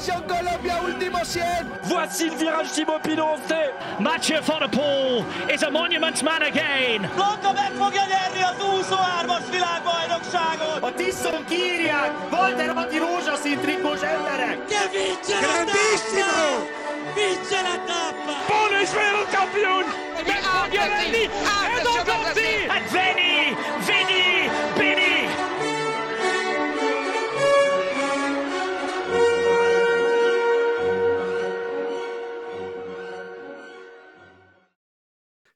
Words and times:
position 0.00 0.22
Colombia, 0.26 0.80
último 0.82 1.18
100. 1.24 1.42
Voici 1.82 2.30
le 2.30 2.36
virage 2.36 2.72
Thibaut 2.72 3.02
Pinot 3.02 3.38
Mathieu 3.98 4.40
van 4.40 4.60
der 4.60 4.68
Poel 4.68 5.24
is 5.52 5.62
a 5.62 5.70
monument 5.70 6.22
man 6.22 6.42
again. 6.42 7.08
Blanka 7.14 7.52
meg 7.52 7.72
fogja 7.78 8.04
nyerni 8.08 8.42
az 8.42 8.56
23-as 8.58 9.44
világbajnokságot! 9.50 10.82
A 10.82 10.92
Tiszon 10.94 11.44
kírják! 11.48 12.12
Walter 12.32 12.68
Atti 12.76 12.98
rózsaszín 12.98 13.58
trikós 13.58 14.02
emberek! 14.14 14.56
Che 14.68 14.82
vince 14.92 15.36
la 15.40 15.64
tappa! 15.68 16.30
Vince 17.14 17.60
la 17.68 17.76
tappa! 17.88 18.34
Bono 18.48 18.80
is 18.82 18.92
wereldkampioen! 18.98 19.86
Met 20.26 20.42
Magliarelli 20.52 21.24
en 21.76 21.82
dan 21.86 22.00
komt 22.08 22.38
hij! 22.38 22.68
And 22.76 22.86
Veni, 22.94 23.29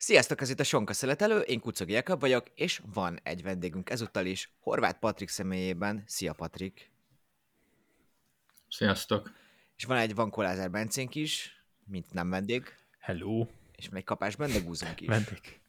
Sziasztok, 0.04 0.40
ez 0.40 0.50
itt 0.50 0.60
a 0.60 0.64
Sonka 0.64 0.92
Szeletelő, 0.92 1.38
én 1.38 1.60
Kucogi 1.60 1.92
Jakab 1.92 2.20
vagyok, 2.20 2.46
és 2.54 2.82
van 2.92 3.20
egy 3.22 3.42
vendégünk 3.42 3.90
ezúttal 3.90 4.26
is, 4.26 4.50
Horváth 4.60 4.98
Patrik 4.98 5.28
személyében. 5.28 6.04
Szia 6.06 6.32
Patrik! 6.32 6.90
Sziasztok! 8.68 9.32
És 9.76 9.84
van 9.84 9.96
egy 9.96 10.14
Van 10.14 10.30
Kolázer 10.30 10.70
Bencénk 10.70 11.14
is, 11.14 11.64
mint 11.84 12.12
nem 12.12 12.30
vendég, 12.30 12.76
Hello, 12.98 13.46
és 13.76 13.88
van 13.88 13.96
egy 13.96 14.04
kapás 14.04 14.36
bendegúzunk 14.36 15.00
is. 15.00 15.08
vendég. 15.08 15.60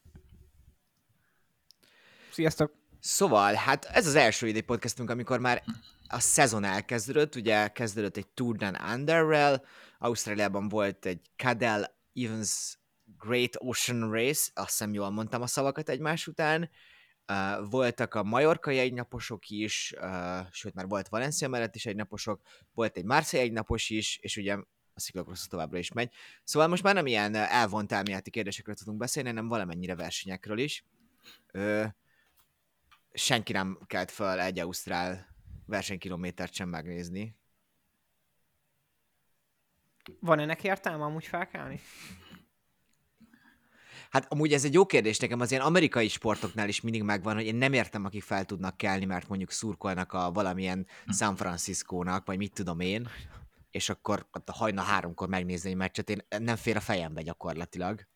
Sziasztok! 2.32 2.74
Szóval, 3.00 3.54
hát 3.54 3.84
ez 3.84 4.06
az 4.06 4.14
első 4.14 4.46
idei 4.46 4.60
podcastünk, 4.60 5.10
amikor 5.10 5.40
már 5.40 5.62
a 6.08 6.20
szezon 6.20 6.64
elkezdődött, 6.64 7.34
ugye 7.34 7.68
kezdődött 7.68 8.16
egy 8.16 8.28
Tour 8.28 8.56
Down 8.56 8.76
Under-rel, 8.92 9.64
Ausztráliában 9.98 10.68
volt 10.68 11.06
egy 11.06 11.20
Cadel 11.36 11.96
Evans 12.14 12.78
Great 13.26 13.56
Ocean 13.58 14.10
Race, 14.10 14.50
azt 14.54 14.68
hiszem 14.68 14.92
jól 14.94 15.10
mondtam 15.10 15.42
a 15.42 15.46
szavakat 15.46 15.88
egymás 15.88 16.26
után, 16.26 16.70
uh, 17.28 17.70
voltak 17.70 18.14
a 18.14 18.22
Majorkai 18.22 18.78
egynaposok 18.78 19.48
is, 19.48 19.94
uh, 20.00 20.46
sőt 20.50 20.74
már 20.74 20.86
volt 20.86 21.08
Valencia 21.08 21.48
mellett 21.48 21.74
is 21.74 21.86
egynaposok, 21.86 22.40
volt 22.74 22.96
egy 22.96 23.04
Marseille 23.04 23.46
egynapos 23.46 23.90
is, 23.90 24.18
és 24.22 24.36
ugye 24.36 24.54
a 24.94 25.00
sziklokrosz 25.00 25.46
továbbra 25.46 25.78
is 25.78 25.92
megy. 25.92 26.12
Szóval 26.44 26.68
most 26.68 26.82
már 26.82 26.94
nem 26.94 27.06
ilyen 27.06 27.34
uh, 27.34 27.54
elvont 27.54 27.92
elméleti 27.92 28.30
kérdésekről 28.30 28.74
tudunk 28.74 28.98
beszélni, 28.98 29.28
hanem 29.28 29.48
valamennyire 29.48 29.94
versenyekről 29.94 30.58
is. 30.58 30.84
Ö, 31.52 31.84
senki 33.12 33.52
nem 33.52 33.78
kelt 33.86 34.10
fel 34.10 34.40
egy 34.40 34.58
ausztrál 34.58 35.26
versenykilométert 35.66 36.52
sem 36.52 36.68
megnézni. 36.68 37.36
Van 40.20 40.38
ennek 40.38 40.64
értelme 40.64 41.04
amúgy 41.04 41.26
felkelni? 41.26 41.80
Hát 44.10 44.32
amúgy 44.32 44.52
ez 44.52 44.64
egy 44.64 44.74
jó 44.74 44.86
kérdés 44.86 45.18
nekem, 45.18 45.40
az 45.40 45.50
ilyen 45.50 45.62
amerikai 45.62 46.08
sportoknál 46.08 46.68
is 46.68 46.80
mindig 46.80 47.02
megvan, 47.02 47.34
hogy 47.34 47.44
én 47.44 47.54
nem 47.54 47.72
értem, 47.72 48.04
akik 48.04 48.22
fel 48.22 48.44
tudnak 48.44 48.76
kelni, 48.76 49.04
mert 49.04 49.28
mondjuk 49.28 49.50
szurkolnak 49.50 50.12
a 50.12 50.32
valamilyen 50.32 50.86
San 51.08 51.36
Francisco-nak, 51.36 52.26
vagy 52.26 52.36
mit 52.36 52.52
tudom 52.52 52.80
én, 52.80 53.08
és 53.70 53.88
akkor 53.88 54.26
a 54.32 54.52
hajna 54.52 54.82
háromkor 54.82 55.28
megnézni 55.28 55.70
egy 55.70 55.76
meccset, 55.76 56.10
én 56.10 56.22
nem 56.38 56.56
fér 56.56 56.76
a 56.76 56.80
fejembe 56.80 57.22
gyakorlatilag. 57.22 58.06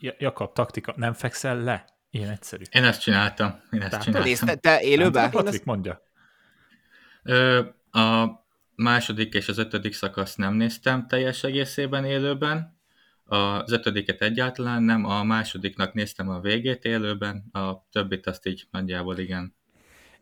Ja- 0.00 0.16
Jakab, 0.18 0.52
taktika, 0.52 0.92
nem 0.96 1.12
fekszel 1.12 1.60
le? 1.60 1.84
Ilyen 2.10 2.30
egyszerű. 2.30 2.62
Én 2.70 2.84
ezt 2.84 3.00
csináltam. 3.00 3.60
Én 3.70 3.80
ezt 3.80 3.90
Tehát 3.90 4.04
csináltam. 4.04 4.28
Nézd, 4.28 4.44
te, 4.44 4.54
te 4.54 4.80
élőben? 4.80 5.30
Patrik, 5.30 5.64
mondja. 5.64 6.02
Ö, 7.22 7.58
a 7.90 8.28
második 8.74 9.34
és 9.34 9.48
az 9.48 9.58
ötödik 9.58 9.94
szakaszt 9.94 10.36
nem 10.36 10.54
néztem 10.54 11.06
teljes 11.06 11.44
egészében 11.44 12.04
élőben. 12.04 12.73
Az 13.34 13.72
ötödiket 13.72 14.22
egyáltalán 14.22 14.82
nem, 14.82 15.04
a 15.04 15.22
másodiknak 15.22 15.92
néztem 15.92 16.28
a 16.28 16.40
végét 16.40 16.84
élőben, 16.84 17.44
a 17.52 17.86
többit 17.90 18.26
azt 18.26 18.46
így 18.46 18.66
nagyjából 18.70 19.18
igen. 19.18 19.54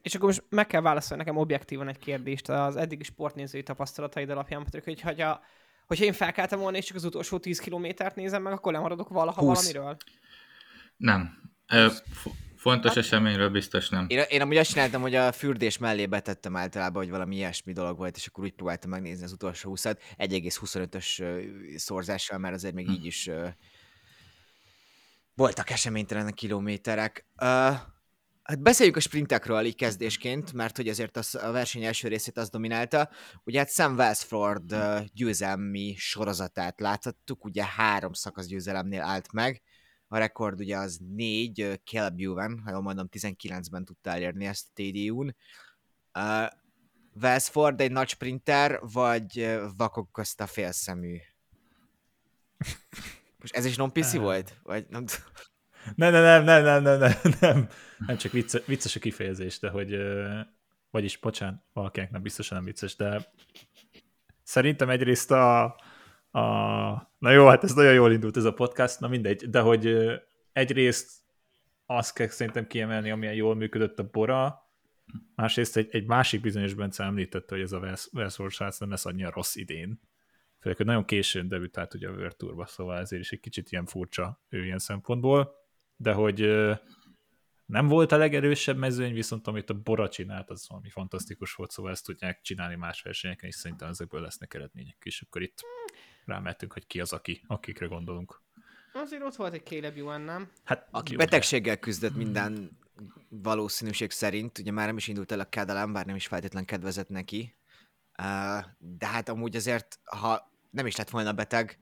És 0.02 0.14
akkor 0.14 0.26
most 0.26 0.44
meg 0.48 0.66
kell 0.66 0.80
válaszolni 0.80 1.22
nekem 1.22 1.40
objektívan 1.40 1.88
egy 1.88 1.98
kérdést 1.98 2.48
az 2.48 2.76
eddigi 2.76 3.02
sportnézői 3.02 3.62
tapasztalataid 3.62 4.30
alapján, 4.30 4.62
Patrik, 4.62 4.84
hogy 4.84 5.00
hogy 5.00 5.20
a, 5.20 5.40
hogyha 5.86 6.04
én 6.04 6.12
felkeltem 6.12 6.58
volna, 6.58 6.76
és 6.76 6.84
csak 6.84 6.96
az 6.96 7.04
utolsó 7.04 7.38
10 7.38 7.58
kilométert 7.58 8.16
nézem 8.16 8.42
meg, 8.42 8.52
akkor 8.52 8.72
lemaradok 8.72 9.08
valaha 9.08 9.40
20. 9.40 9.56
valamiről? 9.56 9.96
Nem. 10.96 11.30
Ö, 11.72 11.86
f- 11.88 12.30
fontos 12.62 12.96
eseményről 12.96 13.48
biztos 13.48 13.88
nem. 13.88 14.06
Én, 14.08 14.22
én 14.28 14.40
amúgy 14.40 14.56
azt 14.56 14.70
csináltam, 14.70 15.00
hogy 15.00 15.14
a 15.14 15.32
fürdés 15.32 15.78
mellé 15.78 16.06
betettem 16.06 16.56
általában, 16.56 17.02
hogy 17.02 17.10
valami 17.10 17.36
ilyesmi 17.36 17.72
dolog 17.72 17.96
volt, 17.96 18.16
és 18.16 18.26
akkor 18.26 18.44
úgy 18.44 18.52
próbáltam 18.52 18.90
megnézni 18.90 19.24
az 19.24 19.32
utolsó 19.32 19.76
20-at, 19.76 19.96
1,25-ös 20.18 21.20
ö, 21.20 21.40
szorzással, 21.76 22.38
mert 22.38 22.54
azért 22.54 22.74
még 22.74 22.88
így 22.88 23.04
is 23.04 23.26
ö, 23.26 23.48
voltak 25.34 25.70
eseménytelen 25.70 26.32
kilométerek. 26.32 27.26
Uh, 27.40 27.46
hát 28.42 28.60
beszéljük 28.60 28.96
a 28.96 29.00
sprintekről 29.00 29.64
így 29.64 29.74
kezdésként, 29.74 30.52
mert 30.52 30.76
hogy 30.76 30.88
azért 30.88 31.16
az, 31.16 31.34
a 31.34 31.50
verseny 31.50 31.84
első 31.84 32.08
részét 32.08 32.38
az 32.38 32.50
dominálta. 32.50 33.10
Ugye 33.44 33.58
hát 33.58 33.70
Sam 33.70 33.94
Welsford 33.94 34.72
uh, 34.72 35.00
győzelmi 35.14 35.94
sorozatát 35.98 36.80
láthattuk, 36.80 37.44
ugye 37.44 37.64
három 37.64 38.12
szakasz 38.12 38.46
győzelemnél 38.46 39.02
állt 39.02 39.32
meg, 39.32 39.62
a 40.12 40.18
rekord 40.18 40.60
ugye 40.60 40.76
az 40.76 40.98
négy, 41.14 41.80
Caleb 41.84 42.20
Ewan, 42.20 42.60
ha 42.64 42.70
jól 42.70 42.80
mondom, 42.80 43.08
19-ben 43.12 43.84
tudta 43.84 44.10
elérni 44.10 44.46
ezt 44.46 44.66
a 44.68 44.72
TDU-n. 44.74 45.36
Uh, 46.14 46.46
Welsford 47.22 47.80
egy 47.80 47.92
nagy 47.92 48.08
sprinter, 48.08 48.78
vagy 48.80 49.58
vakok 49.76 50.12
közt 50.12 50.40
a 50.40 50.46
félszemű? 50.46 51.16
Most 53.40 53.56
ez 53.56 53.64
is 53.64 53.76
non-PC 53.76 54.14
volt? 54.14 54.58
Vagy 54.62 54.86
nem. 54.88 55.04
Nem, 55.94 56.12
nem, 56.12 56.22
nem, 56.22 56.44
nem, 56.44 56.62
nem, 56.82 56.98
nem, 56.98 57.12
nem, 57.40 57.68
nem. 58.06 58.16
Csak 58.16 58.32
vicce, 58.32 58.60
vicces 58.66 58.96
a 58.96 59.00
kifejezés, 59.00 59.58
de 59.58 59.70
hogy, 59.70 59.96
vagyis, 60.90 61.16
bocsánat, 61.16 61.62
valakinek 61.72 62.10
nem 62.10 62.22
biztosan 62.22 62.56
nem 62.56 62.66
vicces, 62.66 62.96
de 62.96 63.32
szerintem 64.42 64.90
egyrészt 64.90 65.30
a, 65.30 65.64
a, 66.30 67.11
na 67.22 67.30
jó, 67.30 67.46
hát 67.46 67.64
ez 67.64 67.74
nagyon 67.74 67.92
jól 67.92 68.12
indult 68.12 68.36
ez 68.36 68.44
a 68.44 68.52
podcast, 68.52 69.00
na 69.00 69.08
mindegy, 69.08 69.50
de 69.50 69.60
hogy 69.60 69.96
egyrészt 70.52 71.10
azt 71.86 72.14
kell 72.14 72.28
szerintem 72.28 72.66
kiemelni, 72.66 73.10
amilyen 73.10 73.34
jól 73.34 73.54
működött 73.54 73.98
a 73.98 74.08
Bora, 74.10 74.70
másrészt 75.34 75.76
egy, 75.76 75.88
egy 75.90 76.06
másik 76.06 76.40
bizonyos 76.40 76.74
Bence 76.74 77.04
említette, 77.04 77.54
hogy 77.54 77.64
ez 77.64 77.72
a 77.72 77.96
Westworld 78.12 78.52
srác 78.52 78.78
nem 78.78 78.90
lesz 78.90 79.06
annyira 79.06 79.30
rossz 79.30 79.54
idén. 79.54 80.00
Főleg, 80.60 80.76
hogy 80.76 80.86
nagyon 80.86 81.04
későn 81.04 81.48
debütált 81.48 81.94
ugye 81.94 82.08
a 82.08 82.12
World 82.12 82.36
Tourba, 82.36 82.66
szóval 82.66 82.98
ezért 82.98 83.22
is 83.22 83.32
egy 83.32 83.40
kicsit 83.40 83.72
ilyen 83.72 83.86
furcsa 83.86 84.42
ő 84.48 84.64
ilyen 84.64 84.78
szempontból, 84.78 85.54
de 85.96 86.12
hogy 86.12 86.40
nem 87.66 87.88
volt 87.88 88.12
a 88.12 88.16
legerősebb 88.16 88.76
mezőny, 88.76 89.14
viszont 89.14 89.46
amit 89.46 89.70
a 89.70 89.74
Bora 89.74 90.08
csinált, 90.08 90.50
az 90.50 90.68
valami 90.68 90.90
fantasztikus 90.90 91.54
volt, 91.54 91.70
szóval 91.70 91.92
ezt 91.92 92.04
tudják 92.04 92.40
csinálni 92.40 92.74
más 92.74 93.02
versenyeken, 93.02 93.48
és 93.48 93.54
szerintem 93.54 93.88
ezekből 93.88 94.20
lesznek 94.20 94.54
eredmények 94.54 94.98
is. 95.02 95.22
Akkor 95.22 95.42
itt 95.42 95.60
rámehetünk, 96.24 96.72
hogy 96.72 96.86
ki 96.86 97.00
az, 97.00 97.12
aki, 97.12 97.42
akikre 97.46 97.86
gondolunk. 97.86 98.42
Azért 98.92 99.22
ott 99.22 99.36
volt 99.36 99.52
egy 99.52 99.64
Caleb 99.64 99.96
Ewan, 99.96 100.20
nem? 100.20 100.50
Hát, 100.64 100.88
Aki 100.90 101.12
jó, 101.12 101.18
betegséggel 101.18 101.78
küzdött 101.78 102.16
minden 102.16 102.78
valószínűség 103.28 104.10
szerint, 104.10 104.58
ugye 104.58 104.70
már 104.70 104.86
nem 104.86 104.96
is 104.96 105.08
indult 105.08 105.32
el 105.32 105.40
a 105.40 105.48
kedelem, 105.48 105.92
bár 105.92 106.06
nem 106.06 106.16
is 106.16 106.26
feltétlen 106.26 106.64
kedvezett 106.64 107.08
neki, 107.08 107.56
de 108.78 109.06
hát 109.06 109.28
amúgy 109.28 109.56
azért, 109.56 109.98
ha 110.04 110.50
nem 110.70 110.86
is 110.86 110.96
lett 110.96 111.10
volna 111.10 111.32
beteg, 111.32 111.78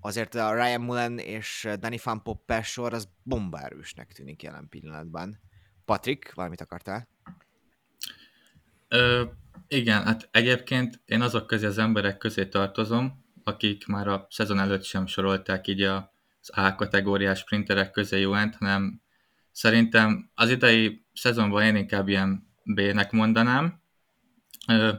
azért 0.00 0.34
a 0.34 0.54
Ryan 0.54 0.80
Mullen 0.80 1.18
és 1.18 1.68
Danny 1.78 1.98
Van 2.04 2.22
Poppel 2.22 2.62
sor 2.62 2.92
az 2.92 3.08
bombárősnek 3.22 4.12
tűnik 4.12 4.42
jelen 4.42 4.68
pillanatban. 4.68 5.40
Patrik, 5.84 6.32
valamit 6.34 6.60
akartál? 6.60 7.08
Ö, 8.88 9.24
igen, 9.68 10.02
hát 10.04 10.28
egyébként 10.30 11.00
én 11.04 11.20
azok 11.20 11.46
közé 11.46 11.66
az 11.66 11.78
emberek 11.78 12.18
közé 12.18 12.46
tartozom, 12.46 13.21
akik 13.44 13.86
már 13.86 14.08
a 14.08 14.26
szezon 14.30 14.58
előtt 14.58 14.84
sem 14.84 15.06
sorolták 15.06 15.66
így 15.66 15.82
az 15.82 16.50
A 16.50 16.74
kategóriás 16.74 17.38
sprinterek 17.38 17.90
közé 17.90 18.20
Juent, 18.20 18.56
hanem 18.56 19.02
szerintem 19.52 20.30
az 20.34 20.50
idei 20.50 21.04
szezonban 21.12 21.62
én 21.62 21.76
inkább 21.76 22.08
ilyen 22.08 22.46
B-nek 22.64 23.10
mondanám. 23.10 23.80
Ö, 24.68 24.92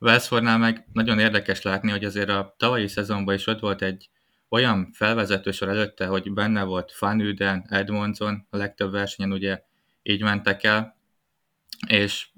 Welsfordnál 0.00 0.58
meg 0.58 0.86
nagyon 0.92 1.18
érdekes 1.18 1.62
látni, 1.62 1.90
hogy 1.90 2.04
azért 2.04 2.28
a 2.28 2.54
tavalyi 2.58 2.88
szezonban 2.88 3.34
is 3.34 3.46
ott 3.46 3.60
volt 3.60 3.82
egy 3.82 4.10
olyan 4.48 4.92
felvezető 4.92 5.50
sor 5.50 5.68
előtte, 5.68 6.06
hogy 6.06 6.32
benne 6.32 6.62
volt 6.62 6.98
Van 6.98 7.20
Uden, 7.20 7.66
Edmondson, 7.68 8.46
a 8.50 8.56
legtöbb 8.56 8.90
versenyen 8.90 9.32
ugye 9.32 9.62
így 10.02 10.22
mentek 10.22 10.62
el, 10.62 10.96
és 11.86 12.28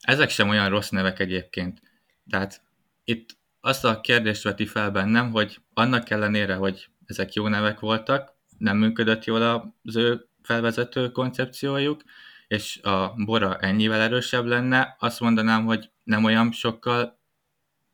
ezek 0.00 0.30
sem 0.30 0.48
olyan 0.48 0.68
rossz 0.68 0.88
nevek 0.88 1.18
egyébként. 1.18 1.82
Tehát 2.28 2.62
itt 3.04 3.36
azt 3.64 3.84
a 3.84 4.00
kérdést 4.00 4.42
veti 4.42 4.66
fel 4.66 4.90
bennem, 4.90 5.30
hogy 5.30 5.60
annak 5.74 6.10
ellenére, 6.10 6.54
hogy 6.54 6.88
ezek 7.06 7.32
jó 7.32 7.48
nevek 7.48 7.80
voltak, 7.80 8.32
nem 8.58 8.76
működött 8.76 9.24
jól 9.24 9.74
az 9.82 9.96
ő 9.96 10.28
felvezető 10.42 11.10
koncepciójuk, 11.10 12.02
és 12.46 12.80
a 12.82 13.14
Bora 13.16 13.58
ennyivel 13.58 14.00
erősebb 14.00 14.44
lenne, 14.44 14.96
azt 14.98 15.20
mondanám, 15.20 15.64
hogy 15.64 15.90
nem 16.02 16.24
olyan 16.24 16.52
sokkal 16.52 17.18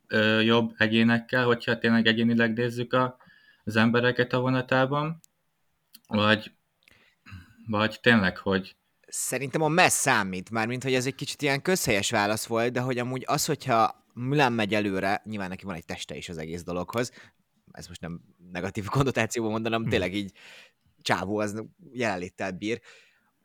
ö, 0.06 0.40
jobb 0.40 0.74
egyénekkel, 0.76 1.44
hogyha 1.44 1.78
tényleg 1.78 2.06
egyénileg 2.06 2.52
nézzük 2.52 2.92
a, 2.92 3.16
az 3.64 3.76
embereket 3.76 4.32
a 4.32 4.40
vonatában, 4.40 5.20
vagy, 6.08 6.52
vagy 7.66 7.98
tényleg, 8.00 8.36
hogy 8.36 8.76
Szerintem 9.06 9.62
a 9.62 9.68
messz 9.68 10.00
számít, 10.00 10.50
mármint, 10.50 10.82
hogy 10.82 10.94
ez 10.94 11.06
egy 11.06 11.14
kicsit 11.14 11.42
ilyen 11.42 11.62
közhelyes 11.62 12.10
válasz 12.10 12.46
volt, 12.46 12.72
de 12.72 12.80
hogy 12.80 12.98
amúgy 12.98 13.24
az, 13.26 13.46
hogyha 13.46 13.99
Milán 14.12 14.52
megy 14.52 14.74
előre, 14.74 15.22
nyilván 15.24 15.48
neki 15.48 15.64
van 15.64 15.74
egy 15.74 15.84
teste 15.84 16.16
is 16.16 16.28
az 16.28 16.38
egész 16.38 16.62
dologhoz, 16.62 17.10
ez 17.72 17.88
most 17.88 18.00
nem 18.00 18.20
negatív 18.52 18.86
konnotációban 18.86 19.52
mondanám, 19.52 19.84
tényleg 19.84 20.14
így 20.14 20.32
csávó 21.02 21.38
az 21.38 21.64
jelenléttel 21.92 22.50
bír, 22.50 22.80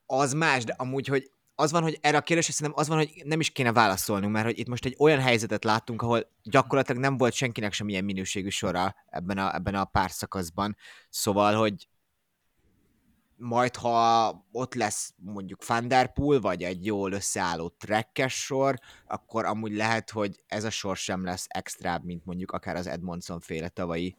az 0.05 0.33
más, 0.33 0.63
de 0.63 0.73
amúgy, 0.77 1.07
hogy 1.07 1.31
az 1.55 1.71
van, 1.71 1.83
hogy 1.83 1.97
erre 2.01 2.17
a 2.17 2.21
kérdésre 2.21 2.53
szerintem 2.53 2.81
az 2.81 2.87
van, 2.87 2.97
hogy 2.97 3.21
nem 3.25 3.39
is 3.39 3.49
kéne 3.49 3.71
válaszolnunk, 3.71 4.33
mert 4.33 4.45
hogy 4.45 4.59
itt 4.59 4.67
most 4.67 4.85
egy 4.85 4.95
olyan 4.99 5.19
helyzetet 5.19 5.63
láttunk, 5.63 6.01
ahol 6.01 6.31
gyakorlatilag 6.43 7.01
nem 7.01 7.17
volt 7.17 7.33
senkinek 7.33 7.73
sem 7.73 7.89
ilyen 7.89 8.03
minőségű 8.03 8.49
sora 8.49 8.95
ebben 9.09 9.37
a, 9.37 9.55
ebben 9.55 9.75
a 9.75 9.85
pár 9.85 10.11
szakaszban. 10.11 10.77
Szóval, 11.09 11.55
hogy 11.55 11.87
majd 13.37 13.75
ha 13.75 14.29
ott 14.51 14.73
lesz 14.73 15.13
mondjuk 15.17 15.59
Thunderpool, 15.59 16.39
vagy 16.39 16.63
egy 16.63 16.85
jól 16.85 17.11
összeálló 17.11 17.69
trekkes 17.69 18.43
sor, 18.43 18.79
akkor 19.07 19.45
amúgy 19.45 19.73
lehet, 19.73 20.09
hogy 20.09 20.43
ez 20.47 20.63
a 20.63 20.69
sor 20.69 20.97
sem 20.97 21.23
lesz 21.23 21.45
extrább, 21.49 22.03
mint 22.03 22.25
mondjuk 22.25 22.51
akár 22.51 22.75
az 22.75 22.87
Edmondson 22.87 23.39
féle 23.39 23.69
tavalyi 23.69 24.15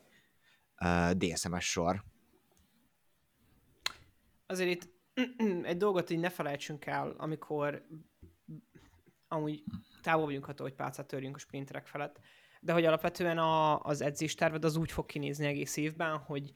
uh, 0.80 1.10
DSMS 1.10 1.70
sor. 1.70 2.04
Azért 4.46 4.70
itt 4.70 4.94
egy 5.70 5.76
dolgot 5.76 6.10
így 6.10 6.20
ne 6.20 6.30
felejtsünk 6.30 6.86
el, 6.86 7.14
amikor 7.16 7.86
amúgy 9.28 9.62
távol 10.02 10.24
vagyunk 10.24 10.48
attól, 10.48 10.66
hogy 10.66 10.76
pálcát 10.76 11.06
törjünk 11.06 11.36
a 11.36 11.38
sprinterek 11.38 11.86
felett, 11.86 12.20
de 12.60 12.72
hogy 12.72 12.84
alapvetően 12.84 13.38
a, 13.38 13.80
az 13.80 14.00
edzésterved 14.00 14.64
az 14.64 14.76
úgy 14.76 14.92
fog 14.92 15.06
kinézni 15.06 15.46
egész 15.46 15.76
évben, 15.76 16.18
hogy 16.18 16.52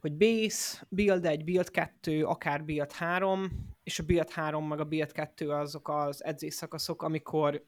hogy 0.00 0.16
base, 0.16 0.86
build 0.88 1.24
1, 1.24 1.44
build 1.44 1.70
2, 1.70 2.24
akár 2.24 2.64
build 2.64 2.92
3, 2.92 3.50
és 3.82 3.98
a 3.98 4.02
build 4.02 4.30
3 4.30 4.68
meg 4.68 4.80
a 4.80 4.84
build 4.84 5.12
2 5.12 5.50
azok 5.50 5.88
az 5.88 6.24
edzés 6.24 6.54
szakaszok, 6.54 7.02
amikor 7.02 7.64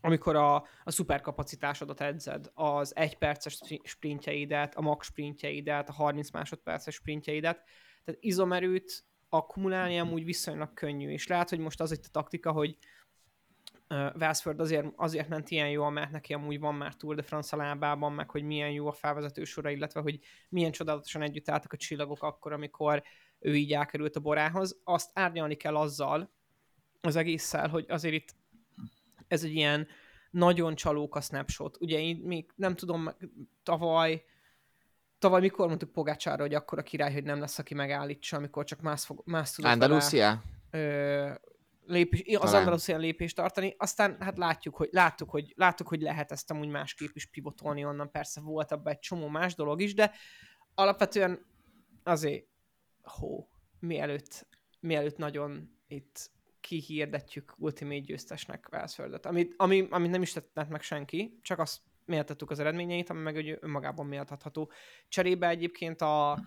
amikor 0.00 0.36
a, 0.36 0.54
a 0.84 0.90
szuperkapacitásodat 0.90 2.00
edzed, 2.00 2.50
az 2.54 2.96
egy 2.96 3.18
perces 3.18 3.60
sprintjeidet, 3.82 4.74
a 4.74 4.80
max 4.80 5.06
sprintjeidet, 5.06 5.88
a 5.88 5.92
30 5.92 6.30
másodperces 6.30 6.94
sprintjeidet, 6.94 7.62
tehát 8.04 8.22
izomerőt 8.22 9.04
akkumulálni 9.28 9.98
amúgy 9.98 10.24
viszonylag 10.24 10.72
könnyű, 10.72 11.10
és 11.10 11.26
lehet, 11.26 11.48
hogy 11.48 11.58
most 11.58 11.80
az 11.80 11.92
itt 11.92 12.04
a 12.04 12.10
taktika, 12.10 12.52
hogy 12.52 12.78
Westford 13.90 14.60
azért, 14.60 14.86
azért 14.96 15.28
ment 15.28 15.50
ilyen 15.50 15.70
jól, 15.70 15.90
mert 15.90 16.10
neki 16.10 16.34
amúgy 16.34 16.60
van 16.60 16.74
már 16.74 16.94
Tour 16.94 17.14
de 17.14 17.22
France 17.22 17.56
a 17.56 17.58
lábában, 17.58 18.12
meg 18.12 18.30
hogy 18.30 18.42
milyen 18.42 18.70
jó 18.70 18.86
a 18.86 18.92
felvezető 18.92 19.44
sora, 19.44 19.70
illetve 19.70 20.00
hogy 20.00 20.20
milyen 20.48 20.72
csodálatosan 20.72 21.22
együtt 21.22 21.50
álltak 21.50 21.72
a 21.72 21.76
csillagok 21.76 22.22
akkor, 22.22 22.52
amikor 22.52 23.02
ő 23.38 23.56
így 23.56 23.72
elkerült 23.72 24.16
a 24.16 24.20
borához. 24.20 24.80
Azt 24.84 25.10
árnyalni 25.14 25.54
kell 25.54 25.76
azzal, 25.76 26.30
az 27.00 27.16
egésszel, 27.16 27.68
hogy 27.68 27.84
azért 27.88 28.14
itt 28.14 28.34
ez 29.28 29.44
egy 29.44 29.54
ilyen 29.54 29.86
nagyon 30.30 30.74
csalók 30.74 31.16
a 31.16 31.20
snapshot. 31.20 31.76
Ugye 31.80 32.00
én 32.00 32.16
még 32.16 32.50
nem 32.54 32.74
tudom, 32.74 33.08
tavaly 33.62 34.24
tavaly 35.18 35.40
mikor 35.40 35.66
mondtuk 35.66 35.92
Pogácsára, 35.92 36.42
hogy 36.42 36.54
akkor 36.54 36.78
a 36.78 36.82
király, 36.82 37.12
hogy 37.12 37.24
nem 37.24 37.40
lesz, 37.40 37.58
aki 37.58 37.74
megállítsa, 37.74 38.36
amikor 38.36 38.64
csak 38.64 38.80
más, 38.80 39.04
fog, 39.04 39.22
más 39.24 39.52
tudott 39.52 39.70
Andalusia? 39.70 40.42
Vele, 40.70 40.84
ö, 40.84 41.32
lépés, 41.88 42.36
az 42.36 42.52
Andalusian 42.54 43.00
lépést 43.00 43.36
tartani, 43.36 43.74
aztán 43.78 44.16
hát 44.20 44.38
látjuk, 44.38 44.76
hogy, 44.76 44.88
láttuk, 44.92 45.30
hogy, 45.30 45.52
láttuk, 45.56 45.88
hogy 45.88 46.00
lehet 46.00 46.32
ezt 46.32 46.50
amúgy 46.50 46.68
másképp 46.68 47.14
is 47.14 47.26
pivotolni 47.26 47.84
onnan, 47.84 48.10
persze 48.10 48.40
volt 48.40 48.72
abban 48.72 48.92
egy 48.92 48.98
csomó 48.98 49.28
más 49.28 49.54
dolog 49.54 49.80
is, 49.80 49.94
de 49.94 50.12
alapvetően 50.74 51.46
azért, 52.02 52.46
hó, 53.02 53.48
mielőtt, 53.78 54.46
mielőtt 54.80 55.16
nagyon 55.16 55.78
itt 55.86 56.30
kihirdetjük 56.60 57.54
Ultimate 57.56 58.00
győztesnek 58.00 58.68
Wellsfordot, 58.72 59.26
amit, 59.26 59.54
ami, 59.56 59.86
amit 59.90 60.10
nem 60.10 60.22
is 60.22 60.32
tett 60.32 60.68
meg 60.68 60.82
senki, 60.82 61.38
csak 61.42 61.58
azt 61.58 61.80
méltattuk 62.04 62.50
az 62.50 62.58
eredményeit, 62.58 63.10
ami 63.10 63.20
meg 63.20 63.58
önmagában 63.60 64.06
méltatható. 64.06 64.70
Cserébe 65.08 65.48
egyébként 65.48 66.00
a, 66.00 66.44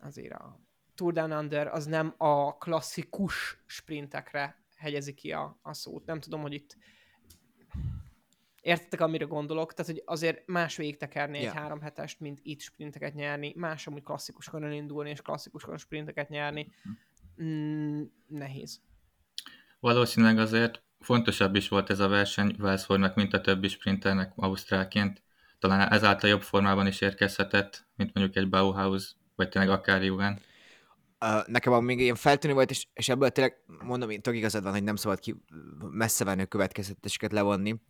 azért 0.00 0.32
a 0.32 0.60
Tour 0.94 1.12
Down 1.12 1.32
Under 1.32 1.66
az 1.66 1.86
nem 1.86 2.14
a 2.16 2.56
klasszikus 2.56 3.62
sprintekre 3.66 4.64
hegyezi 4.76 5.14
ki 5.14 5.32
a, 5.32 5.58
a 5.62 5.74
szót. 5.74 6.06
Nem 6.06 6.20
tudom, 6.20 6.40
hogy 6.40 6.52
itt 6.52 6.76
értettek, 8.62 9.00
amire 9.00 9.24
gondolok, 9.24 9.74
tehát 9.74 9.90
hogy 9.90 10.02
azért 10.06 10.46
más 10.46 10.76
végig 10.76 10.96
tekerni 10.96 11.38
yeah. 11.38 11.52
egy 11.52 11.60
három 11.60 11.80
hetest, 11.80 12.20
mint 12.20 12.40
itt 12.42 12.60
sprinteket 12.60 13.14
nyerni, 13.14 13.52
más 13.56 13.86
amúgy 13.86 14.02
klasszikuskon 14.02 14.64
elindulni 14.64 15.10
és 15.10 15.22
klasszikuskon 15.22 15.78
sprinteket 15.78 16.28
nyerni. 16.28 16.72
Mm, 17.42 18.02
nehéz. 18.26 18.80
Valószínűleg 19.80 20.38
azért 20.38 20.82
fontosabb 21.00 21.54
is 21.54 21.68
volt 21.68 21.90
ez 21.90 22.00
a 22.00 22.08
verseny 22.08 22.56
Wellsfordnak, 22.58 23.14
mint 23.14 23.32
a 23.32 23.40
többi 23.40 23.68
sprinternek 23.68 24.32
Ausztrálként. 24.36 25.22
Talán 25.58 25.92
ezáltal 25.92 26.30
jobb 26.30 26.42
formában 26.42 26.86
is 26.86 27.00
érkezhetett, 27.00 27.86
mint 27.96 28.14
mondjuk 28.14 28.36
egy 28.36 28.48
Bauhaus, 28.48 29.16
vagy 29.36 29.48
tényleg 29.48 29.70
akár 29.70 30.02
Jugend. 30.02 30.40
Uh, 31.22 31.46
nekem 31.46 31.84
még 31.84 32.00
ilyen 32.00 32.14
feltűnő 32.14 32.54
volt, 32.54 32.70
és, 32.70 32.86
és 32.92 33.08
ebből 33.08 33.30
tényleg 33.30 33.56
mondom, 33.84 34.10
én 34.10 34.22
tök 34.22 34.36
igazad 34.36 34.62
van, 34.62 34.72
hogy 34.72 34.82
nem 34.82 34.96
szabad 34.96 35.18
ki 35.18 35.34
messze 35.90 36.24
venni 36.24 36.42
a 36.42 36.46
következtetéseket 36.46 37.32
levonni, 37.32 37.80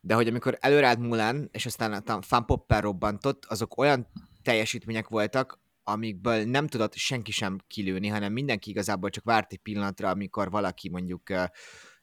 de 0.00 0.14
hogy 0.14 0.28
amikor 0.28 0.58
előreállt 0.60 0.98
Mulan, 0.98 1.48
és 1.52 1.66
aztán 1.66 1.92
a 1.92 2.22
Fan 2.22 2.46
Popper 2.46 2.82
robbantott, 2.82 3.44
azok 3.44 3.78
olyan 3.78 4.06
teljesítmények 4.42 5.08
voltak, 5.08 5.60
amikből 5.82 6.44
nem 6.44 6.66
tudott 6.66 6.94
senki 6.94 7.30
sem 7.30 7.58
kilőni, 7.66 8.08
hanem 8.08 8.32
mindenki 8.32 8.70
igazából 8.70 9.10
csak 9.10 9.24
várt 9.24 9.52
egy 9.52 9.58
pillanatra, 9.58 10.08
amikor 10.08 10.50
valaki 10.50 10.88
mondjuk 10.88 11.22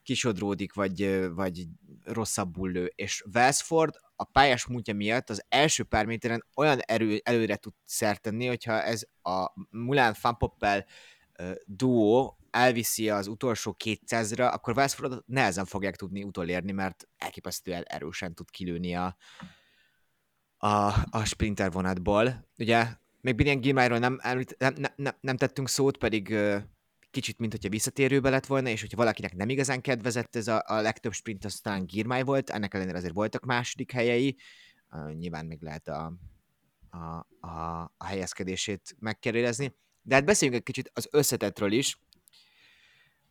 kisodródik, 0.04 0.74
vagy, 0.74 1.30
vagy 1.34 1.68
rosszabbul 2.04 2.72
lő. 2.72 2.92
És 2.96 3.24
Westford 3.34 3.96
a 4.16 4.24
pályás 4.24 4.66
múltja 4.66 4.94
miatt 4.94 5.30
az 5.30 5.46
első 5.50 5.84
pár 5.84 6.06
méteren 6.06 6.46
olyan 6.56 6.80
erő, 6.80 7.22
előre 7.24 7.56
tud 7.56 7.74
szertenni, 7.86 8.48
hogyha 8.48 8.82
ez 8.82 9.04
a 9.22 9.52
Mulán 9.70 10.14
Fanpoppel 10.14 10.86
duó 11.66 12.38
elviszi 12.52 13.10
az 13.10 13.28
utolsó 13.28 13.76
200-ra, 13.84 14.52
akkor 14.52 14.78
Westfordot 14.78 15.24
nehezen 15.28 15.66
fogják 15.66 15.96
tudni 15.96 16.24
utolérni, 16.24 16.72
mert 16.72 17.08
elképesztően 17.18 17.84
erősen 17.84 18.34
tud 18.34 18.50
kilőni 18.50 18.96
a, 18.96 19.18
a, 20.58 20.68
a 21.10 21.24
sprinter 21.26 21.72
vonatból. 21.72 22.48
Ugye 22.58 22.86
még 23.22 23.36
Binian 23.36 23.60
Gilmájról 23.60 23.98
nem, 23.98 24.20
nem, 24.58 24.74
nem, 24.96 25.16
nem, 25.22 25.38
tettünk 25.38 25.70
szót, 25.70 25.98
pedig 25.98 26.36
kicsit, 27.14 27.38
mint 27.38 27.52
hogyha 27.52 27.70
visszatérőbe 27.70 28.30
lett 28.30 28.46
volna, 28.46 28.70
és 28.70 28.82
hogyha 28.82 28.98
valakinek 28.98 29.36
nem 29.36 29.50
igazán 29.50 29.82
kedvezett 29.82 30.36
ez 30.36 30.48
a, 30.48 30.64
a 30.66 30.82
legtöbb 30.82 31.14
sprint, 31.14 31.46
az 31.46 31.60
talán 31.60 31.86
Girmay 31.86 32.24
volt, 32.24 32.50
ennek 32.50 32.74
ellenére 32.74 32.98
azért 32.98 33.14
voltak 33.14 33.46
második 33.46 33.92
helyei, 33.92 34.38
uh, 34.92 35.14
nyilván 35.14 35.46
még 35.46 35.62
lehet 35.62 35.88
a, 35.88 36.14
a, 36.90 36.98
a, 37.48 37.92
a 37.98 38.06
helyezkedését 38.06 38.96
megkérdezni. 39.00 39.76
De 40.02 40.16
hát 40.16 40.26
beszéljünk 40.26 40.60
egy 40.60 40.66
kicsit 40.66 40.92
az 40.94 41.08
összetetről 41.12 41.72
is. 41.72 42.00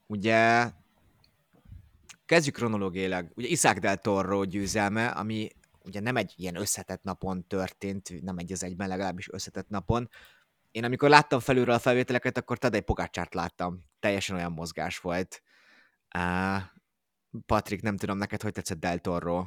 Ugye 0.07 0.71
kezdjük 2.27 2.55
kronológiailag. 2.55 3.33
Ugye 3.35 3.49
Isaac 3.49 3.81
del 3.81 3.97
Toro 3.97 4.45
győzelme, 4.45 5.07
ami 5.07 5.49
ugye 5.85 6.01
nem 6.01 6.17
egy 6.17 6.33
ilyen 6.37 6.57
összetett 6.57 7.03
napon 7.03 7.47
történt, 7.47 8.23
nem 8.23 8.39
egy 8.39 8.53
az 8.53 8.63
egyben 8.63 8.89
legalábbis 8.89 9.29
összetett 9.33 9.69
napon, 9.69 10.09
én 10.73 10.85
amikor 10.85 11.09
láttam 11.09 11.41
felülről 11.41 11.75
a 11.75 11.79
felvételeket, 11.79 12.37
akkor 12.37 12.59
Tadej 12.59 12.81
Pogácsárt 12.81 13.35
láttam. 13.35 13.85
Teljesen 14.01 14.37
olyan 14.37 14.53
mozgás 14.53 14.99
volt. 14.99 15.43
Uh, 16.19 16.63
Patrik, 17.47 17.83
nem 17.83 17.97
tudom 17.97 18.19
neked, 18.19 18.43
hogy 18.43 18.53
tetszett 18.53 18.81
Del 18.81 18.99
Toro? 18.99 19.47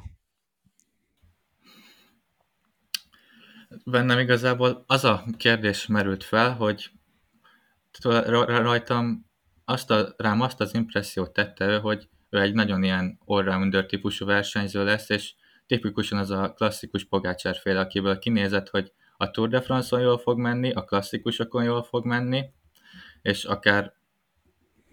Bennem 3.84 4.18
igazából 4.18 4.84
az 4.86 5.04
a 5.04 5.24
kérdés 5.36 5.86
merült 5.86 6.24
fel, 6.24 6.54
hogy 6.54 6.90
rajtam 8.46 9.26
azt 9.64 9.90
a, 9.90 10.14
rám 10.16 10.40
azt 10.40 10.60
az 10.60 10.74
impressziót 10.74 11.32
tette 11.32 11.64
ő, 11.64 11.78
hogy 11.78 12.08
ő 12.30 12.40
egy 12.40 12.54
nagyon 12.54 12.82
ilyen 12.82 13.18
all 13.24 13.86
típusú 13.86 14.26
versenyző 14.26 14.84
lesz, 14.84 15.08
és 15.08 15.34
tipikusan 15.66 16.18
az 16.18 16.30
a 16.30 16.52
klasszikus 16.52 17.04
Pogácsár 17.04 17.56
fél, 17.56 17.76
akiből 17.76 18.18
kinézett, 18.18 18.68
hogy 18.68 18.92
a 19.16 19.30
Tour 19.30 19.48
de 19.48 19.60
France-on 19.60 20.00
jól 20.00 20.18
fog 20.18 20.38
menni, 20.38 20.72
a 20.72 20.84
klasszikusokon 20.84 21.64
jól 21.64 21.82
fog 21.82 22.04
menni, 22.04 22.44
és 23.22 23.44
akár 23.44 23.94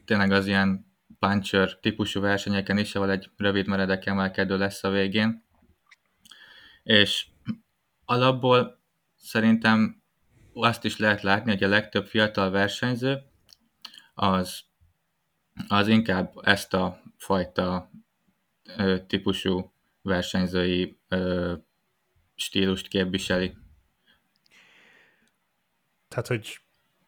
tényleg 0.05 0.31
az 0.31 0.47
ilyen 0.47 0.91
puncher 1.19 1.79
típusú 1.79 2.21
versenyeken 2.21 2.77
is, 2.77 2.95
ahol 2.95 3.11
egy 3.11 3.29
rövid 3.37 3.67
meredek 3.67 4.05
emelkedő 4.05 4.57
lesz 4.57 4.83
a 4.83 4.89
végén. 4.89 5.43
És 6.83 7.27
alapból 8.05 8.79
szerintem 9.15 10.01
azt 10.53 10.83
is 10.83 10.97
lehet 10.97 11.21
látni, 11.21 11.51
hogy 11.51 11.63
a 11.63 11.67
legtöbb 11.67 12.05
fiatal 12.05 12.49
versenyző 12.49 13.21
az, 14.13 14.61
az 15.67 15.87
inkább 15.87 16.33
ezt 16.41 16.73
a 16.73 17.01
fajta 17.17 17.91
ö, 18.77 18.97
típusú 19.07 19.73
versenyzői 20.01 20.99
ö, 21.07 21.53
stílust 22.35 22.87
képviseli. 22.87 23.57
Tehát, 26.13 26.27
hogy 26.27 26.60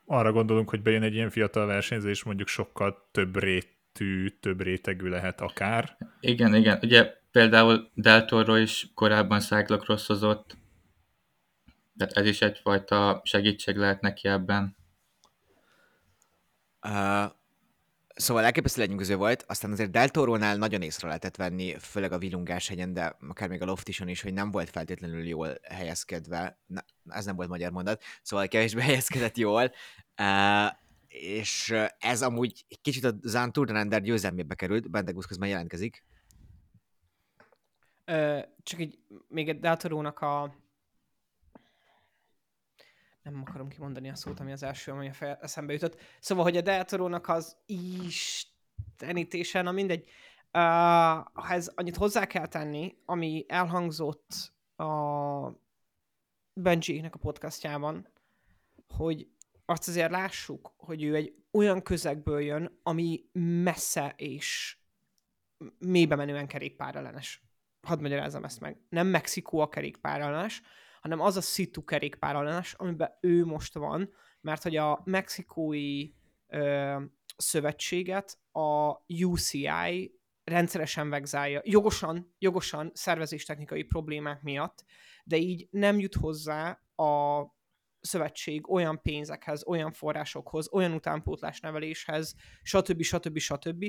arra 0.05 0.31
gondolunk, 0.31 0.69
hogy 0.69 0.81
bejön 0.81 1.03
egy 1.03 1.13
ilyen 1.13 1.29
fiatal 1.29 1.65
versenyző, 1.65 2.09
és 2.09 2.23
mondjuk 2.23 2.47
sokkal 2.47 3.09
több 3.11 3.37
rétű, 3.37 4.29
több 4.39 4.61
rétegű 4.61 5.07
lehet 5.07 5.41
akár. 5.41 5.97
Igen, 6.19 6.55
igen. 6.55 6.79
Ugye 6.81 7.13
például 7.31 7.91
Del 7.93 8.25
Toro 8.25 8.55
is 8.55 8.87
korábban 8.93 9.39
cyclocrossozott, 9.39 10.57
tehát 11.97 12.13
ez 12.13 12.25
is 12.25 12.41
egyfajta 12.41 13.21
segítség 13.23 13.75
lehet 13.75 14.01
neki 14.01 14.27
ebben. 14.27 14.75
Uh, 16.81 17.31
szóval 18.15 18.43
elképesztő 18.43 18.81
legyünk 18.81 19.05
volt, 19.15 19.45
aztán 19.47 19.71
azért 19.71 19.91
Del 19.91 20.09
Toro-nál 20.09 20.57
nagyon 20.57 20.81
észre 20.81 21.07
lehetett 21.07 21.35
venni, 21.35 21.75
főleg 21.79 22.11
a 22.11 22.17
Vilungás 22.17 22.67
hegyen, 22.67 22.93
de 22.93 23.17
akár 23.29 23.49
még 23.49 23.61
a 23.61 23.65
Loftison 23.65 24.07
is, 24.07 24.21
hogy 24.21 24.33
nem 24.33 24.51
volt 24.51 24.69
feltétlenül 24.69 25.23
jól 25.23 25.57
helyezkedve, 25.63 26.59
Na, 26.67 26.81
ez 27.09 27.25
nem 27.25 27.35
volt 27.35 27.49
magyar 27.49 27.71
mondat, 27.71 28.03
szóval 28.21 28.47
kevésbé 28.47 28.81
helyezkedett 28.91 29.37
jól, 29.37 29.71
uh, 30.21 30.71
és 31.07 31.73
ez 31.99 32.21
amúgy 32.21 32.65
egy 32.67 32.81
kicsit 32.81 33.03
a 33.03 33.13
Zán 33.21 33.51
Tour 33.51 33.87
győzelmébe 34.01 34.55
került, 34.55 34.89
Bendegusz 34.89 35.25
közben 35.25 35.49
jelentkezik. 35.49 36.03
Ö, 38.05 38.39
csak 38.63 38.79
így 38.79 38.99
még 39.27 39.49
egy 39.49 39.59
Deltorónak 39.59 40.19
a 40.19 40.55
nem 43.21 43.43
akarom 43.47 43.67
kimondani 43.67 44.09
a 44.09 44.15
szót, 44.15 44.39
ami 44.39 44.51
az 44.51 44.63
első, 44.63 44.91
ami 44.91 45.07
a 45.09 45.13
fel, 45.13 45.37
eszembe 45.41 45.73
jutott. 45.73 45.99
Szóval, 46.19 46.43
hogy 46.43 46.57
a 46.57 46.61
Deltorónak 46.61 47.27
az 47.27 47.57
istenítése, 48.95 49.61
na 49.61 49.71
mindegy, 49.71 50.07
uh, 50.53 51.51
ez 51.51 51.71
annyit 51.75 51.95
hozzá 51.95 52.25
kell 52.25 52.47
tenni, 52.47 52.97
ami 53.05 53.45
elhangzott 53.47 54.53
a 54.75 54.85
Benji-nek 56.57 57.15
a 57.15 57.19
podcastjában, 57.19 58.07
hogy 58.87 59.27
azt 59.65 59.87
azért 59.87 60.11
lássuk, 60.11 60.73
hogy 60.77 61.03
ő 61.03 61.15
egy 61.15 61.35
olyan 61.51 61.81
közegből 61.81 62.41
jön, 62.41 62.79
ami 62.83 63.29
messze 63.63 64.13
és 64.17 64.77
mélybe 65.79 66.15
menően 66.15 66.47
kerékpárellenes. 66.47 67.43
Hadd 67.81 68.01
magyarázzam 68.01 68.43
ezt 68.43 68.59
meg. 68.59 68.77
Nem 68.89 69.07
Mexikó 69.07 69.59
a 69.59 69.69
kerékpárellenes, 69.69 70.61
hanem 71.01 71.19
az 71.19 71.37
a 71.37 71.41
szitu 71.41 71.83
kerékpárellenes, 71.83 72.73
amiben 72.73 73.17
ő 73.21 73.45
most 73.45 73.73
van, 73.73 74.13
mert 74.41 74.63
hogy 74.63 74.77
a 74.77 75.01
mexikói 75.05 76.09
ö, 76.47 77.01
szövetséget 77.37 78.37
a 78.51 78.91
UCI 79.07 80.19
rendszeresen 80.45 81.09
vegzálja, 81.09 81.61
jogosan, 81.63 82.35
jogosan 82.37 82.91
szervezéstechnikai 82.93 83.83
problémák 83.83 84.41
miatt, 84.41 84.85
de 85.23 85.37
így 85.37 85.67
nem 85.71 85.99
jut 85.99 86.15
hozzá 86.15 86.81
a 86.95 87.43
szövetség 87.99 88.69
olyan 88.71 89.01
pénzekhez, 89.01 89.67
olyan 89.67 89.91
forrásokhoz, 89.91 90.73
olyan 90.73 90.91
utánpótlás 90.91 91.59
neveléshez, 91.59 92.35
stb. 92.61 93.01
stb. 93.01 93.37
stb., 93.37 93.85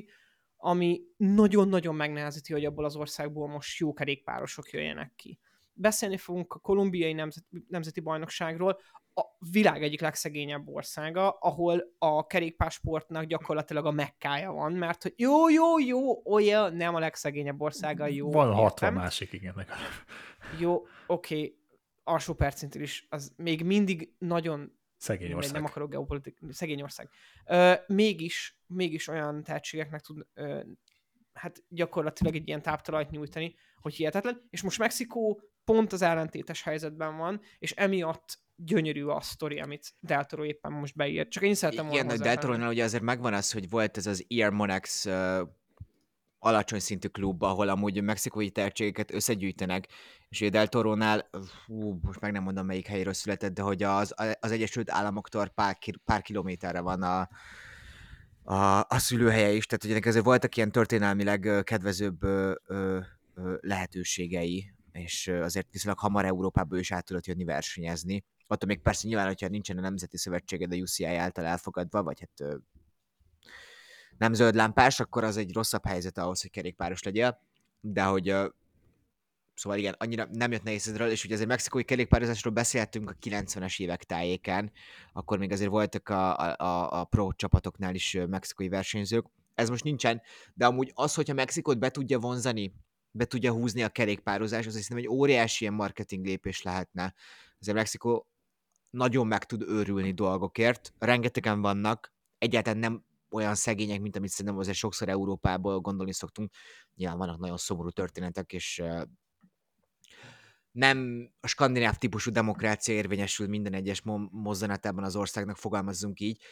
ami 0.57 1.01
nagyon-nagyon 1.17 1.95
megnehezíti, 1.95 2.53
hogy 2.53 2.65
abból 2.65 2.85
az 2.85 2.97
országból 2.97 3.49
most 3.49 3.79
jó 3.79 3.93
kerékpárosok 3.93 4.71
jöjjenek 4.71 5.13
ki 5.17 5.41
beszélni 5.77 6.17
fogunk 6.17 6.55
a 6.55 6.59
kolumbiai 6.59 7.13
nemzet, 7.13 7.45
nemzeti 7.69 8.01
bajnokságról, 8.01 8.81
a 9.15 9.23
világ 9.51 9.83
egyik 9.83 10.01
legszegényebb 10.01 10.69
országa, 10.69 11.31
ahol 11.31 11.93
a 11.99 12.27
kerékpásportnak 12.27 13.25
gyakorlatilag 13.25 13.87
a 13.87 13.91
mekkája 13.91 14.53
van, 14.53 14.73
mert 14.73 15.03
hogy 15.03 15.13
jó, 15.17 15.49
jó, 15.49 15.79
jó, 15.79 16.33
olyan 16.33 16.75
nem 16.75 16.95
a 16.95 16.99
legszegényebb 16.99 17.61
országa, 17.61 18.07
jó. 18.07 18.31
Van 18.31 18.55
60 18.55 18.93
másik, 18.93 19.33
igen. 19.33 19.55
Jó, 20.61 20.75
oké, 21.07 21.35
okay, 21.35 21.59
alsó 22.05 22.35
percintil 22.35 22.83
is, 22.83 23.07
az 23.11 23.33
még 23.37 23.65
mindig 23.65 24.15
nagyon 24.19 24.75
Szegény 24.97 25.33
ország. 25.33 25.55
Nem 25.55 25.65
akarok 25.65 25.91
geopolitik, 25.91 26.39
szegény 26.51 26.83
ország. 26.83 27.09
Ö, 27.47 27.73
mégis, 27.87 28.59
mégis 28.67 29.09
olyan 29.09 29.43
tehetségeknek 29.43 30.01
tud 30.01 30.27
ö, 30.35 30.61
hát 31.33 31.65
gyakorlatilag 31.69 32.35
egy 32.35 32.49
ilyen 32.49 32.63
táptalajt 32.63 33.11
nyújtani, 33.11 33.55
hogy 33.81 33.95
hihetetlen. 33.95 34.47
És 34.51 34.63
most 34.63 34.79
Mexikó 34.79 35.41
pont 35.67 35.93
az 35.93 36.03
ellentétes 36.03 36.63
helyzetben 36.63 37.17
van, 37.17 37.41
és 37.59 37.73
emiatt 37.73 38.39
gyönyörű 38.57 39.05
a 39.05 39.21
sztori, 39.21 39.61
amit 39.61 39.95
Deltoro 40.01 40.45
éppen 40.45 40.73
most 40.73 40.97
beírt. 40.97 41.31
Csak 41.31 41.43
én 41.43 41.55
szeretem 41.55 41.87
volna 41.87 42.15
Igen, 42.15 42.23
Deltorónál 42.23 42.69
ugye 42.69 42.85
azért 42.85 43.03
megvan 43.03 43.35
az, 43.35 43.53
hogy 43.53 43.71
volt 43.71 43.97
ez 43.97 44.07
az 44.07 44.25
Ear 44.29 44.53
Monex 44.53 45.07
uh, 45.07 45.41
alacsony 46.39 46.79
szintű 46.79 47.09
klub, 47.09 47.43
ahol 47.43 47.69
amúgy 47.69 48.03
mexikói 48.03 48.51
tehetségeket 48.51 49.13
összegyűjtenek, 49.13 49.89
és 50.29 50.41
ugye 50.41 50.51
Deltorónál, 50.51 51.31
hú, 51.67 51.99
most 52.03 52.21
meg 52.21 52.33
nem 52.33 52.43
mondom 52.43 52.67
melyik 52.67 52.87
helyről 52.87 53.13
született, 53.13 53.55
de 53.55 53.63
hogy 53.63 53.83
az, 53.83 54.15
az 54.41 54.51
Egyesült 54.51 54.91
Államoktól 54.91 55.49
pár, 55.49 55.77
pár 56.05 56.23
kilométerre 56.23 56.81
van 56.81 57.03
a, 57.03 57.29
a, 58.43 58.79
a 58.79 58.99
szülőhelye 58.99 59.53
is, 59.53 59.67
tehát 59.67 59.85
ugye 59.85 60.09
ezért 60.09 60.25
voltak 60.25 60.57
ilyen 60.57 60.73
történelmileg 60.73 61.61
kedvezőbb 61.65 62.23
ö, 62.23 62.55
ö, 62.67 63.01
lehetőségei 63.61 64.76
és 64.97 65.29
azért 65.29 65.67
viszonylag 65.73 65.99
hamar 65.99 66.25
Európába 66.25 66.79
is 66.79 66.93
át 66.93 67.05
tudott 67.05 67.27
jönni 67.27 67.45
versenyezni. 67.45 68.25
Attól 68.47 68.69
még 68.69 68.83
persze 68.83 69.09
nyilván, 69.09 69.27
hogyha 69.27 69.49
nincsen 69.49 69.79
a 69.79 69.81
Nemzeti 69.81 70.19
Szövetséged 70.19 70.73
a 70.73 70.77
UCI 70.77 71.05
által 71.05 71.45
elfogadva, 71.45 72.03
vagy 72.03 72.21
hát 72.21 72.61
nem 74.19 74.33
zöld 74.33 74.55
lámpás, 74.55 75.01
akkor 75.01 75.25
az 75.25 75.37
egy 75.37 75.53
rosszabb 75.53 75.87
helyzet 75.87 76.19
ahhoz, 76.19 76.41
hogy 76.41 76.51
kerékpáros 76.51 77.03
legyél, 77.03 77.41
de 77.81 78.03
hogy 78.03 78.35
Szóval 79.57 79.79
igen, 79.79 79.95
annyira 79.99 80.27
nem 80.33 80.53
jött 80.53 80.63
nehéz 80.63 80.89
ezről, 80.89 81.11
és 81.11 81.25
ugye 81.25 81.35
azért 81.35 81.49
mexikói 81.49 81.85
kerékpározásról 81.85 82.53
beszéltünk 82.53 83.11
a 83.11 83.17
90-es 83.23 83.81
évek 83.81 84.05
tájékán, 84.05 84.73
akkor 85.13 85.39
még 85.39 85.53
azért 85.53 85.71
voltak 85.71 86.09
a, 86.09 86.37
a, 86.39 87.01
a 87.01 87.05
pro 87.05 87.33
csapatoknál 87.33 87.95
is 87.95 88.19
mexikói 88.29 88.69
versenyzők. 88.69 89.27
Ez 89.55 89.69
most 89.69 89.85
nincsen, 89.85 90.23
de 90.55 90.67
amúgy 90.67 90.91
az, 90.95 91.15
hogyha 91.15 91.35
Mexikót 91.35 91.79
be 91.79 91.91
tudja 91.91 92.19
vonzani 92.19 92.73
be 93.17 93.25
tudja 93.25 93.53
húzni 93.53 93.83
a 93.83 93.89
kerékpározás, 93.89 94.67
az 94.67 94.77
hiszem 94.77 94.97
egy 94.97 95.09
óriási 95.09 95.63
ilyen 95.63 95.75
marketing 95.75 96.25
lépés 96.25 96.63
lehetne. 96.63 97.15
Azért 97.61 97.77
Mexikó 97.77 98.27
nagyon 98.91 99.27
meg 99.27 99.45
tud 99.45 99.63
őrülni 99.63 100.13
dolgokért, 100.13 100.93
rengetegen 100.99 101.61
vannak, 101.61 102.15
egyáltalán 102.39 102.79
nem 102.79 103.05
olyan 103.31 103.55
szegények, 103.55 104.01
mint 104.01 104.17
amit 104.17 104.31
szerintem 104.31 104.59
azért 104.59 104.77
sokszor 104.77 105.09
Európából 105.09 105.81
gondolni 105.81 106.13
szoktunk. 106.13 106.53
Nyilván 106.95 107.19
vannak 107.19 107.39
nagyon 107.39 107.57
szomorú 107.57 107.91
történetek, 107.91 108.53
és 108.53 108.83
nem 110.71 111.31
a 111.41 111.47
skandináv 111.47 111.97
típusú 111.97 112.31
demokrácia 112.31 112.95
érvényesül 112.95 113.49
minden 113.49 113.73
egyes 113.73 114.03
mozzanatában 114.31 115.05
az 115.05 115.17
országnak, 115.17 115.57
fogalmazzunk 115.57 116.21
így, 116.21 116.43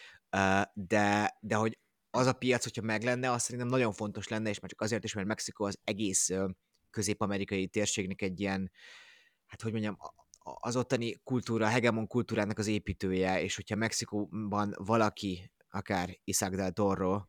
de, 0.73 1.37
de 1.40 1.54
hogy 1.54 1.78
az 2.14 2.26
a 2.26 2.33
piac, 2.33 2.62
hogyha 2.62 2.83
meg 2.83 3.02
lenne, 3.02 3.30
az 3.30 3.42
szerintem 3.42 3.68
nagyon 3.68 3.92
fontos 3.92 4.28
lenne, 4.28 4.49
és 4.49 4.61
már 4.61 4.71
csak 4.71 4.80
azért 4.80 5.04
is, 5.04 5.14
mert 5.14 5.26
Mexikó 5.26 5.64
az 5.64 5.78
egész 5.85 6.30
közép-amerikai 6.90 7.66
térségnek 7.66 8.23
egy 8.23 8.40
ilyen, 8.40 8.71
hát 9.47 9.62
hogy 9.62 9.73
mondjam, 9.73 9.97
az 10.42 10.76
ottani 10.76 11.21
kultúra, 11.25 11.66
hegemon 11.66 12.06
kultúrának 12.06 12.59
az 12.59 12.66
építője, 12.66 13.42
és 13.42 13.56
hogyha 13.56 13.76
Mexikóban 13.76 14.75
valaki, 14.76 15.50
akár 15.71 16.18
Isaac 16.25 16.56
del 16.56 16.73
Toro, 16.73 17.23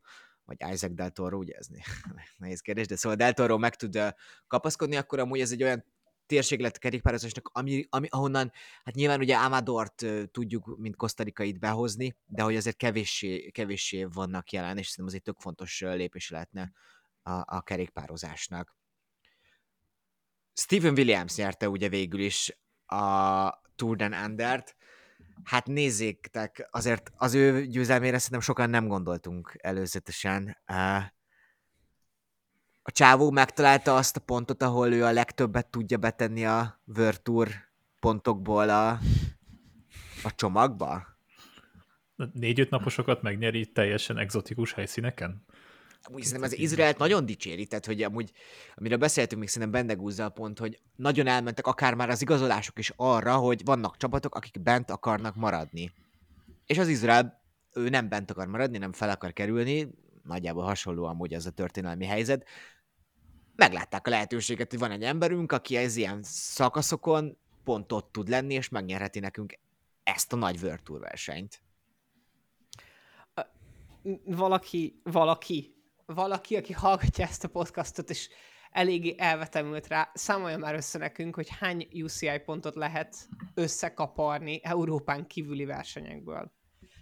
vagy 0.44 0.56
Isaac 0.72 0.94
del 0.94 1.10
Toro, 1.10 1.38
ugye 1.38 1.54
ez 1.54 1.66
nehéz 2.38 2.60
kérdés, 2.60 2.86
de 2.86 2.96
szóval 2.96 3.16
del 3.16 3.32
Toro 3.32 3.58
meg 3.58 3.74
tud 3.74 3.98
kapaszkodni, 4.46 4.96
akkor 4.96 5.18
amúgy 5.18 5.40
ez 5.40 5.52
egy 5.52 5.62
olyan 5.62 5.84
térség 6.26 6.60
lett 6.60 6.78
kerékpározásnak, 6.78 7.50
ami, 7.52 7.86
ami, 7.88 8.06
ahonnan, 8.10 8.52
hát 8.84 8.94
nyilván 8.94 9.20
ugye 9.20 9.36
Amadort 9.36 10.06
tudjuk, 10.30 10.76
mint 10.78 10.96
kosztarikait 10.96 11.58
behozni, 11.58 12.16
de 12.26 12.42
hogy 12.42 12.56
azért 12.56 12.76
kevéssé, 12.76 13.50
kevéssé 13.50 14.04
vannak 14.04 14.50
jelen, 14.52 14.78
és 14.78 14.88
szerintem 14.88 15.06
az 15.06 15.14
egy 15.14 15.22
tök 15.22 15.40
fontos 15.40 15.80
lépés 15.80 16.30
lehetne 16.30 16.72
a, 17.22 17.56
a 17.56 17.62
kerékpározásnak. 17.62 18.76
Steven 20.52 20.92
Williams 20.92 21.36
nyerte 21.36 21.68
ugye 21.68 21.88
végül 21.88 22.20
is 22.20 22.58
a 22.86 23.60
Tour 23.74 23.96
de 23.96 24.04
Andert. 24.04 24.76
Hát 25.44 25.66
nézzétek, 25.66 26.68
azért 26.70 27.12
az 27.16 27.34
ő 27.34 27.66
győzelmére 27.66 28.16
szerintem 28.18 28.40
sokan 28.40 28.70
nem 28.70 28.88
gondoltunk 28.88 29.56
előzetesen. 29.58 30.56
Uh, 30.72 31.02
a 32.86 32.90
csávó 32.90 33.30
megtalálta 33.30 33.96
azt 33.96 34.16
a 34.16 34.20
pontot, 34.20 34.62
ahol 34.62 34.92
ő 34.92 35.04
a 35.04 35.12
legtöbbet 35.12 35.66
tudja 35.66 35.96
betenni 35.96 36.44
a 36.44 36.80
Virtur 36.84 37.48
pontokból 38.00 38.68
a, 38.68 38.90
a 40.22 40.34
csomagba? 40.34 41.06
Négy-öt 42.32 42.70
naposokat 42.70 43.22
megnyeri 43.22 43.66
teljesen 43.66 44.18
egzotikus 44.18 44.72
helyszíneken? 44.72 45.44
Amúgy 46.02 46.22
szerintem 46.22 46.50
az 46.50 46.58
Izraelt 46.58 46.98
nagyon 46.98 47.26
dicséri, 47.26 47.66
tehát 47.66 47.86
hogy 47.86 48.02
amúgy, 48.02 48.32
amiről 48.74 48.98
beszéltünk 48.98 49.40
még 49.40 49.50
szerintem 49.50 49.80
Bendegúzza 49.80 50.24
a 50.24 50.28
pont, 50.28 50.58
hogy 50.58 50.80
nagyon 50.96 51.26
elmentek 51.26 51.66
akár 51.66 51.94
már 51.94 52.10
az 52.10 52.22
igazolások 52.22 52.78
is 52.78 52.92
arra, 52.96 53.36
hogy 53.36 53.64
vannak 53.64 53.96
csapatok, 53.96 54.34
akik 54.34 54.62
bent 54.62 54.90
akarnak 54.90 55.34
maradni. 55.34 55.92
És 56.66 56.78
az 56.78 56.88
Izrael, 56.88 57.42
ő 57.72 57.88
nem 57.88 58.08
bent 58.08 58.30
akar 58.30 58.46
maradni, 58.46 58.78
nem 58.78 58.92
fel 58.92 59.10
akar 59.10 59.32
kerülni, 59.32 59.88
nagyjából 60.22 60.64
hasonló 60.64 61.04
amúgy 61.04 61.34
az 61.34 61.46
a 61.46 61.50
történelmi 61.50 62.04
helyzet, 62.04 62.46
meglátták 63.56 64.06
a 64.06 64.10
lehetőséget, 64.10 64.70
hogy 64.70 64.78
van 64.78 64.90
egy 64.90 65.02
emberünk, 65.02 65.52
aki 65.52 65.76
ez 65.76 65.96
ilyen 65.96 66.22
szakaszokon 66.22 67.38
pont 67.64 67.92
ott 67.92 68.12
tud 68.12 68.28
lenni, 68.28 68.54
és 68.54 68.68
megnyerheti 68.68 69.18
nekünk 69.18 69.58
ezt 70.02 70.32
a 70.32 70.36
nagy 70.36 70.58
World 70.62 70.82
Tour 70.82 71.00
versenyt. 71.00 71.60
Valaki, 74.24 75.00
valaki, 75.02 75.74
valaki, 76.04 76.56
aki 76.56 76.72
hallgatja 76.72 77.24
ezt 77.24 77.44
a 77.44 77.48
podcastot, 77.48 78.10
és 78.10 78.28
eléggé 78.70 79.14
elvetemült 79.18 79.86
rá, 79.86 80.10
számolja 80.14 80.58
már 80.58 80.74
össze 80.74 80.98
nekünk, 80.98 81.34
hogy 81.34 81.48
hány 81.58 81.88
UCI 81.92 82.38
pontot 82.44 82.74
lehet 82.74 83.28
összekaparni 83.54 84.60
Európán 84.62 85.26
kívüli 85.26 85.64
versenyekből. 85.64 86.52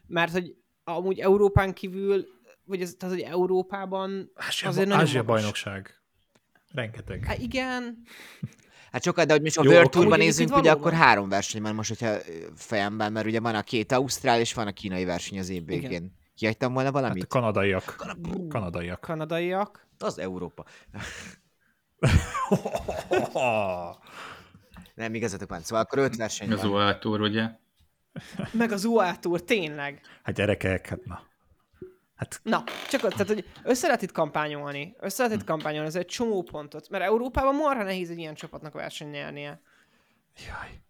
Mert 0.07 0.33
hogy 0.33 0.57
amúgy 0.85 1.21
Európán 1.21 1.75
kívül, 1.75 2.27
vagy 2.65 2.83
az, 2.83 2.97
tehát, 2.99 3.15
hogy 3.15 3.25
Európában 3.25 4.31
Ázsia, 4.35 4.69
azért 4.69 4.89
nagyon 4.89 5.03
Ázsia 5.03 5.23
magas. 5.23 5.37
bajnokság. 5.37 6.04
Rengeteg. 6.75 7.25
Hát 7.25 7.39
igen, 7.39 8.03
Hát 8.93 9.03
sokat, 9.03 9.27
de 9.27 9.33
hogy 9.33 9.43
most 9.43 9.59
a 9.59 9.63
Jó, 9.65 9.71
World 9.71 9.91
Tourban 9.91 10.19
nézzünk, 10.19 10.49
ugye 10.51 10.59
valóban. 10.61 10.79
akkor 10.81 10.93
három 10.93 11.29
verseny 11.29 11.63
van 11.63 11.75
most, 11.75 11.89
hogyha 11.89 12.17
fejemben, 12.57 13.13
mert 13.13 13.27
ugye 13.27 13.41
van 13.41 13.55
a 13.55 13.63
két 13.63 13.93
Ausztrál, 13.93 14.41
és 14.41 14.55
van 14.55 14.67
a 14.67 14.73
kínai 14.73 15.05
verseny 15.05 15.39
az 15.39 15.49
év 15.49 15.63
Igen. 15.71 15.81
végén. 15.81 16.17
Kihagytam 16.35 16.73
volna 16.73 16.89
Hát 16.89 16.97
a 16.97 17.01
valamit? 17.01 17.27
kanadaiak. 17.27 17.95
Kanadaiak. 18.49 19.01
kanadaiak. 19.01 19.87
Az 19.99 20.19
Európa. 20.19 20.65
Nem, 24.95 25.15
igazatok 25.15 25.49
van. 25.51 25.61
Szóval 25.61 25.85
akkor 25.85 25.99
öt 25.99 26.17
verseny 26.17 26.53
Az 26.53 26.63
van. 26.63 26.71
UAE 26.71 26.99
Tour, 26.99 27.21
ugye? 27.21 27.51
Meg 28.53 28.73
az 28.73 28.85
UAE 28.85 29.17
Tour, 29.17 29.43
tényleg. 29.43 30.01
Hát 30.23 30.35
gyerekek, 30.35 30.87
hát 30.89 31.05
na. 31.05 31.23
Hát 32.17 32.41
Na, 32.43 32.65
csak 32.91 33.05
ott, 33.05 33.11
tehát, 33.11 33.29
hogy 33.29 33.45
össze 33.63 33.87
lehet 33.87 34.03
itt 34.03 34.13
kampányolni. 34.13 34.95
Össze 35.01 35.23
lehet 35.23 35.41
itt 35.41 35.47
kampányolni, 35.47 35.87
ez 35.87 35.97
egy 35.97 36.07
csomó 36.07 36.43
pontot. 36.43 36.89
Mert 36.89 37.05
Európában 37.05 37.55
marha 37.55 37.83
nehéz 37.83 38.11
egy 38.11 38.19
ilyen 38.19 38.35
csapatnak 38.35 38.73
versenyt 38.73 39.11
nyernie. 39.11 39.61
Jaj. 40.47 40.83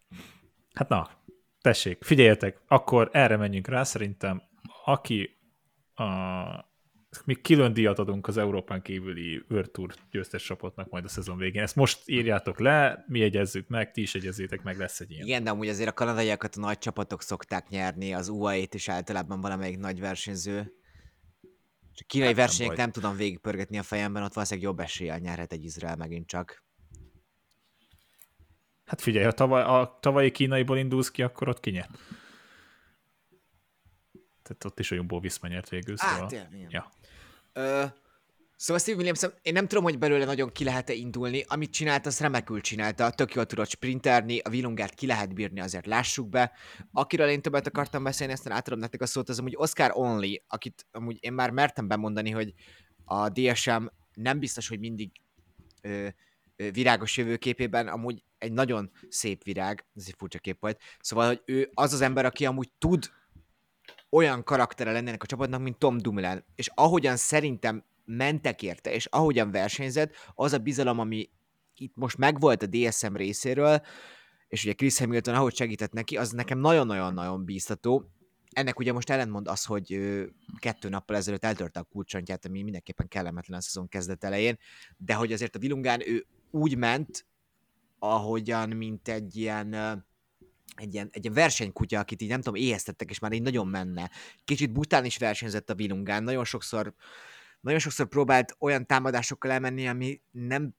Hát 0.73 0.89
na, 0.89 1.09
tessék, 1.61 2.03
figyeljetek, 2.03 2.61
akkor 2.67 3.09
erre 3.11 3.37
menjünk 3.37 3.67
rá, 3.67 3.83
szerintem 3.83 4.41
aki 4.85 5.39
a, 5.93 6.03
mi 7.25 7.33
külön 7.33 7.73
díjat 7.73 7.99
adunk 7.99 8.27
az 8.27 8.37
Európán 8.37 8.81
kívüli 8.81 9.45
World 9.49 9.71
Tour 9.71 9.93
győztes 10.11 10.43
csapatnak 10.43 10.89
majd 10.89 11.05
a 11.05 11.07
szezon 11.07 11.37
végén. 11.37 11.61
Ezt 11.61 11.75
most 11.75 12.09
írjátok 12.09 12.59
le, 12.59 13.05
mi 13.07 13.19
jegyezzük 13.19 13.67
meg, 13.67 13.91
ti 13.91 14.01
is 14.01 14.13
jegyezzétek 14.13 14.63
meg, 14.63 14.77
lesz 14.77 14.99
egy 14.99 15.11
ilyen. 15.11 15.25
Igen, 15.25 15.43
de 15.43 15.49
amúgy 15.49 15.67
azért 15.67 15.89
a 15.89 15.93
kanadaiakat 15.93 16.55
a 16.55 16.59
nagy 16.59 16.77
csapatok 16.77 17.21
szokták 17.21 17.69
nyerni, 17.69 18.13
az 18.13 18.27
UAE-t 18.27 18.73
is 18.73 18.89
általában 18.89 19.41
valamelyik 19.41 19.77
nagy 19.77 19.99
versenyző. 19.99 20.73
Csak 21.95 22.07
kínai 22.07 22.27
Hát 22.27 22.35
nem 22.35 22.45
versenyek 22.45 22.75
baj. 22.75 22.81
nem, 22.81 22.91
tudom 22.91 23.15
végigpörgetni 23.15 23.77
a 23.77 23.83
fejemben, 23.83 24.23
ott 24.23 24.33
valószínűleg 24.33 24.69
jobb 24.69 24.79
eséllyel 24.79 25.17
nyerhet 25.17 25.51
egy 25.51 25.63
Izrael 25.63 25.95
megint 25.95 26.27
csak. 26.27 26.63
Hát 28.85 29.01
figyelj, 29.01 29.25
ha 29.25 29.31
tavaly, 29.31 29.61
a 29.61 29.97
tavalyi 30.01 30.31
kínaiból 30.31 30.77
indulsz 30.77 31.11
ki, 31.11 31.23
akkor 31.23 31.49
ott 31.49 31.59
kinyert. 31.59 31.89
Tehát 34.43 34.65
ott 34.65 34.79
is 34.79 34.91
a 34.91 34.95
Jumbo 34.95 35.19
Viszma 35.19 35.47
nyert 35.47 35.69
végül, 35.69 35.97
szóval... 35.97 36.31
igen. 36.31 36.67
ja. 36.69 36.91
Ö, 37.53 37.85
szóval 38.55 38.81
Steve 38.81 38.97
Williams, 38.97 39.21
én 39.41 39.53
nem 39.53 39.67
tudom, 39.67 39.83
hogy 39.83 39.97
belőle 39.97 40.25
nagyon 40.25 40.51
ki 40.51 40.63
lehet-e 40.63 40.93
indulni. 40.93 41.43
Amit 41.47 41.71
csinált, 41.71 42.05
az 42.05 42.19
remekül 42.19 42.61
csinálta. 42.61 43.09
Tök 43.09 43.33
jól 43.33 43.45
tudott 43.45 43.69
sprinterni, 43.69 44.39
a 44.39 44.49
Vilungát 44.49 44.93
ki 44.93 45.05
lehet 45.05 45.33
bírni, 45.33 45.59
azért 45.59 45.85
lássuk 45.85 46.29
be. 46.29 46.51
Akiről 46.91 47.27
én 47.27 47.41
többet 47.41 47.67
akartam 47.67 48.03
beszélni, 48.03 48.33
aztán 48.33 48.53
átadom 48.53 48.79
nektek 48.79 49.01
a 49.01 49.05
szót, 49.05 49.29
az 49.29 49.39
amúgy 49.39 49.55
Oscar 49.57 49.91
Only, 49.93 50.43
akit 50.47 50.85
amúgy 50.91 51.17
én 51.19 51.33
már 51.33 51.49
mertem 51.49 51.87
bemondani, 51.87 52.29
hogy 52.29 52.53
a 53.05 53.29
DSM 53.29 53.85
nem 54.13 54.39
biztos, 54.39 54.67
hogy 54.67 54.79
mindig 54.79 55.11
ö, 55.81 56.07
ö, 56.55 56.71
virágos 56.71 57.17
jövőképében, 57.17 57.87
amúgy 57.87 58.23
egy 58.37 58.51
nagyon 58.51 58.91
szép 59.09 59.43
virág, 59.43 59.85
ez 59.95 60.03
egy 60.07 60.15
furcsa 60.17 60.39
kép 60.39 60.59
volt. 60.59 60.81
Szóval, 60.99 61.27
hogy 61.27 61.41
ő 61.45 61.69
az 61.73 61.93
az 61.93 62.01
ember, 62.01 62.25
aki 62.25 62.45
amúgy 62.45 62.69
tud 62.77 63.09
olyan 64.09 64.43
karaktere 64.43 64.91
lennének 64.91 65.23
a 65.23 65.25
csapatnak, 65.25 65.61
mint 65.61 65.77
Tom 65.77 65.97
Dumoulin. 65.97 66.45
És 66.55 66.69
ahogyan 66.73 67.17
szerintem 67.17 67.83
mentek 68.05 68.61
érte, 68.61 68.93
és 68.93 69.05
ahogyan 69.05 69.51
versenyzett, 69.51 70.13
az 70.33 70.53
a 70.53 70.57
bizalom, 70.57 70.99
ami 70.99 71.29
itt 71.75 71.95
most 71.95 72.17
megvolt 72.17 72.63
a 72.63 72.65
DSM 72.65 73.15
részéről, 73.15 73.81
és 74.47 74.63
ugye 74.63 74.73
Chris 74.73 74.97
Hamilton, 74.97 75.35
ahogy 75.35 75.55
segített 75.55 75.91
neki, 75.91 76.17
az 76.17 76.31
nekem 76.31 76.59
nagyon-nagyon-nagyon 76.59 77.45
bíztató. 77.45 78.09
Ennek 78.51 78.79
ugye 78.79 78.93
most 78.93 79.09
ellentmond 79.09 79.47
az, 79.47 79.65
hogy 79.65 79.99
kettő 80.59 80.89
nappal 80.89 81.15
ezelőtt 81.15 81.43
eltörte 81.43 81.79
a 81.79 81.83
kulcsontját, 81.83 82.45
ami 82.45 82.63
mindenképpen 82.63 83.07
kellemetlen 83.07 83.57
a 83.57 83.61
szezon 83.61 83.87
kezdet 83.87 84.23
elején, 84.23 84.57
de 84.97 85.13
hogy 85.13 85.33
azért 85.33 85.55
a 85.55 85.59
Vilungán 85.59 86.09
ő 86.09 86.25
úgy 86.51 86.77
ment, 86.77 87.25
ahogyan, 87.99 88.69
mint 88.69 89.07
egy 89.07 89.35
ilyen 89.35 89.73
egy 90.75 90.93
ilyen, 90.93 91.09
egy 91.11 91.23
ilyen 91.23 91.35
versenykutya, 91.35 91.99
akit 91.99 92.21
így 92.21 92.29
nem 92.29 92.41
tudom, 92.41 92.61
éheztettek, 92.61 93.09
és 93.09 93.19
már 93.19 93.31
így 93.31 93.41
nagyon 93.41 93.67
menne. 93.67 94.11
Kicsit 94.43 94.71
bután 94.71 95.05
is 95.05 95.17
versenyzett 95.17 95.69
a 95.69 95.75
Vilungán, 95.75 96.23
nagyon 96.23 96.45
sokszor, 96.45 96.93
nagyon 97.65 97.79
sokszor 97.79 98.07
próbált 98.07 98.55
olyan 98.59 98.85
támadásokkal 98.85 99.51
elmenni, 99.51 99.87
ami 99.87 100.21
nem, 100.31 100.75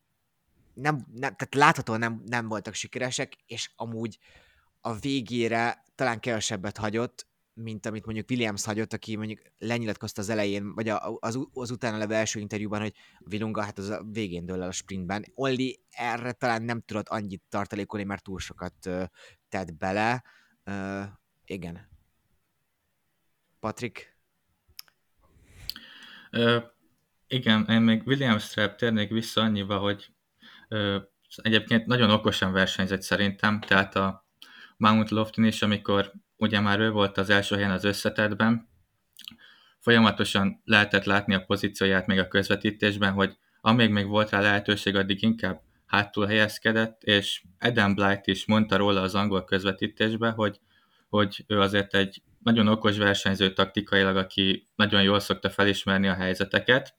nem, 0.74 1.06
nem 1.12 1.36
tehát 1.36 1.54
láthatóan 1.54 1.98
nem, 1.98 2.22
nem 2.26 2.48
voltak 2.48 2.74
sikeresek, 2.74 3.36
és 3.46 3.70
amúgy 3.76 4.18
a 4.80 4.94
végére 4.94 5.82
talán 5.94 6.20
kevesebbet 6.20 6.76
hagyott, 6.76 7.26
mint 7.54 7.86
amit 7.86 8.04
mondjuk 8.04 8.30
Williams 8.30 8.64
hagyott, 8.64 8.92
aki 8.92 9.16
mondjuk 9.16 9.40
lenyilatkozta 9.58 10.20
az 10.20 10.28
elején, 10.28 10.74
vagy 10.74 10.88
az, 10.88 11.38
az 11.52 11.70
utána 11.70 11.98
levő 11.98 12.14
első 12.14 12.40
interjúban, 12.40 12.80
hogy 12.80 12.94
Vilunga 13.18 13.62
hát 13.62 13.78
az 13.78 13.88
a 13.88 14.04
végén 14.10 14.46
dől 14.46 14.62
el 14.62 14.68
a 14.68 14.72
sprintben. 14.72 15.24
Olli 15.34 15.80
erre 15.90 16.32
talán 16.32 16.62
nem 16.62 16.80
tudott 16.80 17.08
annyit 17.08 17.42
tartalékolni, 17.48 18.04
mert 18.04 18.22
túl 18.22 18.38
sokat 18.38 18.86
ö, 18.86 19.04
tett 19.48 19.74
bele. 19.74 20.24
Ö, 20.64 21.02
igen. 21.44 21.88
Patrik? 23.60 24.16
Igen, 27.28 27.66
én 27.68 27.80
még 27.80 28.06
Williams-re 28.06 28.74
térnék 28.74 29.10
vissza 29.10 29.40
annyiba, 29.40 29.78
hogy 29.78 30.06
ö, 30.68 30.98
egyébként 31.36 31.86
nagyon 31.86 32.10
okosan 32.10 32.52
versenyzett 32.52 33.02
szerintem, 33.02 33.60
tehát 33.60 33.96
a 33.96 34.26
Mount 34.76 35.10
Lofton 35.10 35.44
is, 35.44 35.62
amikor 35.62 36.12
ugye 36.36 36.60
már 36.60 36.80
ő 36.80 36.90
volt 36.90 37.18
az 37.18 37.30
első 37.30 37.54
helyen 37.54 37.70
az 37.70 37.84
összetetben, 37.84 38.68
folyamatosan 39.78 40.60
lehetett 40.64 41.04
látni 41.04 41.34
a 41.34 41.44
pozícióját 41.44 42.06
még 42.06 42.18
a 42.18 42.28
közvetítésben, 42.28 43.12
hogy 43.12 43.36
amíg 43.60 43.90
még 43.90 44.06
volt 44.06 44.30
rá 44.30 44.40
lehetőség, 44.40 44.96
addig 44.96 45.22
inkább 45.22 45.60
hátul 45.86 46.26
helyezkedett, 46.26 47.02
és 47.02 47.42
Adam 47.58 47.94
Blight 47.94 48.26
is 48.26 48.46
mondta 48.46 48.76
róla 48.76 49.00
az 49.00 49.14
angol 49.14 49.44
közvetítésben, 49.44 50.32
hogy, 50.32 50.60
hogy 51.08 51.44
ő 51.46 51.60
azért 51.60 51.94
egy 51.94 52.22
nagyon 52.42 52.68
okos 52.68 52.96
versenyző 52.96 53.52
taktikailag, 53.52 54.16
aki 54.16 54.68
nagyon 54.76 55.02
jól 55.02 55.20
szokta 55.20 55.50
felismerni 55.50 56.08
a 56.08 56.14
helyzeteket. 56.14 56.94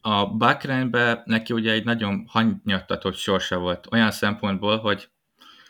A 0.00 0.26
Bakrányban 0.26 1.22
neki 1.24 1.52
ugye 1.52 1.72
egy 1.72 1.84
nagyon 1.84 2.24
hannyattatott 2.28 3.14
sorsa 3.14 3.58
volt, 3.58 3.86
olyan 3.92 4.10
szempontból, 4.10 4.78
hogy 4.78 5.10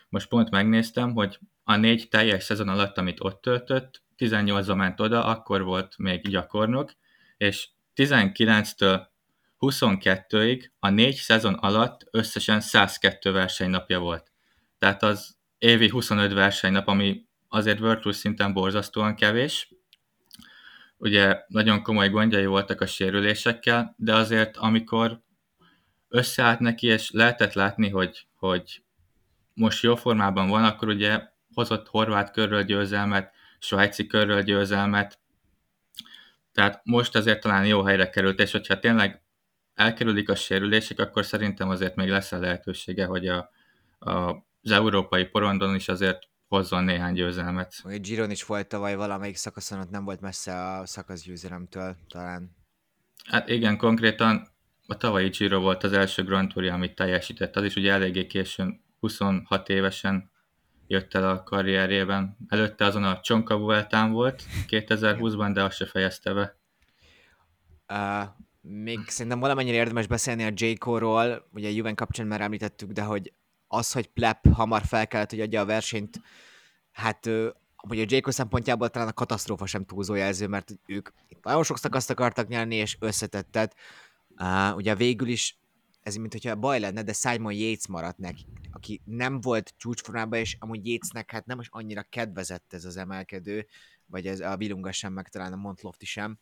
most 0.09 0.29
pont 0.29 0.51
megnéztem, 0.51 1.13
hogy 1.13 1.39
a 1.65 1.77
négy 1.77 2.09
teljes 2.09 2.45
szezon 2.45 2.69
alatt, 2.69 2.99
amit 2.99 3.21
ott 3.21 3.41
töltött, 3.41 4.03
18 4.17 4.67
ment 4.67 5.01
oda, 5.01 5.25
akkor 5.25 5.63
volt 5.63 5.99
még 5.99 6.29
gyakornok, 6.29 6.93
és 7.37 7.69
19-től 7.97 9.07
22-ig 9.61 10.71
a 10.79 10.89
négy 10.89 11.15
szezon 11.15 11.55
alatt 11.55 12.07
összesen 12.11 12.61
102 12.61 13.33
versenynapja 13.33 13.99
volt. 13.99 14.33
Tehát 14.79 15.03
az 15.03 15.37
évi 15.59 15.89
25 15.89 16.33
versenynap, 16.33 16.89
ami 16.89 17.27
azért 17.49 17.79
Tour 17.79 18.15
szinten 18.15 18.53
borzasztóan 18.53 19.15
kevés. 19.15 19.75
Ugye 20.97 21.45
nagyon 21.47 21.83
komoly 21.83 22.09
gondjai 22.09 22.47
voltak 22.47 22.81
a 22.81 22.87
sérülésekkel, 22.87 23.95
de 23.99 24.15
azért 24.15 24.57
amikor 24.57 25.21
összeállt 26.09 26.59
neki, 26.59 26.87
és 26.87 27.11
lehetett 27.11 27.53
látni, 27.53 27.89
hogy, 27.89 28.27
hogy 28.35 28.83
most 29.55 29.83
jó 29.83 29.97
formában 29.97 30.49
van, 30.49 30.65
akkor 30.65 30.89
ugye 30.89 31.23
hozott 31.55 31.89
horvát 31.89 32.33
körről 32.33 32.63
győzelmet, 32.63 33.33
svájci 33.59 34.07
körről 34.07 34.43
győzelmet, 34.43 35.19
tehát 36.53 36.81
most 36.85 37.17
azért 37.17 37.41
talán 37.41 37.67
jó 37.67 37.83
helyre 37.83 38.11
került, 38.11 38.41
és 38.41 38.53
hogyha 38.53 38.79
tényleg 38.79 39.23
elkerülik 39.75 40.29
a 40.29 40.35
sérülések, 40.35 40.99
akkor 40.99 41.25
szerintem 41.25 41.69
azért 41.69 41.97
még 41.97 42.09
lesz 42.09 42.33
a 42.33 42.39
lehetősége, 42.39 43.05
hogy 43.05 43.29
a, 43.29 43.51
a, 43.99 44.11
az 44.63 44.71
európai 44.71 45.25
porondon 45.25 45.75
is 45.75 45.89
azért 45.89 46.29
hozzon 46.49 46.85
néhány 46.85 47.15
győzelmet. 47.15 47.81
Vagy 47.83 48.01
Giron 48.01 48.31
is 48.31 48.45
volt 48.45 48.69
tavaly 48.69 48.95
valamelyik 48.95 49.37
szakaszon, 49.37 49.81
ott 49.81 49.91
nem 49.91 50.05
volt 50.05 50.21
messze 50.21 50.73
a 50.73 50.87
szakaszgyőzelemtől 50.87 51.97
talán. 52.09 52.57
Hát 53.25 53.49
igen, 53.49 53.77
konkrétan 53.77 54.49
a 54.87 54.97
tavalyi 54.97 55.29
Giro 55.29 55.61
volt 55.61 55.85
az 55.85 55.93
első 55.93 56.25
Grand 56.25 56.53
Tourja, 56.53 56.75
amit 56.75 56.95
teljesített. 56.95 57.57
Az 57.57 57.65
is 57.65 57.75
ugye 57.75 57.93
eléggé 57.93 58.27
későn, 58.27 58.85
26 59.01 59.69
évesen 59.69 60.31
jött 60.87 61.15
el 61.15 61.31
a 61.31 61.43
karrierjében. 61.43 62.37
Előtte 62.49 62.85
azon 62.85 63.05
a 63.05 63.21
Csonka 63.21 63.57
Vueltán 63.57 64.13
volt 64.13 64.43
2020-ban, 64.69 65.51
de 65.55 65.63
azt 65.63 65.77
se 65.77 65.87
fejezte 65.87 66.33
be. 66.33 66.57
Uh, 67.89 68.29
még 68.61 68.99
szerintem 69.07 69.41
valamennyire 69.41 69.77
érdemes 69.77 70.07
beszélni 70.07 70.45
a 70.45 70.51
J. 70.55 70.73
Cole-ról, 70.73 71.49
ugye 71.53 71.69
a 71.69 71.73
Juven 71.73 71.95
kapcsán 71.95 72.27
már 72.27 72.41
említettük, 72.41 72.91
de 72.91 73.03
hogy 73.03 73.33
az, 73.77 73.93
hogy 73.93 74.07
Plep 74.07 74.49
hamar 74.53 74.83
fel 74.83 75.07
kellett, 75.07 75.31
hogy 75.31 75.41
adja 75.41 75.61
a 75.61 75.65
versenyt, 75.65 76.21
hát 76.93 77.27
hogy 77.77 78.01
a 78.01 78.05
J. 78.07 78.21
Cole 78.21 78.35
szempontjából 78.35 78.89
talán 78.89 79.09
a 79.09 79.13
katasztrófa 79.13 79.67
sem 79.67 79.85
túlzó 79.85 80.15
mert 80.49 80.73
ők 80.87 81.09
itt 81.29 81.45
nagyon 81.45 81.63
sok 81.63 81.79
szakaszt 81.79 82.11
akartak 82.11 82.49
nyerni, 82.49 82.75
és 82.75 82.97
összetettet. 83.01 83.77
Uh, 84.39 84.77
ugye 84.77 84.95
végül 84.95 85.29
is 85.29 85.59
ez 86.07 86.15
mint 86.15 86.33
hogyha 86.33 86.55
baj 86.55 86.81
lenne, 86.81 87.03
de 87.03 87.13
Simon 87.13 87.53
Yates 87.53 87.87
maradt 87.87 88.19
neki, 88.19 88.47
aki 88.73 89.01
nem 89.05 89.41
volt 89.41 89.75
csúcsformában, 89.77 90.39
és 90.39 90.57
amúgy 90.61 90.87
Yatesnek 90.87 91.31
hát 91.31 91.47
nem 91.47 91.57
most 91.57 91.71
annyira 91.73 92.03
kedvezett 92.03 92.73
ez 92.73 92.85
az 92.85 92.97
emelkedő, 92.97 93.67
vagy 94.07 94.27
ez 94.27 94.41
a 94.41 94.57
Bilunga 94.57 94.93
sem, 94.93 95.13
meg 95.13 95.29
talán 95.29 95.53
a 95.53 95.57
Montlofti 95.57 96.07
sem. 96.07 96.39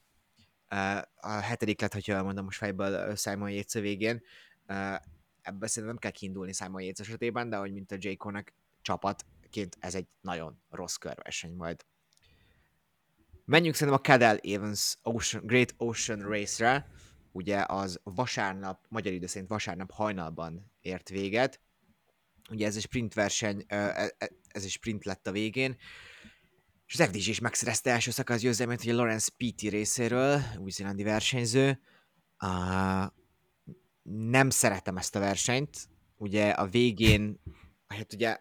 A 1.15 1.29
hetedik 1.29 1.81
lett, 1.81 1.93
hogyha 1.93 2.23
mondom 2.23 2.45
most 2.45 2.59
fejből 2.59 3.15
Simon 3.17 3.51
Yates 3.51 3.75
a 3.75 3.81
végén. 3.81 4.23
Ebből 5.45 5.69
szerintem 5.69 5.85
nem 5.85 5.99
kell 5.99 6.11
kiindulni 6.11 6.53
Simon 6.53 6.83
Yates 6.83 7.07
esetében, 7.07 7.49
de 7.49 7.57
hogy 7.57 7.73
mint 7.73 7.93
a 7.93 7.97
J. 7.99 8.13
Cole-nak 8.13 8.53
csapatként 8.83 9.77
ez 9.81 9.95
egy 9.95 10.07
nagyon 10.21 10.63
rossz 10.71 10.97
körverseny 10.97 11.55
majd. 11.55 11.85
Menjünk 13.45 13.75
szerintem 13.75 14.03
a 14.03 14.07
Cadel 14.09 14.37
Evans 14.37 14.97
Ocean, 15.03 15.47
Great 15.47 15.75
Ocean 15.77 16.21
Race-re 16.21 16.89
ugye 17.33 17.65
az 17.69 18.01
vasárnap, 18.03 18.87
magyar 18.89 19.13
idő 19.13 19.27
szerint 19.27 19.49
vasárnap 19.49 19.91
hajnalban 19.91 20.73
ért 20.81 21.09
véget. 21.09 21.61
Ugye 22.51 22.67
ez 22.67 22.77
egy 22.77 22.83
sprint 22.83 23.15
verseny, 23.15 23.65
e, 23.67 23.77
e, 23.77 24.31
ez 24.49 24.65
egy 24.65 24.71
sprint 24.71 25.05
lett 25.05 25.27
a 25.27 25.33
végén, 25.33 25.77
és 26.87 27.01
az 27.01 27.07
FDG 27.07 27.17
is 27.17 27.41
megszerezte 27.41 27.91
első 27.91 28.11
szakasz 28.11 28.41
győzelmét, 28.41 28.81
ugye 28.81 28.93
Lawrence 28.93 29.31
Peaty 29.37 29.69
részéről, 29.69 30.41
új-zélandi 30.59 31.03
versenyző. 31.03 31.81
Nem 34.09 34.51
szeretem 34.51 34.97
ezt 34.97 35.17
a 35.17 35.19
versenyt, 35.19 35.89
ugye 36.17 36.51
a 36.51 36.67
végén, 36.67 37.41
hát 37.87 38.13
ugye 38.13 38.39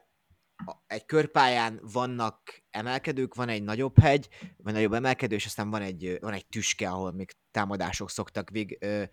egy 0.88 1.06
körpályán 1.06 1.80
vannak 1.91 2.63
emelkedők, 2.69 3.36
van 3.36 3.49
egy 3.49 3.63
nagyobb 3.63 3.99
hegy, 3.99 4.28
van 4.58 4.73
nagyobb 4.73 4.93
emelkedő, 4.93 5.36
és 5.36 5.45
aztán 5.45 5.69
van 5.69 5.82
egy, 5.82 6.17
van 6.21 6.34
egy 6.34 6.45
tüske, 6.45 6.89
ahol 6.89 7.12
még 7.12 7.36
támadások 7.52 8.10
szoktak, 8.10 8.49
vég, 8.49 8.78
ö, 8.82 9.04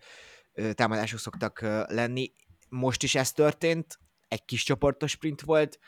ö, 0.53 0.73
támadások 0.73 1.19
szoktak 1.19 1.61
ö, 1.61 1.83
lenni. 1.87 2.33
Most 2.69 3.03
is 3.03 3.15
ez 3.15 3.31
történt, 3.31 3.99
egy 4.27 4.45
kis 4.45 4.63
csoportos 4.63 5.11
sprint 5.11 5.41
volt, 5.41 5.79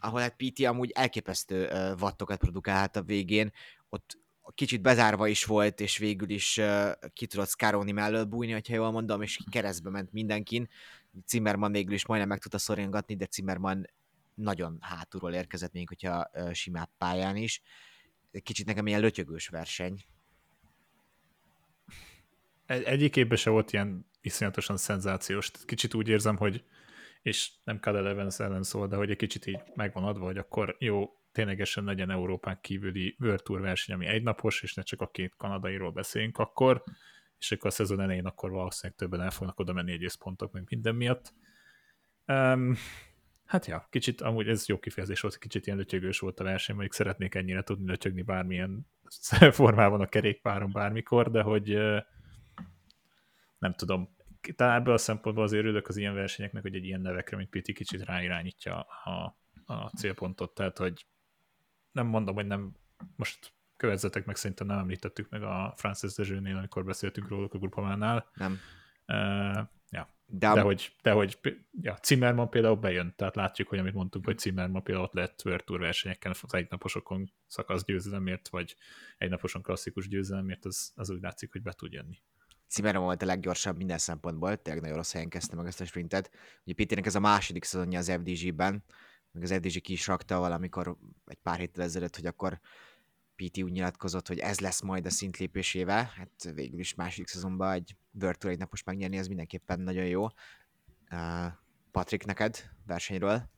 ahol 0.00 0.20
hát 0.20 0.36
PT 0.36 0.64
amúgy 0.64 0.90
elképesztő 0.90 1.68
ö, 1.68 1.94
wattokat 2.00 2.38
produkált 2.38 2.96
a 2.96 3.02
végén, 3.02 3.52
ott 3.88 4.18
kicsit 4.54 4.82
bezárva 4.82 5.26
is 5.26 5.44
volt, 5.44 5.80
és 5.80 5.98
végül 5.98 6.30
is 6.30 6.56
uh, 6.56 6.90
ki 7.12 7.26
tudott 7.26 7.48
Scaroni 7.48 7.92
mellől 7.92 8.24
bújni, 8.24 8.52
ha 8.52 8.60
jól 8.66 8.90
mondom, 8.90 9.22
és 9.22 9.38
keresztbe 9.50 9.90
ment 9.90 10.12
mindenkin. 10.12 10.68
Zimmerman 11.26 11.72
végül 11.72 11.94
is 11.94 12.06
majdnem 12.06 12.28
meg 12.28 12.38
tudta 12.38 12.58
szoringatni, 12.58 13.16
de 13.16 13.26
Zimmerman 13.30 13.86
nagyon 14.34 14.78
hátulról 14.80 15.32
érkezett, 15.32 15.72
még 15.72 15.88
hogyha 15.88 16.30
uh, 16.32 16.52
simább 16.52 16.90
pályán 16.98 17.36
is. 17.36 17.62
Kicsit 18.42 18.66
nekem 18.66 18.86
ilyen 18.86 19.00
lötyögős 19.00 19.48
verseny. 19.48 20.04
Egy, 22.66 22.82
egyik 22.82 23.16
évben 23.16 23.36
se 23.36 23.50
volt 23.50 23.72
ilyen 23.72 24.06
iszonyatosan 24.20 24.76
szenzációs. 24.76 25.50
Kicsit 25.64 25.94
úgy 25.94 26.08
érzem, 26.08 26.36
hogy 26.36 26.64
és 27.22 27.50
nem 27.64 27.78
Cadel 27.78 28.08
Evans 28.08 28.38
ellen 28.38 28.62
szól, 28.62 28.88
de 28.88 28.96
hogy 28.96 29.10
egy 29.10 29.16
kicsit 29.16 29.46
így 29.46 29.60
megvan 29.74 30.04
adva, 30.04 30.24
hogy 30.24 30.38
akkor 30.38 30.76
jó, 30.78 31.19
ténylegesen 31.32 31.84
legyen 31.84 32.10
Európán 32.10 32.58
kívüli 32.60 33.16
World 33.20 33.42
Tour 33.42 33.60
verseny, 33.60 33.94
ami 33.94 34.06
egynapos, 34.06 34.62
és 34.62 34.74
ne 34.74 34.82
csak 34.82 35.00
a 35.00 35.10
két 35.10 35.34
kanadairól 35.36 35.90
beszéljünk 35.92 36.38
akkor, 36.38 36.82
és 37.38 37.52
akkor 37.52 37.66
a 37.66 37.72
szezon 37.72 38.00
elején 38.00 38.26
akkor 38.26 38.50
valószínűleg 38.50 38.98
többen 38.98 39.20
el 39.20 39.30
fognak 39.30 39.58
oda 39.58 39.72
menni 39.72 40.06
pontok, 40.18 40.52
meg 40.52 40.64
minden 40.68 40.94
miatt. 40.94 41.34
Um, 42.26 42.76
Hát 43.50 43.66
ja, 43.66 43.86
kicsit, 43.90 44.20
amúgy 44.20 44.48
ez 44.48 44.66
jó 44.66 44.78
kifejezés 44.78 45.20
volt, 45.20 45.38
kicsit 45.38 45.66
ilyen 45.66 45.78
lötyögős 45.78 46.18
volt 46.18 46.40
a 46.40 46.44
verseny, 46.44 46.74
mondjuk 46.74 46.96
szeretnék 46.96 47.34
ennyire 47.34 47.62
tudni 47.62 47.86
lötyögni 47.86 48.22
bármilyen 48.22 48.86
formában 49.50 50.00
a 50.00 50.06
kerékpáron 50.06 50.72
bármikor, 50.72 51.30
de 51.30 51.42
hogy 51.42 51.78
nem 53.58 53.74
tudom, 53.74 54.16
talán 54.56 54.80
ebből 54.80 54.94
a 54.94 54.98
szempontból 54.98 55.44
azért 55.44 55.62
örülök 55.62 55.88
az 55.88 55.96
ilyen 55.96 56.14
versenyeknek, 56.14 56.62
hogy 56.62 56.74
egy 56.74 56.84
ilyen 56.84 57.00
nevekre, 57.00 57.36
mint 57.36 57.50
Piti 57.50 57.72
kicsit 57.72 58.04
ráirányítja 58.04 58.80
a, 59.04 59.36
a 59.64 59.88
célpontot, 59.96 60.54
tehát 60.54 60.78
hogy 60.78 61.06
nem 61.92 62.06
mondom, 62.06 62.34
hogy 62.34 62.46
nem, 62.46 62.72
most 63.16 63.52
követzetek 63.76 64.24
meg, 64.24 64.36
szerintem 64.36 64.66
nem 64.66 64.78
említettük 64.78 65.28
meg 65.28 65.42
a 65.42 65.72
Francis 65.76 66.14
Dezsőnél, 66.14 66.56
amikor 66.56 66.84
beszéltünk 66.84 67.28
róluk 67.28 67.54
a 67.54 67.58
grupamánál. 67.58 68.30
Nem. 68.34 68.58
Uh, 69.06 69.68
de, 70.32 70.52
de, 70.52 70.60
hogy, 70.60 70.96
de 71.02 71.10
hogy 71.10 71.38
ja, 71.80 71.98
Zimmerman 72.02 72.50
például 72.50 72.76
bejön, 72.76 73.14
tehát 73.16 73.36
látjuk, 73.36 73.68
hogy 73.68 73.78
amit 73.78 73.94
mondtunk, 73.94 74.24
hogy 74.24 74.38
Zimmerman 74.38 74.82
például 74.82 75.06
ott 75.06 75.12
lett 75.12 75.42
World 75.44 75.64
Tour 75.64 75.80
versenyeken 75.80 76.34
az 76.42 76.54
egynaposokon 76.54 77.32
szakasz 77.46 77.84
győzelemért, 77.84 78.48
vagy 78.48 78.76
egynaposon 79.18 79.62
klasszikus 79.62 80.08
győzelemért, 80.08 80.64
az, 80.64 80.92
az 80.94 81.10
úgy 81.10 81.20
látszik, 81.20 81.52
hogy 81.52 81.62
be 81.62 81.72
tud 81.72 81.92
jönni. 81.92 82.22
Zimmerman 82.68 83.02
volt 83.02 83.22
a 83.22 83.26
leggyorsabb 83.26 83.76
minden 83.76 83.98
szempontból, 83.98 84.56
tényleg 84.56 84.82
nagyon 84.82 84.96
rossz 84.96 85.12
helyen 85.12 85.28
kezdte 85.28 85.56
meg 85.56 85.66
ezt 85.66 85.80
a 85.80 85.84
sprintet. 85.84 86.30
Ugye 86.64 86.74
Péternek 86.74 87.06
ez 87.06 87.14
a 87.14 87.20
második 87.20 87.64
szezonja 87.64 87.98
az 87.98 88.10
FDG-ben, 88.10 88.84
meg 89.32 89.42
az 89.42 89.52
FDG 89.52 89.80
ki 89.80 89.92
is 89.92 90.06
rakta 90.06 90.38
valamikor 90.38 90.96
egy 91.26 91.38
pár 91.42 91.58
héttel 91.58 91.84
ezelőtt, 91.84 92.16
hogy 92.16 92.26
akkor 92.26 92.60
PT 93.36 93.62
úgy 93.62 93.72
nyilatkozott, 93.72 94.28
hogy 94.28 94.38
ez 94.38 94.60
lesz 94.60 94.80
majd 94.80 95.06
a 95.06 95.10
szintlépésével, 95.10 96.04
hát 96.16 96.52
végül 96.54 96.78
is 96.78 96.94
második 96.94 97.26
szezonban 97.26 97.72
egy 97.72 97.96
World 98.20 98.44
egy 98.44 98.58
napos 98.58 98.82
megnyerni, 98.82 99.18
az 99.18 99.26
mindenképpen 99.26 99.80
nagyon 99.80 100.06
jó. 100.06 100.24
Uh, 101.10 101.52
Patrik, 101.90 102.24
neked 102.24 102.70
versenyről? 102.86 103.50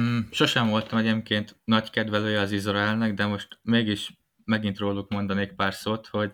Mm, 0.00 0.20
sosem 0.30 0.68
voltam 0.68 0.98
egyébként 0.98 1.56
nagy 1.64 1.90
kedvelője 1.90 2.40
az 2.40 2.52
Izraelnek, 2.52 3.14
de 3.14 3.26
most 3.26 3.58
mégis 3.62 4.18
megint 4.44 4.78
róluk 4.78 5.10
mondanék 5.10 5.52
pár 5.52 5.74
szót, 5.74 6.06
hogy 6.06 6.32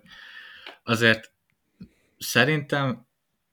azért 0.82 1.32
szerintem 2.18 3.05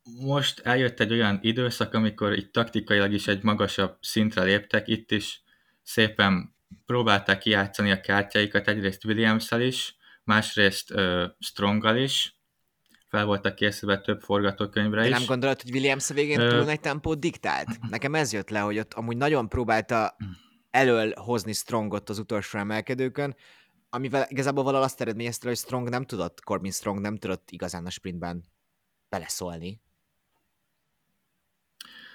most 0.04 0.60
eljött 0.60 1.00
egy 1.00 1.12
olyan 1.12 1.40
időszak, 1.42 1.94
amikor 1.94 2.34
itt 2.34 2.52
taktikailag 2.52 3.14
is 3.14 3.28
egy 3.28 3.44
magasabb 3.44 3.98
szintre 4.02 4.44
léptek, 4.44 4.88
itt 4.88 5.12
is 5.12 5.42
szépen 5.84 6.56
próbálták 6.86 7.38
kijátszani 7.38 7.92
a 7.92 8.02
kártyáikat 8.02 8.68
egyrészt 8.68 9.06
williams 9.06 9.52
is, 9.52 9.96
másrészt 10.24 10.94
uh, 10.94 11.24
Stronggal 11.40 11.98
is, 11.98 12.36
fel 13.08 13.26
voltak 13.26 13.56
készülve 13.56 14.02
több 14.02 14.22
forgatókönyvre 14.22 15.02
De 15.02 15.08
is. 15.08 15.14
nem 15.14 15.26
gondolod, 15.26 15.62
hogy 15.62 15.72
Williams 15.72 16.10
a 16.10 16.14
végén 16.14 16.42
uh, 16.42 16.50
túl 16.50 16.64
nagy 16.64 16.80
tempót 16.80 17.20
diktált? 17.20 17.80
Nekem 17.90 18.16
ez 18.16 18.34
jött 18.34 18.50
le, 18.50 18.60
hogy 18.60 18.80
ott 18.80 18.94
amúgy 18.94 19.18
nagyon 19.18 19.50
próbálta 19.50 20.16
elől 20.72 21.14
hozni 21.16 21.54
Strongot 21.54 22.10
az 22.10 22.20
utolsó 22.20 22.60
emelkedőkön, 22.60 23.36
amivel 23.90 24.26
igazából 24.30 24.64
valahol 24.64 24.86
azt 24.86 25.02
eredményezte, 25.02 25.48
hogy 25.48 25.58
Strong 25.58 25.90
nem 25.90 26.06
tudott, 26.06 26.44
Corbin 26.44 26.72
Strong 26.72 27.00
nem 27.00 27.18
tudott 27.18 27.52
igazán 27.52 27.86
a 27.86 27.90
sprintben 27.90 28.44
beleszólni. 29.10 29.82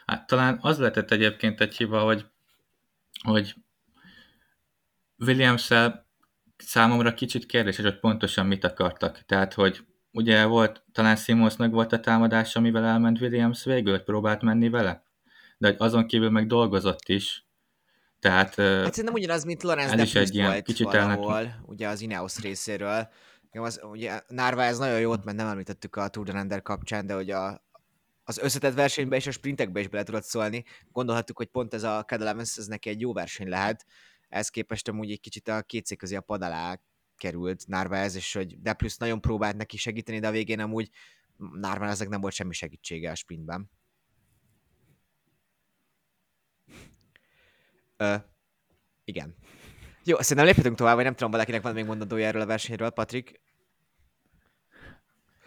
Hát 0.08 0.26
talán 0.26 0.58
az 0.60 0.78
lehetett 0.78 1.10
egyébként 1.10 1.60
egy 1.60 1.76
hiba, 1.76 2.00
hogy, 2.00 2.26
hogy 3.22 3.54
williams 5.18 5.70
számomra 6.56 7.14
kicsit 7.14 7.46
kérdéses, 7.46 7.84
hogy 7.84 7.98
pontosan 7.98 8.46
mit 8.46 8.64
akartak. 8.64 9.24
Tehát, 9.26 9.54
hogy 9.54 9.84
ugye 10.12 10.44
volt, 10.44 10.84
talán 10.92 11.16
Simonsnak 11.16 11.72
volt 11.72 11.92
a 11.92 12.00
támadás, 12.00 12.56
amivel 12.56 12.84
elment 12.84 13.20
Williams 13.20 13.64
végül, 13.64 13.98
próbált 13.98 14.42
menni 14.42 14.68
vele, 14.68 15.02
de 15.58 15.74
azon 15.78 16.06
kívül 16.06 16.30
meg 16.30 16.46
dolgozott 16.46 17.08
is. 17.08 17.46
Tehát, 18.20 18.54
hát 18.54 18.94
szerintem 18.94 19.14
ugyanaz, 19.14 19.44
mint 19.44 19.62
Lorenz 19.62 19.94
de 19.94 20.02
is 20.02 20.14
egy 20.14 20.34
ilyen 20.34 20.50
volt 20.50 20.64
kicsit 20.64 20.86
valahol, 20.86 21.36
elnek... 21.36 21.54
ugye 21.66 21.88
az 21.88 22.00
Ineos 22.00 22.40
részéről. 22.40 23.08
Az, 23.50 23.80
ugye 23.82 24.20
ez 24.56 24.78
nagyon 24.78 25.00
jót, 25.00 25.24
mert 25.24 25.36
nem 25.36 25.46
említettük 25.46 25.96
a 25.96 26.08
Tour 26.08 26.26
de 26.26 26.32
Render 26.32 26.62
kapcsán, 26.62 27.06
de 27.06 27.14
hogy 27.14 27.30
a, 27.30 27.67
az 28.28 28.38
összetett 28.38 28.74
versenybe 28.74 29.16
és 29.16 29.26
a 29.26 29.30
sprintekbe 29.30 29.80
is 29.80 29.88
bele 29.88 30.02
tudott 30.02 30.24
szólni. 30.24 30.64
Gondolhattuk, 30.92 31.36
hogy 31.36 31.46
pont 31.46 31.74
ez 31.74 31.82
a 31.82 32.04
Evans, 32.06 32.56
ez 32.56 32.66
neki 32.66 32.88
egy 32.88 33.00
jó 33.00 33.12
verseny 33.12 33.48
lehet, 33.48 33.86
ez 34.28 34.48
képest 34.48 34.88
amúgy 34.88 35.10
egy 35.10 35.20
kicsit 35.20 35.48
a 35.48 35.62
két 35.62 35.96
közé 35.96 36.16
a 36.16 36.20
pad 36.20 36.42
alá 36.42 36.80
került 37.16 37.66
Narváez, 37.66 38.14
és 38.14 38.32
hogy 38.32 38.60
de 38.60 38.72
plusz 38.72 38.96
nagyon 38.96 39.20
próbált 39.20 39.56
neki 39.56 39.76
segíteni, 39.76 40.18
de 40.18 40.26
a 40.28 40.30
végén 40.30 40.60
amúgy 40.60 40.90
ezek 41.80 42.08
nem 42.08 42.20
volt 42.20 42.34
semmi 42.34 42.52
segítsége 42.52 43.10
a 43.10 43.14
sprintben. 43.14 43.70
Ö, 47.96 48.14
igen. 49.04 49.34
Jó, 50.04 50.20
szerintem 50.20 50.46
léphetünk 50.46 50.76
tovább, 50.76 50.94
vagy 50.94 51.04
nem 51.04 51.14
tudom, 51.14 51.30
valakinek 51.30 51.62
van 51.62 51.74
még 51.74 51.84
mondandója 51.84 52.26
erről 52.26 52.42
a 52.42 52.46
versenyről, 52.46 52.90
Patrik. 52.90 53.40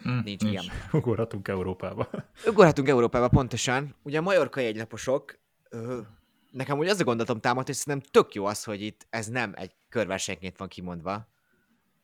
Mm, 0.08 0.18
nincs, 0.18 0.42
nincs. 0.42 0.62
igen. 0.62 0.64
Ugorhatunk 1.00 1.48
Európába. 1.48 2.10
Ugorhatunk 2.50 2.88
Európába, 2.88 3.28
pontosan. 3.28 3.94
Ugye 4.02 4.18
a 4.18 4.22
Majorka 4.22 4.60
egynaposok, 4.60 5.38
nekem 6.50 6.78
úgy 6.78 6.88
az 6.88 7.00
a 7.00 7.04
gondolatom 7.04 7.40
támadt, 7.40 7.66
hogy 7.66 7.76
szerintem 7.76 8.10
tök 8.10 8.34
jó 8.34 8.44
az, 8.44 8.64
hogy 8.64 8.82
itt 8.82 9.06
ez 9.10 9.26
nem 9.26 9.52
egy 9.56 9.72
körversenyként 9.88 10.56
van 10.56 10.68
kimondva, 10.68 11.28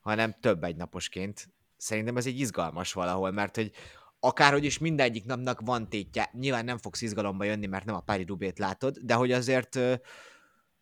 hanem 0.01 0.35
több 0.41 0.65
egy 0.65 0.77
naposként. 0.77 1.49
szerintem 1.77 2.17
ez 2.17 2.27
egy 2.27 2.39
izgalmas 2.39 2.93
valahol, 2.93 3.31
mert 3.31 3.57
hogy 3.57 3.73
akárhogy 4.21 4.65
is 4.65 4.79
mindegyik 4.79 5.25
napnak 5.25 5.61
van 5.61 5.89
tétje, 5.89 6.31
nyilván 6.33 6.65
nem 6.65 6.79
fogsz 6.79 7.03
izgalomba 7.03 7.45
jönni, 7.45 7.67
mert 7.67 7.85
nem 7.85 7.95
a 7.95 8.01
Pári 8.01 8.25
Rubét 8.25 8.59
látod, 8.59 8.99
de 8.99 9.15
hogy 9.15 9.33
azért 9.33 9.79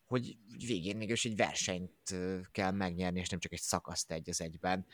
hogy 0.07 0.37
végén 0.67 0.97
mégis 0.97 1.25
egy 1.25 1.35
versenyt 1.35 2.15
kell 2.51 2.71
megnyerni, 2.71 3.19
és 3.19 3.29
nem 3.29 3.39
csak 3.39 3.53
egy 3.53 3.61
szakaszt 3.61 4.11
egy 4.11 4.29
az 4.29 4.41
egyben. 4.41 4.85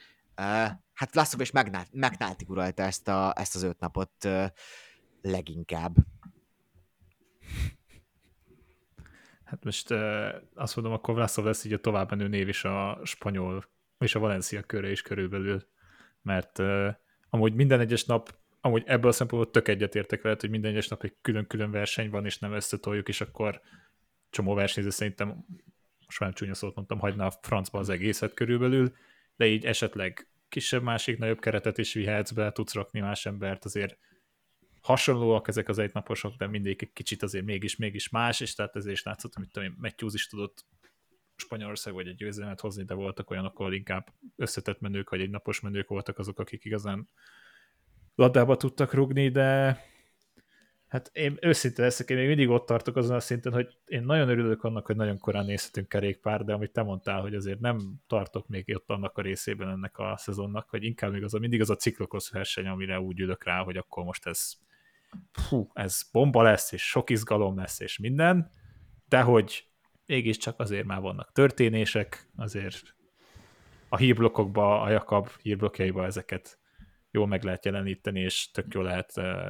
Hát 0.94 1.16
Lasszov 1.16 1.42
és 1.42 1.52
McNulty 1.92 2.46
uralta 2.48 2.84
ezt, 2.84 3.08
a, 3.08 3.34
ezt 3.36 3.56
az 3.56 3.64
öt 3.64 3.80
napot 3.80 4.28
leginkább. 5.22 5.96
Hát 9.44 9.64
most 9.64 9.92
azt 10.56 10.76
mondom, 10.76 10.94
akkor 10.94 11.14
Vlasov 11.14 11.46
lesz 11.46 11.66
így 11.66 11.74
a 11.74 11.80
továbbmenő 11.80 12.28
név 12.28 12.48
is 12.48 12.64
a 12.64 13.00
spanyol, 13.04 13.66
és 13.98 14.16
a 14.16 14.20
Valencia 14.20 14.62
köre 14.62 14.92
is 14.92 15.02
körülbelül, 15.02 15.68
mert 16.22 16.60
amúgy 17.30 17.54
minden 17.54 17.80
egyes 17.80 18.06
nap, 18.06 18.36
amúgy 18.62 18.84
ebből 18.86 19.10
a 19.10 19.14
szempontból 19.14 19.52
tök 19.52 19.68
egyetértek 19.68 20.22
veled, 20.22 20.40
hogy 20.40 20.50
minden 20.50 20.72
egyes 20.72 20.88
nap 20.88 21.04
egy 21.04 21.16
külön-külön 21.22 21.72
verseny 21.72 22.10
van, 22.10 22.26
és 22.26 22.40
nem 22.40 22.54
összetoljuk, 22.54 23.08
és 23.08 23.22
akkor 23.22 23.62
csomó 24.30 24.54
versenyző 24.54 24.90
szerintem, 24.90 25.46
most 26.06 26.20
már 26.20 26.34
csúnya 26.34 26.54
szót 26.54 26.76
mondtam, 26.76 27.00
hagyna 27.00 27.26
a 27.26 27.34
francba 27.42 27.80
az 27.80 27.90
egészet 27.90 28.34
körülbelül, 28.34 28.96
de 29.44 29.50
így 29.50 29.66
esetleg 29.66 30.28
kisebb, 30.50 30.84
másik, 30.84 31.18
nagyobb 31.18 31.40
keretet 31.40 31.78
is 31.78 31.94
vihetsz 31.94 32.32
be, 32.32 32.52
tudsz 32.52 32.74
rakni 32.74 33.00
más 33.00 33.26
embert, 33.26 33.66
azért 33.66 33.98
hasonlóak 34.82 35.48
ezek 35.48 35.70
az 35.70 35.78
egynaposok, 35.78 36.36
de 36.36 36.48
mindig 36.48 36.78
egy 36.82 36.94
kicsit 36.94 37.24
azért 37.24 37.46
mégis, 37.46 37.76
mégis 37.76 38.10
más, 38.10 38.40
és 38.40 38.56
tehát 38.56 38.76
ezért 38.76 38.96
is 38.96 39.04
látszott, 39.04 39.36
amit 39.36 39.52
tudom 39.52 39.70
én, 39.70 39.76
Matthews 39.78 40.14
is 40.14 40.28
tudott 40.28 40.66
Spanyolország 41.36 41.94
vagy 41.94 42.08
egy 42.08 42.16
győzelmet 42.16 42.60
hozni, 42.60 42.84
de 42.84 42.94
voltak 42.94 43.30
olyanok, 43.30 43.60
ahol 43.60 43.74
inkább 43.74 44.14
összetett 44.36 44.80
menők, 44.80 45.10
vagy 45.10 45.22
egy 45.22 45.30
napos 45.30 45.60
menők 45.60 45.88
voltak 45.88 46.18
azok, 46.18 46.40
akik 46.40 46.66
igazán 46.66 47.10
labdába 48.16 48.58
tudtak 48.58 48.94
rugni, 48.94 49.30
de 49.30 49.80
hát 50.94 51.10
én 51.14 51.38
őszinte 51.42 51.82
leszek, 51.82 52.10
én 52.10 52.18
még 52.18 52.28
mindig 52.28 52.50
ott 52.50 52.66
tartok 52.66 52.96
azon 52.96 53.16
a 53.16 53.20
szinten, 53.20 53.54
hogy 53.54 53.78
én 53.86 54.04
nagyon 54.04 54.30
örülök 54.30 54.64
annak, 54.64 54.86
hogy 54.86 54.96
nagyon 54.96 55.18
korán 55.18 55.46
nézhetünk 55.46 55.88
kerékpár, 55.88 56.44
de 56.44 56.54
amit 56.54 56.72
te 56.72 56.84
mondtál, 56.84 57.22
hogy 57.22 57.36
azért 57.36 57.60
nem 57.60 57.80
tartok 58.08 58.48
még 58.48 58.72
ott 58.76 58.90
annak 58.90 59.18
a 59.18 59.22
részében 59.22 59.70
ennek 59.70 59.98
a 59.98 60.18
szezonnak, 60.18 60.70
hogy 60.70 60.84
inkább 60.84 61.12
még 61.12 61.24
az 61.24 61.34
a, 61.34 61.40
mindig 61.40 61.62
az 61.62 61.70
a 61.70 61.76
ciklokos 61.76 62.30
verseny, 62.30 62.68
amire 62.68 63.00
úgy 63.00 63.20
ülök 63.20 63.44
rá, 63.44 63.64
hogy 63.64 63.78
akkor 63.78 64.04
most 64.04 64.26
ez 64.26 64.54
fú, 65.32 65.70
ez 65.74 66.02
bomba 66.12 66.42
lesz, 66.42 66.72
és 66.72 66.90
sok 66.90 67.10
izgalom 67.10 67.58
lesz, 67.58 67.80
és 67.80 67.98
minden, 67.98 68.52
de 69.08 69.22
hogy 69.22 69.68
mégiscsak 70.06 70.60
azért 70.60 70.86
már 70.86 71.02
vannak 71.02 71.32
történések, 71.32 72.30
azért 72.36 72.96
a 73.90 73.98
hírblokkokba, 73.98 74.82
a 74.82 74.90
Jakab 74.90 75.30
hírblokkjaiba 75.42 76.06
ezeket 76.06 76.60
jól 77.12 77.28
meg 77.28 77.44
lehet 77.44 77.66
jeleníteni, 77.66 78.20
és 78.20 78.52
tök 78.52 78.74
jól 78.74 78.84
lehet 78.84 79.14
uh, 79.16 79.50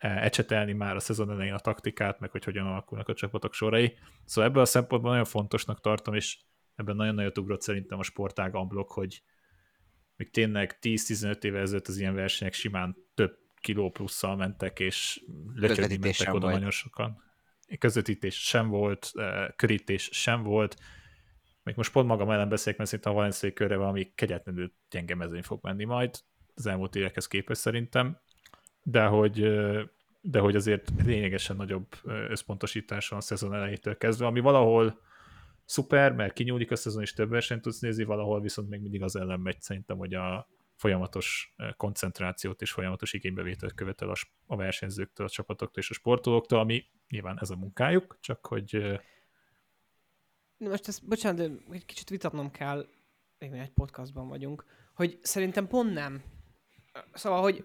ecsetelni 0.00 0.72
már 0.72 0.96
a 0.96 1.00
szezon 1.00 1.30
elején 1.30 1.54
a 1.54 1.58
taktikát, 1.58 2.20
meg 2.20 2.30
hogy 2.30 2.44
hogyan 2.44 2.66
alakulnak 2.66 3.08
a 3.08 3.14
csapatok 3.14 3.54
sorai. 3.54 3.98
Szóval 4.24 4.50
ebből 4.50 4.62
a 4.62 4.66
szempontból 4.66 5.10
nagyon 5.10 5.24
fontosnak 5.24 5.80
tartom, 5.80 6.14
és 6.14 6.38
ebben 6.74 6.96
nagyon 6.96 7.14
nagyot 7.14 7.38
ugrott 7.38 7.62
szerintem 7.62 7.98
a 7.98 8.02
sportág 8.02 8.54
amblok, 8.54 8.90
hogy 8.92 9.22
még 10.16 10.30
tényleg 10.30 10.78
10-15 10.82 11.44
éve 11.44 11.60
ezelőtt 11.60 11.88
az 11.88 11.98
ilyen 11.98 12.14
versenyek 12.14 12.52
simán 12.52 12.96
több 13.14 13.38
kiló 13.60 13.90
plusszal 13.90 14.36
mentek, 14.36 14.80
és 14.80 15.22
lötyögni 15.54 15.96
mentek 15.96 16.34
oda 16.34 16.50
nagyon 16.50 16.70
sokan. 16.70 17.22
Közvetítés 17.78 18.46
sem 18.46 18.68
volt, 18.68 19.12
körítés 19.56 20.08
sem 20.12 20.42
volt. 20.42 20.76
Még 21.62 21.76
most 21.76 21.92
pont 21.92 22.06
magam 22.06 22.30
ellen 22.30 22.48
beszélek, 22.48 22.78
mert 22.78 22.90
szerintem 22.90 23.12
a 23.12 23.16
Valenciai 23.16 23.52
körre 23.52 23.76
valami 23.76 24.12
kegyetlenül 24.14 24.72
gyenge 24.90 25.14
mezőny 25.14 25.42
fog 25.42 25.58
menni 25.62 25.84
majd, 25.84 26.14
az 26.54 26.66
elmúlt 26.66 26.94
évekhez 26.94 27.26
képest 27.26 27.60
szerintem, 27.60 28.20
de 28.90 29.04
hogy, 29.04 29.40
de 30.20 30.38
hogy 30.38 30.56
azért 30.56 30.92
lényegesen 31.04 31.56
nagyobb 31.56 31.86
összpontosítás 32.04 33.08
van 33.08 33.18
a 33.18 33.22
szezon 33.22 33.54
elejétől 33.54 33.96
kezdve, 33.96 34.26
ami 34.26 34.40
valahol 34.40 35.00
szuper, 35.64 36.12
mert 36.12 36.32
kinyúlik 36.32 36.70
a 36.70 36.76
szezon, 36.76 37.02
és 37.02 37.12
több 37.12 37.30
versenyt 37.30 37.62
tudsz 37.62 37.80
nézni, 37.80 38.04
valahol 38.04 38.40
viszont 38.40 38.68
még 38.68 38.80
mindig 38.80 39.02
az 39.02 39.16
ellen 39.16 39.40
megy 39.40 39.60
szerintem, 39.60 39.96
hogy 39.96 40.14
a, 40.14 40.48
folyamatos 40.80 41.54
koncentrációt 41.76 42.62
és 42.62 42.72
folyamatos 42.72 43.12
igénybevételt 43.12 43.74
követel 43.74 44.12
a, 44.46 44.56
versenyzőktől, 44.56 45.26
a 45.26 45.30
csapatoktól 45.30 45.82
és 45.82 45.90
a 45.90 45.94
sportolóktól, 45.94 46.58
ami 46.58 46.84
nyilván 47.08 47.38
ez 47.40 47.50
a 47.50 47.56
munkájuk, 47.56 48.18
csak 48.20 48.46
hogy... 48.46 49.00
Most 50.56 50.88
ezt, 50.88 51.08
bocsánat, 51.08 51.38
de 51.38 51.74
egy 51.74 51.84
kicsit 51.84 52.08
vitatnom 52.08 52.50
kell, 52.50 52.86
még 53.38 53.52
egy 53.52 53.70
podcastban 53.70 54.28
vagyunk, 54.28 54.64
hogy 54.94 55.18
szerintem 55.22 55.66
pont 55.66 55.92
nem. 55.92 56.22
Szóval, 57.12 57.42
hogy 57.42 57.64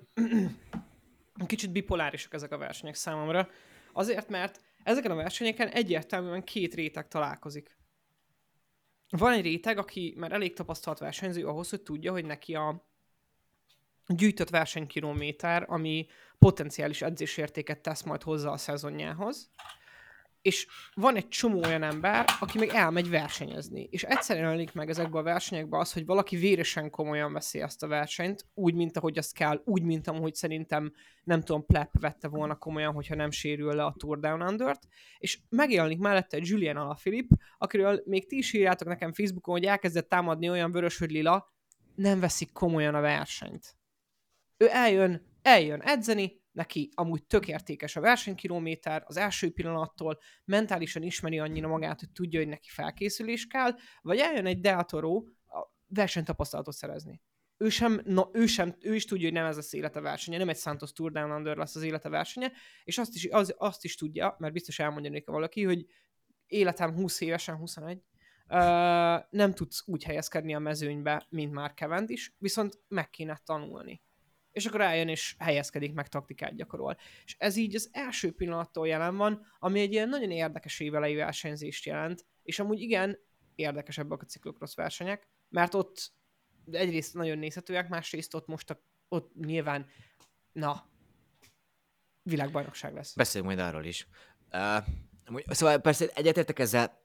kicsit 1.45 1.71
bipolárisak 1.71 2.33
ezek 2.33 2.51
a 2.51 2.57
versenyek 2.57 2.95
számomra, 2.95 3.49
azért, 3.93 4.29
mert 4.29 4.61
ezeken 4.83 5.11
a 5.11 5.15
versenyeken 5.15 5.67
egyértelműen 5.67 6.43
két 6.43 6.73
réteg 6.73 7.07
találkozik. 7.07 7.77
Van 9.09 9.33
egy 9.33 9.43
réteg, 9.43 9.77
aki 9.77 10.13
már 10.17 10.31
elég 10.31 10.53
tapasztalt 10.53 10.99
versenyző 10.99 11.47
ahhoz, 11.47 11.69
hogy 11.69 11.81
tudja, 11.81 12.11
hogy 12.11 12.25
neki 12.25 12.55
a 12.55 12.87
gyűjtött 14.07 14.49
versenykilométer, 14.49 15.65
ami 15.67 16.07
potenciális 16.39 17.01
edzésértéket 17.01 17.81
tesz 17.81 18.03
majd 18.03 18.23
hozzá 18.23 18.49
a 18.49 18.57
szezonjához, 18.57 19.51
és 20.45 20.67
van 20.93 21.15
egy 21.15 21.27
csomó 21.27 21.63
olyan 21.63 21.83
ember, 21.83 22.25
aki 22.39 22.57
még 22.59 22.69
elmegy 22.73 23.09
versenyezni, 23.09 23.87
és 23.91 24.03
egyszerűen 24.03 24.45
jelenik 24.45 24.73
meg 24.73 24.89
ezekben 24.89 25.21
a 25.21 25.23
versenyekben 25.23 25.79
az, 25.79 25.93
hogy 25.93 26.05
valaki 26.05 26.35
véresen 26.35 26.89
komolyan 26.89 27.33
veszi 27.33 27.61
ezt 27.61 27.83
a 27.83 27.87
versenyt, 27.87 28.45
úgy, 28.53 28.73
mint 28.73 28.97
ahogy 28.97 29.17
azt 29.17 29.33
kell, 29.33 29.61
úgy, 29.63 29.83
mint 29.83 30.07
ahogy 30.07 30.35
szerintem, 30.35 30.93
nem 31.23 31.41
tudom, 31.41 31.65
Plep 31.65 31.99
vette 31.99 32.27
volna 32.27 32.55
komolyan, 32.55 32.93
hogyha 32.93 33.15
nem 33.15 33.31
sérül 33.31 33.73
le 33.73 33.85
a 33.85 33.95
Tour 33.97 34.19
Down 34.19 34.41
Under-t, 34.41 34.87
és 35.17 35.39
megjelenik 35.49 35.99
mellette 35.99 36.37
egy 36.37 36.47
Julian 36.47 36.77
Alaphilipp, 36.77 37.29
akiről 37.57 38.03
még 38.05 38.27
ti 38.27 38.37
is 38.37 38.53
írjátok 38.53 38.87
nekem 38.87 39.13
Facebookon, 39.13 39.55
hogy 39.55 39.65
elkezdett 39.65 40.09
támadni 40.09 40.49
olyan 40.49 40.71
vörös, 40.71 40.97
hogy 40.97 41.11
lila, 41.11 41.53
nem 41.95 42.19
veszik 42.19 42.51
komolyan 42.51 42.95
a 42.95 43.01
versenyt. 43.01 43.75
Ő 44.57 44.67
eljön, 44.69 45.25
eljön 45.41 45.81
edzeni, 45.81 46.43
neki 46.55 46.89
amúgy 46.93 47.25
tök 47.25 47.47
értékes 47.47 47.95
a 47.95 48.01
versenykilométer, 48.01 49.03
az 49.05 49.17
első 49.17 49.51
pillanattól 49.51 50.19
mentálisan 50.45 51.03
ismeri 51.03 51.39
annyira 51.39 51.67
magát, 51.67 51.99
hogy 51.99 52.11
tudja, 52.11 52.39
hogy 52.39 52.47
neki 52.47 52.69
felkészülés 52.69 53.47
kell, 53.47 53.71
vagy 54.01 54.17
eljön 54.17 54.45
egy 54.45 54.59
Deatoro 54.59 55.15
a 55.45 55.71
versenytapasztalatot 55.87 56.73
szerezni. 56.73 57.21
Ő 57.57 57.69
sem, 57.69 58.01
na, 58.03 58.29
ő 58.33 58.45
sem, 58.45 58.75
ő 58.79 58.95
is 58.95 59.05
tudja, 59.05 59.25
hogy 59.25 59.33
nem 59.33 59.45
ez 59.45 59.57
az 59.57 59.73
élete 59.73 59.99
versenye, 59.99 60.37
nem 60.37 60.49
egy 60.49 60.57
Santos 60.57 60.91
Tour 60.91 61.11
Down 61.11 61.31
Under 61.31 61.57
lesz 61.57 61.75
az 61.75 61.83
élete 61.83 62.09
versenye, 62.09 62.51
és 62.83 62.97
azt 62.97 63.15
is, 63.15 63.27
az, 63.31 63.55
azt 63.57 63.83
is 63.83 63.95
tudja, 63.95 64.35
mert 64.39 64.53
biztos 64.53 64.79
elmondja 64.79 65.11
neki 65.11 65.31
valaki, 65.31 65.63
hogy 65.63 65.85
életem 66.47 66.93
20 66.93 67.21
évesen, 67.21 67.55
21, 67.55 68.01
Uh, 68.49 68.57
nem 69.29 69.53
tudsz 69.53 69.83
úgy 69.85 70.03
helyezkedni 70.03 70.55
a 70.55 70.59
mezőnybe, 70.59 71.25
mint 71.29 71.53
már 71.53 71.73
is, 72.07 72.35
viszont 72.37 72.79
meg 72.87 73.09
kéne 73.09 73.41
tanulni 73.45 74.01
és 74.55 74.65
akkor 74.65 74.81
eljön 74.81 75.07
és 75.07 75.35
helyezkedik, 75.39 75.93
meg 75.93 76.07
taktikát 76.07 76.55
gyakorol. 76.55 76.97
És 77.25 77.35
ez 77.39 77.55
így 77.55 77.75
az 77.75 77.89
első 77.91 78.31
pillanattól 78.31 78.87
jelen 78.87 79.17
van, 79.17 79.45
ami 79.59 79.79
egy 79.79 79.91
ilyen 79.91 80.09
nagyon 80.09 80.31
érdekes 80.31 80.79
évelei 80.79 81.15
versenyzést 81.15 81.85
jelent, 81.85 82.25
és 82.43 82.59
amúgy 82.59 82.81
igen, 82.81 83.17
érdekesebbek 83.55 84.21
a 84.21 84.25
ciklokrosz 84.25 84.75
versenyek, 84.75 85.27
mert 85.49 85.73
ott 85.73 86.11
egyrészt 86.71 87.13
nagyon 87.13 87.37
nézhetőek, 87.37 87.89
másrészt 87.89 88.33
ott 88.33 88.47
most 88.47 88.69
a, 88.69 88.81
ott 89.07 89.35
nyilván, 89.35 89.87
na, 90.51 90.89
világbajnokság 92.23 92.93
lesz. 92.93 93.15
Beszéljünk 93.15 93.55
majd 93.55 93.67
arról 93.67 93.85
is. 93.85 94.07
Uh, 94.51 94.85
szóval 95.47 95.79
persze 95.79 96.07
egyetértek 96.13 96.59
ezzel, 96.59 96.83
amúgy 96.87 97.04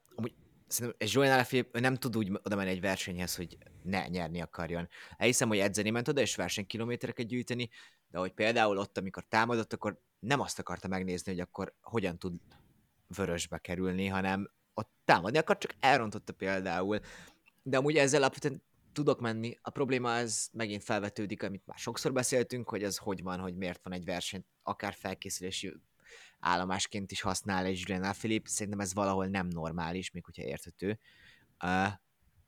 szerintem 0.71 1.09
Joan 1.11 1.31
Alaphilippe 1.31 1.81
nem 1.81 1.97
tud 1.97 2.17
úgy 2.17 2.31
oda 2.43 2.57
menni 2.57 2.71
egy 2.71 2.81
versenyhez, 2.81 3.37
hogy 3.37 3.59
ne 3.83 4.09
nyerni 4.09 4.41
akarjon. 4.41 4.89
Elhiszem, 5.17 5.49
hogy 5.49 5.59
edzeni 5.59 5.91
ment 5.91 6.09
oda, 6.09 6.21
és 6.21 6.37
versenykilométereket 6.37 7.27
gyűjteni, 7.27 7.69
de 8.09 8.19
hogy 8.19 8.33
például 8.33 8.79
ott, 8.79 8.99
amikor 8.99 9.25
támadott, 9.29 9.73
akkor 9.73 10.01
nem 10.19 10.41
azt 10.41 10.59
akarta 10.59 10.89
megnézni, 10.89 11.33
hogy 11.33 11.41
akkor 11.41 11.75
hogyan 11.81 12.19
tud 12.19 12.35
vörösbe 13.07 13.59
kerülni, 13.59 14.07
hanem 14.07 14.51
ott 14.75 14.91
támadni 15.05 15.39
akar, 15.39 15.59
csak 15.59 15.75
elrontotta 15.81 16.33
például. 16.33 17.01
De 17.63 17.77
amúgy 17.77 17.97
ezzel 17.97 18.21
alapvetően 18.21 18.63
tudok 18.93 19.21
menni. 19.21 19.59
A 19.63 19.71
probléma 19.71 20.15
az 20.15 20.49
megint 20.53 20.85
felvetődik, 20.85 21.43
amit 21.43 21.67
már 21.67 21.79
sokszor 21.79 22.13
beszéltünk, 22.13 22.69
hogy 22.69 22.83
ez 22.83 22.97
hogy 22.97 23.23
van, 23.23 23.39
hogy 23.39 23.57
miért 23.57 23.85
van 23.85 23.93
egy 23.93 24.05
verseny, 24.05 24.45
akár 24.63 24.95
felkészülési 24.95 25.73
állomásként 26.41 27.11
is 27.11 27.21
használ 27.21 27.65
egy 27.65 27.83
Julian 27.85 28.13
Philip, 28.13 28.47
szerintem 28.47 28.81
ez 28.81 28.95
valahol 28.95 29.27
nem 29.27 29.47
normális, 29.47 30.11
még 30.11 30.25
hogyha 30.25 30.43
érthető. 30.43 30.99
Uh, 31.65 31.93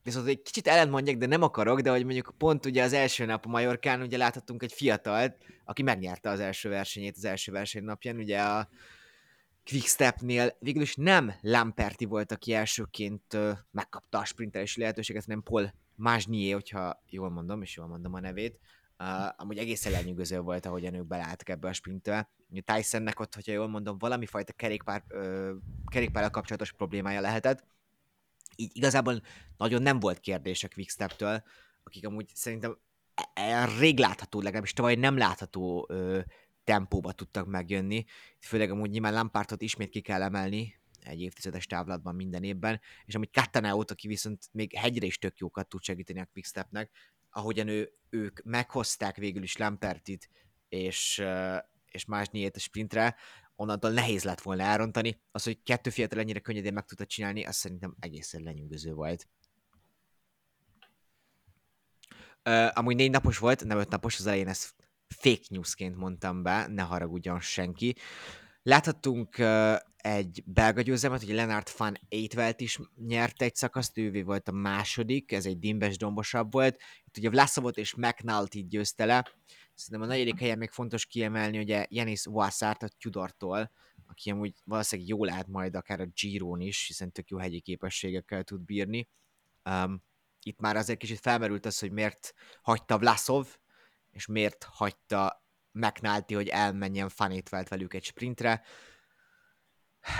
viszont 0.02 0.26
egy 0.26 0.42
kicsit 0.42 0.66
ellentmondjak, 0.66 1.16
de 1.16 1.26
nem 1.26 1.42
akarok, 1.42 1.80
de 1.80 1.90
hogy 1.90 2.04
mondjuk 2.04 2.34
pont 2.38 2.66
ugye 2.66 2.82
az 2.82 2.92
első 2.92 3.24
nap 3.24 3.46
a 3.46 3.48
Majorkán 3.48 4.00
ugye 4.00 4.16
láthattunk 4.16 4.62
egy 4.62 4.72
fiatalt, 4.72 5.36
aki 5.64 5.82
megnyerte 5.82 6.30
az 6.30 6.40
első 6.40 6.68
versenyét 6.68 7.16
az 7.16 7.24
első 7.24 7.52
verseny 7.52 7.84
napján, 7.84 8.16
ugye 8.16 8.40
a 8.40 8.68
Quickstepnél 9.64 10.56
végül 10.58 10.82
is 10.82 10.94
nem 10.94 11.32
Lamperti 11.40 12.04
volt, 12.04 12.32
aki 12.32 12.52
elsőként 12.54 13.36
megkapta 13.70 14.18
a 14.18 14.24
sprinterési 14.24 14.80
lehetőséget, 14.80 15.24
hanem 15.24 15.42
Paul 15.42 15.72
Másnyé, 15.94 16.50
hogyha 16.50 17.02
jól 17.06 17.30
mondom, 17.30 17.62
és 17.62 17.76
jól 17.76 17.86
mondom 17.86 18.14
a 18.14 18.20
nevét, 18.20 18.58
uh, 19.02 19.28
amúgy 19.36 19.58
egészen 19.58 19.92
lenyűgöző 19.92 20.40
volt, 20.40 20.66
ahogyan 20.66 20.94
ők 20.94 21.06
beleálltak 21.06 21.48
ebbe 21.48 21.68
a 21.68 21.72
sprintbe. 21.72 22.30
Tysonnek 22.64 23.20
ott, 23.20 23.34
hogyha 23.34 23.52
jól 23.52 23.68
mondom, 23.68 23.98
valami 23.98 24.26
fajta 24.26 24.52
kerékpár, 24.52 25.04
uh, 25.08 25.50
kerékpárral 25.86 26.30
kapcsolatos 26.30 26.72
problémája 26.72 27.20
lehetett, 27.20 27.64
így 28.56 28.76
igazából 28.76 29.20
nagyon 29.56 29.82
nem 29.82 30.00
volt 30.00 30.20
kérdés 30.20 30.64
a 30.64 30.68
Quickstep-től, 30.68 31.42
akik 31.82 32.06
amúgy 32.06 32.30
szerintem 32.34 32.78
e- 33.14 33.30
e- 33.34 33.78
rég 33.78 33.98
látható, 33.98 34.40
legalábbis 34.40 34.72
tavaly 34.72 34.94
nem 34.94 35.16
látható 35.16 35.86
ö, 35.88 36.20
tempóba 36.64 37.12
tudtak 37.12 37.46
megjönni. 37.46 38.04
Főleg 38.40 38.70
amúgy 38.70 38.90
nyilván 38.90 39.12
Lampártot 39.12 39.62
ismét 39.62 39.90
ki 39.90 40.00
kell 40.00 40.22
emelni, 40.22 40.80
egy 41.00 41.20
évtizedes 41.20 41.66
távlatban 41.66 42.14
minden 42.14 42.42
évben, 42.42 42.80
és 43.04 43.14
amúgy 43.14 43.30
Kattaneót, 43.30 43.90
aki 43.90 44.08
viszont 44.08 44.48
még 44.52 44.74
hegyre 44.74 45.06
is 45.06 45.18
tök 45.18 45.38
jókat 45.38 45.68
tud 45.68 45.82
segíteni 45.82 46.20
a 46.20 46.28
Quickstepnek, 46.32 46.90
ahogyan 47.32 47.68
ő, 47.68 47.92
ők 48.10 48.42
meghozták 48.42 49.16
végül 49.16 49.42
is 49.42 49.56
Lampertit 49.56 50.28
és, 50.68 51.22
és 51.90 52.04
más 52.04 52.28
a 52.32 52.58
sprintre, 52.58 53.16
onnantól 53.56 53.90
nehéz 53.90 54.24
lett 54.24 54.40
volna 54.40 54.62
elrontani. 54.62 55.20
Az, 55.30 55.42
hogy 55.44 55.62
kettő 55.62 55.90
fiatal 55.90 56.18
ennyire 56.18 56.40
könnyedén 56.40 56.72
meg 56.72 56.84
tudta 56.84 57.06
csinálni, 57.06 57.44
az 57.44 57.56
szerintem 57.56 57.96
egészen 58.00 58.42
lenyűgöző 58.42 58.92
volt. 58.92 59.28
Uh, 62.44 62.68
amúgy 62.78 62.96
négy 62.96 63.10
napos 63.10 63.38
volt, 63.38 63.64
nem 63.64 63.78
öt 63.78 63.90
napos, 63.90 64.18
az 64.18 64.26
elején 64.26 64.48
ezt 64.48 64.74
fake 65.08 65.44
newsként 65.48 65.96
mondtam 65.96 66.42
be, 66.42 66.66
ne 66.66 66.82
haragudjon 66.82 67.40
senki. 67.40 67.96
Láthattunk 68.62 69.36
uh, 69.38 69.76
egy 69.96 70.42
belga 70.46 70.80
győzelmet, 70.80 71.22
hogy 71.22 71.34
Lenart 71.34 71.70
van 71.70 71.98
Eitvelt 72.08 72.60
is 72.60 72.78
nyert 73.06 73.42
egy 73.42 73.54
szakaszt, 73.54 73.98
ővé 73.98 74.22
volt 74.22 74.48
a 74.48 74.52
második, 74.52 75.32
ez 75.32 75.46
egy 75.46 75.58
dimbes 75.58 75.96
dombosabb 75.96 76.52
volt. 76.52 76.80
Itt 77.04 77.16
ugye 77.16 77.30
Vlasovot 77.30 77.76
és 77.76 77.94
McNulty 77.94 78.66
győzte 78.68 79.04
le. 79.04 79.34
Szerintem 79.74 80.10
a 80.10 80.12
negyedik 80.12 80.38
helyen 80.38 80.58
még 80.58 80.70
fontos 80.70 81.06
kiemelni, 81.06 81.58
ugye 81.58 81.86
Janis 81.88 82.26
Wassárt 82.26 82.82
a 82.82 82.88
Tudortól, 83.00 83.70
aki 84.06 84.30
amúgy 84.30 84.54
valószínűleg 84.64 85.10
jól 85.10 85.26
lehet 85.26 85.46
majd 85.46 85.74
akár 85.74 86.00
a 86.00 86.06
Giron 86.06 86.60
is, 86.60 86.86
hiszen 86.86 87.12
tök 87.12 87.28
jó 87.28 87.38
hegyi 87.38 87.60
képességekkel 87.60 88.42
tud 88.42 88.60
bírni. 88.60 89.08
Um, 89.70 90.02
itt 90.42 90.60
már 90.60 90.76
azért 90.76 90.98
kicsit 90.98 91.20
felmerült 91.20 91.66
az, 91.66 91.78
hogy 91.78 91.92
miért 91.92 92.34
hagyta 92.62 92.98
Vlasov, 92.98 93.56
és 94.10 94.26
miért 94.26 94.64
hagyta 94.70 95.41
McNulty, 95.72 96.34
hogy 96.34 96.48
elmenjen 96.48 97.08
Fanétvelt 97.08 97.68
velük 97.68 97.94
egy 97.94 98.04
sprintre. 98.04 98.62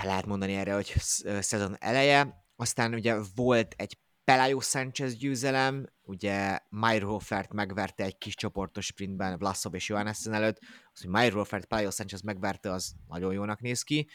Lehet 0.02 0.26
mondani 0.26 0.54
erre, 0.54 0.74
hogy 0.74 0.94
szezon 1.40 1.76
eleje. 1.78 2.44
Aztán 2.56 2.94
ugye 2.94 3.16
volt 3.34 3.74
egy 3.76 3.98
Pelayo 4.24 4.60
Sanchez 4.60 5.16
győzelem, 5.16 5.86
ugye 6.02 6.58
Meyerhofert 6.68 7.52
megverte 7.52 8.04
egy 8.04 8.18
kis 8.18 8.34
csoportos 8.34 8.86
sprintben 8.86 9.38
Vlasov 9.38 9.74
és 9.74 9.88
Johannessen 9.88 10.32
előtt, 10.32 10.58
az, 10.92 11.00
hogy 11.00 11.10
Meyerhofert 11.10 11.66
Pelayo 11.66 11.90
Sanchez 11.90 12.20
megverte, 12.20 12.72
az 12.72 12.94
nagyon 13.06 13.32
jónak 13.32 13.60
néz 13.60 13.82
ki. 13.82 14.08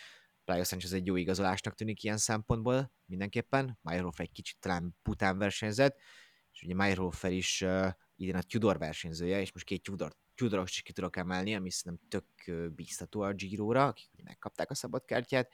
Pelayo 0.46 0.64
Sanchez 0.64 0.94
egy 0.94 1.06
jó 1.06 1.16
igazolásnak 1.16 1.76
tűnik 1.76 2.04
ilyen 2.04 2.18
szempontból 2.18 2.92
mindenképpen. 3.06 3.80
Meyerhofer 3.82 4.26
egy 4.26 4.32
kicsit 4.32 4.60
talán 4.60 4.98
pután 5.02 5.38
versenyzett, 5.38 5.98
és 6.52 6.62
ugye 6.62 6.76
Meyerhofer 6.76 7.32
is 7.32 7.62
uh, 7.62 7.92
idén 8.16 8.36
a 8.36 8.42
Tudor 8.42 8.78
versenyzője, 8.78 9.42
és 9.42 9.54
most 9.54 9.66
két 9.66 9.84
Tudor, 9.84 10.16
Tudoros 10.38 10.72
is 10.72 10.82
ki 10.82 10.94
tudok 10.94 11.16
emelni, 11.16 11.56
ami 11.56 11.70
szerintem 11.72 12.08
tök 12.08 12.26
bíztató 12.76 13.22
a 13.22 13.34
Giro-ra, 13.34 13.88
akik 13.88 14.10
megkapták 14.24 14.72
a 14.72 14.76
szabadkártyát, 14.76 15.52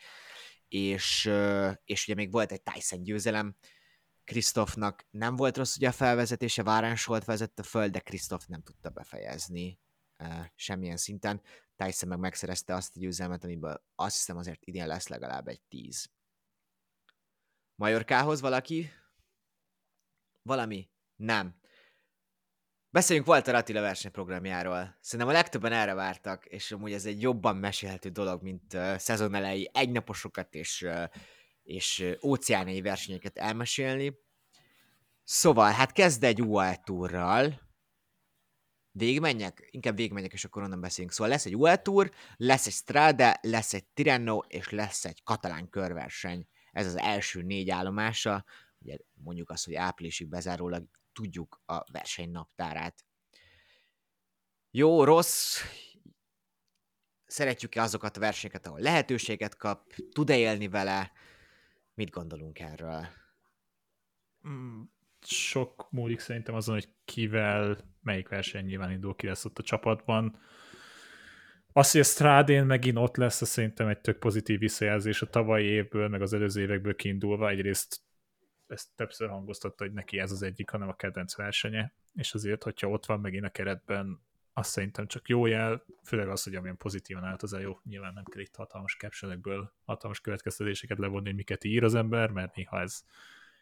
és, 0.68 1.32
és 1.84 2.04
ugye 2.04 2.16
még 2.16 2.32
volt 2.32 2.52
egy 2.52 2.62
Tyson 2.62 3.04
győzelem, 3.04 3.56
Krisztofnak 4.24 5.06
nem 5.10 5.36
volt 5.36 5.58
rossz 5.58 5.76
ugye 5.76 5.88
a 5.88 5.92
felvezetése, 5.92 6.64
Várás 6.64 7.06
volt 7.06 7.26
vezette 7.26 7.64
föl, 7.64 7.88
de 7.88 8.00
Krisztof 8.00 8.46
nem 8.46 8.62
tudta 8.62 8.90
befejezni 8.90 9.80
semmilyen 10.56 10.98
szinten. 10.98 11.42
Tyson 11.76 12.10
meg 12.10 12.20
megszerezte 12.20 12.74
azt 12.74 12.96
a 12.96 13.00
győzelmet, 13.00 13.44
amiből 13.44 13.84
azt 13.96 14.16
hiszem 14.16 14.38
azért 14.38 14.66
idén 14.66 14.88
lesz 14.88 15.08
legalább 15.08 15.48
egy 15.48 15.62
tíz. 15.62 16.12
Majorkához 17.76 18.42
valaki? 18.42 18.90
Valami? 20.42 20.90
Nem. 21.16 21.62
Beszéljünk 22.94 23.28
Walter 23.28 23.56
Attila 23.56 23.82
versenyprogramjáról. 23.82 24.98
Szerintem 25.02 25.36
a 25.36 25.38
legtöbben 25.38 25.72
erre 25.72 25.94
vártak, 25.94 26.46
és 26.46 26.72
amúgy 26.72 26.94
ez 26.94 27.06
egy 27.06 27.22
jobban 27.22 27.56
mesélhető 27.56 28.10
dolog, 28.10 28.42
mint 28.44 28.74
uh, 28.74 28.96
szezon 28.98 29.36
elejé 29.36 29.70
egynaposokat 29.74 30.56
és 30.56 30.82
uh, 30.82 31.04
és 31.64 32.16
óceániai 32.24 32.82
versenyeket 32.82 33.38
elmesélni. 33.38 34.14
Szóval, 35.24 35.72
hát 35.72 35.92
kezd 35.92 36.24
egy 36.24 36.42
UAE 36.42 36.76
túrral, 36.84 37.62
végigmenjek? 38.92 39.68
Inkább 39.72 39.96
végigmenjek, 39.96 40.34
és 40.34 40.46
akkor 40.46 40.64
onnan 40.64 40.82
beszélünk. 40.82 41.14
Szóval 41.14 41.32
lesz 41.32 41.46
egy 41.46 41.56
UAE 41.56 41.78
túr, 41.78 42.12
lesz 42.38 42.68
egy 42.68 42.74
Strade, 42.74 43.40
lesz 43.42 43.74
egy 43.74 43.86
Tirreno, 43.86 44.38
és 44.48 44.70
lesz 44.70 45.06
egy 45.06 45.24
katalán 45.24 45.70
körverseny. 45.70 46.48
Ez 46.72 46.86
az 46.86 46.98
első 46.98 47.42
négy 47.42 47.70
állomása. 47.70 48.46
Ugye 48.80 48.98
mondjuk 49.14 49.50
azt, 49.50 49.66
hogy 49.66 49.76
áprilisig 49.76 50.28
bezárólag 50.28 50.86
tudjuk 51.14 51.62
a 51.66 51.84
verseny 51.92 52.32
naptárát. 52.32 53.06
Jó, 54.72 55.04
rossz, 55.04 55.62
szeretjük-e 57.26 57.82
azokat 57.82 58.18
a 58.18 58.20
versenyeket, 58.20 58.68
ahol 58.68 58.80
lehetőséget 58.80 59.58
kap, 59.58 59.94
tud-e 60.12 60.38
élni 60.38 60.68
vele, 60.68 61.12
Mit 61.94 62.10
gondolunk 62.10 62.60
erről? 62.60 63.08
Mm, 64.48 64.82
sok 65.22 65.88
múlik 65.92 66.20
szerintem 66.20 66.56
azon, 66.56 66.74
hogy 66.74 66.90
kivel, 67.06 67.78
melyik 68.02 68.28
verseny 68.28 68.66
nyilván 68.66 68.92
indul, 68.92 69.16
ki 69.16 69.28
lesz 69.28 69.46
ott 69.46 69.58
a 69.58 69.64
csapatban. 69.64 70.40
Az, 71.72 71.92
hogy 71.92 72.02
a 72.02 72.04
Strádén 72.04 72.66
megint 72.66 72.98
ott 72.98 73.16
lesz, 73.16 73.42
az 73.42 73.50
szerintem 73.50 73.88
egy 73.88 74.02
tök 74.02 74.20
pozitív 74.20 74.60
visszajelzés 74.60 75.22
a 75.22 75.30
tavalyi 75.30 75.66
évből, 75.66 76.08
meg 76.08 76.22
az 76.22 76.34
előző 76.34 76.62
évekből 76.62 76.96
kiindulva. 76.96 77.50
Egyrészt 77.50 78.02
ezt 78.74 78.90
többször 78.96 79.30
hangoztatta, 79.30 79.84
hogy 79.84 79.94
neki 79.94 80.20
ez 80.20 80.32
az 80.32 80.42
egyik, 80.42 80.70
hanem 80.70 80.90
a 80.90 80.96
kedvenc 80.96 81.36
versenye, 81.36 81.94
és 82.14 82.34
azért, 82.34 82.64
hogyha 82.64 82.90
ott 82.90 83.06
van 83.06 83.20
megint 83.20 83.46
a 83.46 83.50
keretben, 83.50 84.22
azt 84.54 84.70
szerintem 84.70 85.08
csak 85.08 85.28
jó 85.28 85.46
jel, 85.46 85.86
főleg 86.04 86.30
az, 86.30 86.44
hogy 86.44 86.56
amilyen 86.56 86.78
pozitívan 86.78 87.24
állt 87.24 87.42
az 87.42 87.58
jó, 87.62 87.80
nyilván 87.84 88.14
nem 88.14 88.24
kell 88.24 88.42
itt 88.42 88.56
hatalmas 88.56 88.96
captionekből 89.00 89.74
hatalmas 89.86 90.22
következtetéseket 90.22 90.98
levonni, 90.98 91.26
hogy 91.26 91.36
miket 91.36 91.64
ír 91.64 91.84
az 91.84 91.96
ember, 91.96 92.30
mert 92.30 92.56
néha 92.56 92.82
ez 92.82 93.04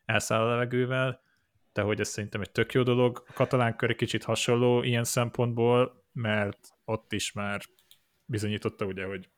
elszáll 0.05 0.41
a 0.41 0.49
levegővel, 0.49 1.21
de 1.73 1.81
hogy 1.81 1.99
ez 1.99 2.07
szerintem 2.07 2.41
egy 2.41 2.51
tök 2.51 2.73
jó 2.73 2.83
dolog. 2.83 3.23
A 3.27 3.33
katalán 3.33 3.75
kör 3.75 3.95
kicsit 3.95 4.23
hasonló 4.23 4.83
ilyen 4.83 5.03
szempontból, 5.03 6.03
mert 6.11 6.69
ott 6.85 7.13
is 7.13 7.31
már 7.31 7.61
bizonyította 8.25 8.85
ugye, 8.85 9.05
hogy 9.05 9.29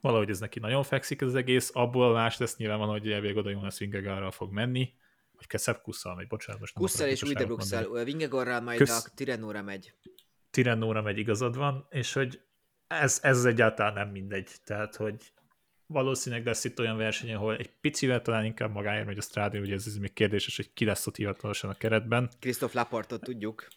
valahogy 0.00 0.30
ez 0.30 0.40
neki 0.40 0.58
nagyon 0.58 0.82
fekszik 0.82 1.22
az 1.22 1.34
egész, 1.34 1.70
abból 1.72 2.12
más 2.12 2.38
lesz 2.38 2.56
nyilván 2.56 2.78
hogy 2.78 3.10
elvég 3.10 3.36
oda 3.36 3.50
Jonas 3.50 3.78
Vingegaardral 3.78 4.30
fog 4.30 4.52
menni, 4.52 4.94
vagy 5.36 5.46
Keszep 5.46 5.82
Kusszal 5.82 6.14
megy, 6.14 6.26
bocsánat, 6.26 6.60
most 6.60 6.74
nem 6.74 6.84
Kusszal 6.84 7.08
és 7.08 7.22
Udebrookszal, 7.22 8.04
Vingegorral 8.04 8.60
majd 8.60 8.78
Kösz... 8.78 9.04
a 9.04 9.10
Tirenóra 9.14 9.62
megy. 9.62 9.94
Tirennóra 10.50 11.02
megy 11.02 11.18
igazad 11.18 11.56
van, 11.56 11.86
és 11.90 12.12
hogy 12.12 12.40
ez, 12.86 13.18
ez 13.22 13.44
egyáltalán 13.44 13.92
nem 13.92 14.08
mindegy. 14.08 14.50
Tehát, 14.64 14.96
hogy 14.96 15.32
valószínűleg 15.86 16.46
lesz 16.46 16.64
itt 16.64 16.78
olyan 16.78 16.96
verseny, 16.96 17.34
ahol 17.34 17.56
egy 17.56 17.70
picivel 17.80 18.22
talán 18.22 18.44
inkább 18.44 18.72
magáért 18.72 19.06
megy 19.06 19.18
a 19.18 19.22
Stradi, 19.22 19.58
ugye 19.58 19.74
ez, 19.74 19.86
ez 19.86 19.96
még 19.96 20.12
kérdéses, 20.12 20.56
hogy 20.56 20.72
ki 20.72 20.84
lesz 20.84 21.06
ott 21.06 21.16
hivatalosan 21.16 21.70
a 21.70 21.74
keretben. 21.74 22.30
Krisztof 22.40 22.72
Laportot 22.72 23.20
tudjuk. 23.20 23.68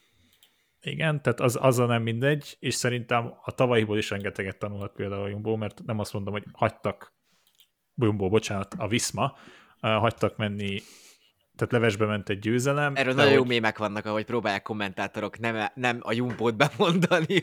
Igen, 0.85 1.21
tehát 1.21 1.39
az, 1.39 1.55
azzal 1.55 1.87
nem 1.87 2.01
mindegy, 2.01 2.57
és 2.59 2.73
szerintem 2.73 3.33
a 3.43 3.51
tavalyiból 3.51 3.97
is 3.97 4.09
rengeteget 4.09 4.57
tanulhat 4.57 4.93
például 4.93 5.23
a 5.23 5.27
Jumbo, 5.27 5.55
mert 5.55 5.81
nem 5.85 5.99
azt 5.99 6.13
mondom, 6.13 6.33
hogy 6.33 6.45
hagytak, 6.51 7.13
Jumbo, 7.95 8.29
bocsánat, 8.29 8.73
a 8.77 8.87
Visma, 8.87 9.37
hagytak 9.79 10.37
menni 10.37 10.81
tehát 11.55 11.73
levesbe 11.73 12.05
ment 12.05 12.29
egy 12.29 12.39
győzelem. 12.39 12.95
Erről 12.95 13.13
nagyon 13.13 13.29
hogy... 13.29 13.39
jó 13.39 13.45
mémek 13.45 13.77
vannak, 13.77 14.05
ahogy 14.05 14.25
próbálják 14.25 14.61
kommentátorok 14.61 15.39
nem, 15.39 15.69
nem 15.73 15.99
a 16.01 16.13
Jumbót 16.13 16.55
bemondani. 16.57 17.41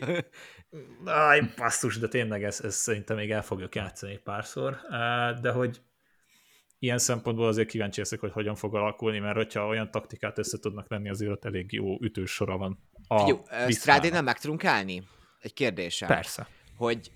Aj, 1.05 1.53
passzus, 1.55 1.99
de 1.99 2.07
tényleg 2.07 2.43
ez, 2.43 2.61
ez 2.63 2.75
szerintem 2.75 3.17
még 3.17 3.31
el 3.31 3.43
fogjuk 3.43 3.75
játszani 3.75 4.17
párszor, 4.17 4.77
de 5.41 5.51
hogy 5.51 5.81
ilyen 6.83 6.97
szempontból 6.97 7.47
azért 7.47 7.67
kíváncsi 7.67 7.99
leszek, 7.99 8.19
hogy 8.19 8.31
hogyan 8.31 8.55
fog 8.55 8.75
alakulni, 8.75 9.19
mert 9.19 9.35
hogyha 9.35 9.67
olyan 9.67 9.91
taktikát 9.91 10.37
össze 10.37 10.57
tudnak 10.59 10.89
lenni, 10.89 11.09
azért 11.09 11.31
ott 11.31 11.45
elég 11.45 11.71
jó 11.71 12.01
ütős 12.01 12.31
sora 12.31 12.57
van. 12.57 12.79
A 13.07 13.39
Strádénál 13.69 14.21
meg 14.21 14.39
tudunk 14.39 14.65
állni? 14.65 15.03
Egy 15.39 15.53
kérdésem. 15.53 16.07
Persze. 16.07 16.47
Hogy 16.77 17.11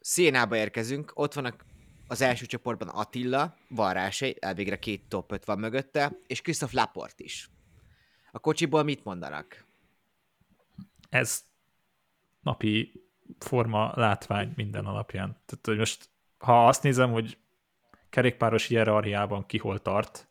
Szénába 0.00 0.56
érkezünk, 0.56 1.12
ott 1.14 1.34
vannak 1.34 1.64
az 2.08 2.20
első 2.20 2.46
csoportban 2.46 2.88
Attila, 2.88 3.56
Varrásé, 3.68 4.36
elvégre 4.38 4.78
két 4.78 5.08
top 5.08 5.32
5 5.32 5.44
van 5.44 5.58
mögötte, 5.58 6.12
és 6.26 6.40
Christoph 6.40 6.74
Laport 6.74 7.20
is. 7.20 7.50
A 8.32 8.38
kocsiból 8.38 8.82
mit 8.82 9.04
mondanak? 9.04 9.66
Ez 11.08 11.44
napi 12.40 12.92
forma 13.38 13.92
látvány 13.94 14.52
minden 14.56 14.84
alapján. 14.84 15.42
Tehát, 15.46 15.66
hogy 15.66 15.78
most, 15.78 16.10
ha 16.38 16.66
azt 16.66 16.82
nézem, 16.82 17.10
hogy 17.10 17.38
kerékpáros 18.10 18.66
hierarchiában 18.66 19.46
ki 19.46 19.58
hol 19.58 19.78
tart, 19.78 20.28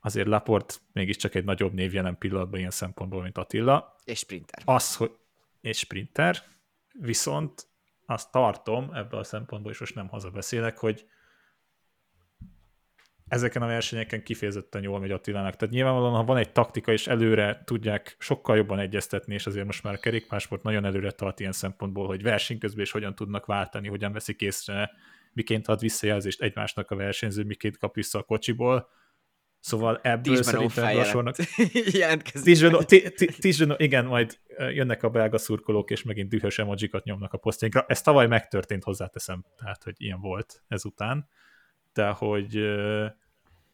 azért 0.00 0.26
Laport 0.26 0.80
mégiscsak 0.92 1.34
egy 1.34 1.44
nagyobb 1.44 1.72
név 1.72 1.94
jelen 1.94 2.18
pillanatban 2.18 2.58
ilyen 2.58 2.70
szempontból, 2.70 3.22
mint 3.22 3.38
Attila. 3.38 3.96
És 4.04 4.18
sprinter. 4.18 4.62
Az, 4.64 4.96
hogy 4.96 5.10
és 5.60 5.78
sprinter, 5.78 6.42
viszont 6.92 7.66
azt 8.06 8.30
tartom 8.30 8.90
ebből 8.94 9.20
a 9.20 9.24
szempontból, 9.24 9.72
és 9.72 9.78
most 9.78 9.94
nem 9.94 10.08
hazabeszélek, 10.08 10.78
hogy 10.78 11.06
ezeken 13.28 13.62
a 13.62 13.66
versenyeken 13.66 14.22
kifejezetten 14.22 14.82
jól 14.82 15.00
megy 15.00 15.10
Attilának. 15.10 15.56
Tehát 15.56 15.74
nyilvánvalóan, 15.74 16.14
ha 16.14 16.24
van 16.24 16.36
egy 16.36 16.52
taktika, 16.52 16.92
és 16.92 17.06
előre 17.06 17.62
tudják 17.64 18.16
sokkal 18.18 18.56
jobban 18.56 18.78
egyeztetni, 18.78 19.34
és 19.34 19.46
azért 19.46 19.66
most 19.66 19.82
már 19.82 19.94
a 19.94 19.98
kerékpásport 19.98 20.62
nagyon 20.62 20.84
előre 20.84 21.10
tart 21.10 21.40
ilyen 21.40 21.52
szempontból, 21.52 22.06
hogy 22.06 22.22
verseny 22.22 22.58
közben 22.58 22.84
is 22.84 22.90
hogyan 22.90 23.14
tudnak 23.14 23.46
váltani, 23.46 23.88
hogyan 23.88 24.12
veszik 24.12 24.40
észre, 24.40 24.90
miként 25.36 25.68
ad 25.68 25.80
visszajelzést 25.80 26.42
egymásnak 26.42 26.90
a 26.90 26.96
versenyző, 26.96 27.44
miként 27.44 27.76
kap 27.78 27.94
vissza 27.94 28.18
a 28.18 28.22
kocsiból. 28.22 28.88
Szóval 29.60 30.00
ebből 30.02 30.42
szerintem 30.42 30.98
a 30.98 31.04
sornak... 31.04 31.36
igen, 33.76 34.04
majd 34.04 34.38
jönnek 34.56 35.02
a 35.02 35.10
belga 35.10 35.38
szurkolók, 35.38 35.90
és 35.90 36.02
megint 36.02 36.28
dühös 36.28 36.58
emojikat 36.58 37.04
nyomnak 37.04 37.32
a 37.32 37.38
posztjainkra. 37.38 37.84
Ez 37.88 38.02
tavaly 38.02 38.26
megtörtént, 38.26 38.82
hozzáteszem, 38.82 39.44
tehát, 39.56 39.82
hogy 39.82 39.94
ilyen 39.96 40.20
volt 40.20 40.62
ezután. 40.68 41.28
De 41.92 42.08
hogy 42.08 42.56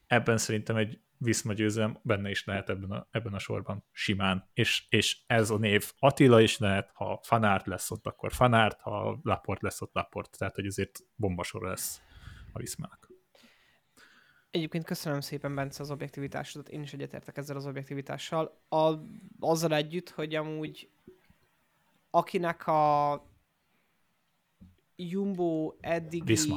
ebben 0.06 0.38
szerintem 0.38 0.76
egy 0.76 1.00
Viszma 1.22 1.52
győzelem 1.52 1.98
benne 2.02 2.30
is 2.30 2.44
lehet 2.44 2.68
ebben 2.68 2.90
a, 2.90 3.08
ebben 3.10 3.34
a 3.34 3.38
sorban 3.38 3.84
simán, 3.90 4.48
és, 4.52 4.86
és 4.88 5.18
ez 5.26 5.50
a 5.50 5.58
név 5.58 5.92
Attila 5.98 6.40
is 6.40 6.58
lehet, 6.58 6.90
ha 6.94 7.20
Fanárt 7.22 7.66
lesz 7.66 7.90
ott, 7.90 8.06
akkor 8.06 8.32
Fanárt, 8.32 8.80
ha 8.80 9.20
Laport 9.22 9.62
lesz 9.62 9.80
ott, 9.80 9.94
Laport, 9.94 10.38
tehát 10.38 10.54
hogy 10.54 10.66
ezért 10.66 11.00
bombasor 11.14 11.62
lesz 11.62 12.00
a 12.52 12.58
Viszmának. 12.58 13.10
Egyébként 14.50 14.84
köszönöm 14.84 15.20
szépen, 15.20 15.54
Bence, 15.54 15.82
az 15.82 15.90
objektivitásodat. 15.90 16.68
Én 16.68 16.82
is 16.82 16.92
egyetértek 16.92 17.36
ezzel 17.36 17.56
az 17.56 17.66
objektivitással. 17.66 18.62
A, 18.68 18.94
azzal 19.40 19.74
együtt, 19.74 20.10
hogy 20.10 20.34
amúgy 20.34 20.90
akinek 22.10 22.66
a 22.66 23.12
Jumbo 24.96 25.74
eddigi 25.80 26.24
Viszma 26.24 26.56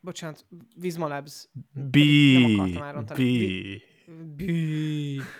bocsánat, 0.00 0.46
Visma 0.76 1.08
Labs. 1.08 1.48
B. 1.72 1.96
Nem 1.96 3.04
B. 3.16 3.22
B. 4.36 4.42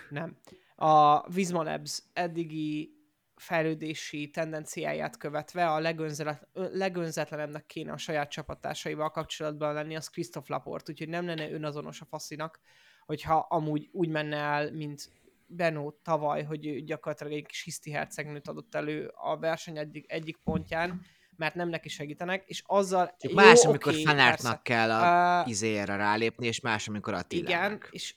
Nem. 0.09 0.37
A 0.75 1.29
Visma 1.29 1.63
Labs 1.63 2.03
eddigi 2.13 2.97
fejlődési 3.35 4.29
tendenciáját 4.29 5.17
követve 5.17 5.71
a 5.71 5.79
legönzetlen, 5.79 6.47
legönzetlenebbnek 6.53 7.65
kéne 7.65 7.91
a 7.91 7.97
saját 7.97 8.29
csapattársaival 8.29 9.09
kapcsolatban 9.09 9.73
lenni, 9.73 9.95
az 9.95 10.07
Christoph 10.07 10.49
Laport, 10.49 10.89
úgyhogy 10.89 11.09
nem 11.09 11.25
lenne 11.25 11.51
önazonos 11.51 12.01
a 12.01 12.05
faszinak, 12.05 12.59
hogyha 13.05 13.45
amúgy 13.49 13.89
úgy 13.91 14.09
menne 14.09 14.37
el, 14.37 14.71
mint 14.71 15.09
Benó 15.51 15.99
tavaly, 16.03 16.43
hogy 16.43 16.83
gyakorlatilag 16.83 17.33
egy 17.33 17.45
kis 17.45 17.63
hiszti 17.63 17.91
hercegnőt 17.91 18.47
adott 18.47 18.75
elő 18.75 19.07
a 19.07 19.37
verseny 19.37 19.77
egyik, 19.77 20.11
egyik 20.11 20.37
pontján, 20.43 21.01
mert 21.39 21.55
nem 21.55 21.69
neki 21.69 21.89
segítenek, 21.89 22.43
és 22.47 22.63
azzal... 22.65 23.15
Csak 23.17 23.31
jó, 23.31 23.35
más, 23.35 23.65
amikor 23.65 23.91
okay, 23.91 24.03
Fanártnak 24.03 24.63
kell 24.63 24.91
a 24.91 25.41
uh, 25.41 25.49
izére 25.49 25.95
rálépni, 25.95 26.47
és 26.47 26.59
más, 26.59 26.87
amikor 26.87 27.13
Attilának. 27.13 27.77
Igen, 27.77 27.89
és 27.91 28.15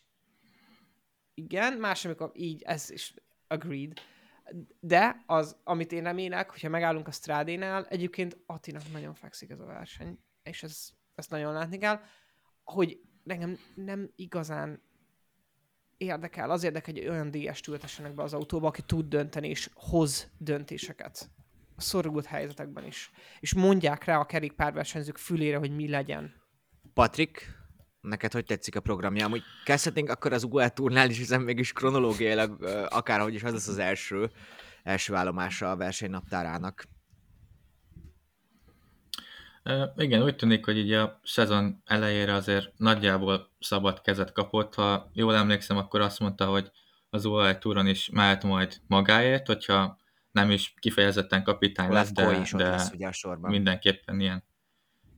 igen, 1.35 1.73
más, 1.73 2.05
amikor 2.05 2.31
így, 2.35 2.63
ez 2.63 2.91
is 2.91 3.15
agreed. 3.47 3.93
De 4.81 5.23
az, 5.27 5.57
amit 5.65 5.93
én 5.93 6.03
remélek, 6.03 6.51
hogyha 6.51 6.69
megállunk 6.69 7.09
a 7.09 7.11
strádénál, 7.11 7.87
egyébként 7.89 8.39
Attinak 8.47 8.93
nagyon 8.93 9.15
fekszik 9.15 9.51
ez 9.51 9.61
a 9.61 9.65
verseny, 9.67 10.19
és 10.43 10.63
ez, 10.63 10.89
ezt 11.15 11.31
nagyon 11.31 11.53
látni 11.53 11.79
kell, 11.79 12.01
hogy 12.65 13.01
nekem 13.23 13.59
nem 13.75 14.11
igazán 14.17 14.83
érdekel, 15.97 16.51
az 16.51 16.65
érdekel, 16.65 16.95
hogy 16.95 17.09
olyan 17.09 17.31
DS 17.31 17.67
ültessenek 17.69 18.15
be 18.15 18.23
az 18.23 18.35
autóba, 18.35 18.67
aki 18.67 18.83
tud 18.83 19.09
dönteni 19.09 19.49
és 19.49 19.71
hoz 19.75 20.31
döntéseket 20.39 21.31
szorult 21.77 22.27
helyzetekben 22.27 22.87
is. 22.87 23.11
És 23.41 23.55
mondják 23.55 24.05
rá 24.05 24.19
a 24.19 24.27
kerékpárversenyzők 24.27 25.17
fülére, 25.17 25.57
hogy 25.57 25.75
mi 25.75 25.89
legyen. 25.89 26.35
Patrik, 26.95 27.47
neked 28.01 28.33
hogy 28.33 28.45
tetszik 28.45 28.77
a 28.77 28.81
programja? 28.81 29.25
Amúgy 29.25 29.43
kezdhetnénk 29.65 30.09
akkor 30.09 30.33
az 30.33 30.45
UL 30.45 30.69
turnál 30.69 31.11
is, 31.11 31.19
hiszen 31.19 31.41
mégis 31.41 31.73
kronológiailag 31.73 32.65
akárhogy 32.89 33.35
is 33.35 33.43
az 33.43 33.53
lesz 33.53 33.69
az 33.69 33.79
első, 33.79 34.31
első 34.83 35.15
állomása 35.15 35.71
a 35.71 35.77
versenynaptárának. 35.77 36.85
Uh, 39.65 39.89
igen, 39.97 40.23
úgy 40.23 40.37
tűnik, 40.37 40.65
hogy 40.65 40.77
így 40.77 40.93
a 40.93 41.21
szezon 41.25 41.83
elejére 41.85 42.35
azért 42.35 42.73
nagyjából 42.77 43.51
szabad 43.61 44.01
kezet 44.01 44.33
kapott. 44.33 44.75
Ha 44.75 45.11
jól 45.13 45.35
emlékszem, 45.35 45.77
akkor 45.77 46.01
azt 46.01 46.21
mondta, 46.21 46.47
hogy 46.47 46.71
az 47.11 47.25
UAE 47.25 47.59
túron 47.59 47.87
is 47.87 48.11
mehet 48.13 48.43
majd 48.43 48.81
magáért, 48.87 49.47
hogyha 49.47 49.99
nem 50.33 50.51
is 50.51 50.75
kifejezetten 50.79 51.43
kapitány 51.43 51.91
lesz, 51.91 52.13
de, 52.13 52.41
is 52.41 52.51
de 52.51 52.69
lesz, 52.69 52.91
ugye 52.91 53.07
a 53.07 53.13
sorban. 53.13 53.51
mindenképpen 53.51 54.21
ilyen. 54.21 54.45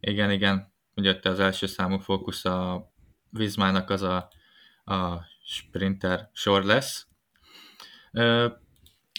Igen, 0.00 0.30
igen, 0.30 0.72
ugye 0.94 1.18
az 1.22 1.40
első 1.40 1.66
számú 1.66 1.98
fókusz 1.98 2.44
a 2.44 2.92
Vizmának 3.30 3.90
az 3.90 4.02
a, 4.02 4.28
a 4.84 5.20
sprinter 5.44 6.30
sor 6.32 6.64
lesz. 6.64 7.06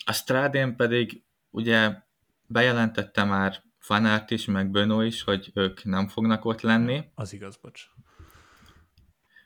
A 0.05 0.11
Strádén 0.11 0.75
pedig 0.75 1.23
ugye 1.49 2.03
bejelentette 2.47 3.23
már 3.23 3.63
Fanárt 3.77 4.31
is, 4.31 4.45
meg 4.45 4.69
Bönó 4.69 5.01
is, 5.01 5.23
hogy 5.23 5.51
ők 5.53 5.83
nem 5.83 6.07
fognak 6.07 6.45
ott 6.45 6.61
lenni. 6.61 7.11
Az 7.15 7.33
igaz, 7.33 7.57
bocs. 7.57 7.83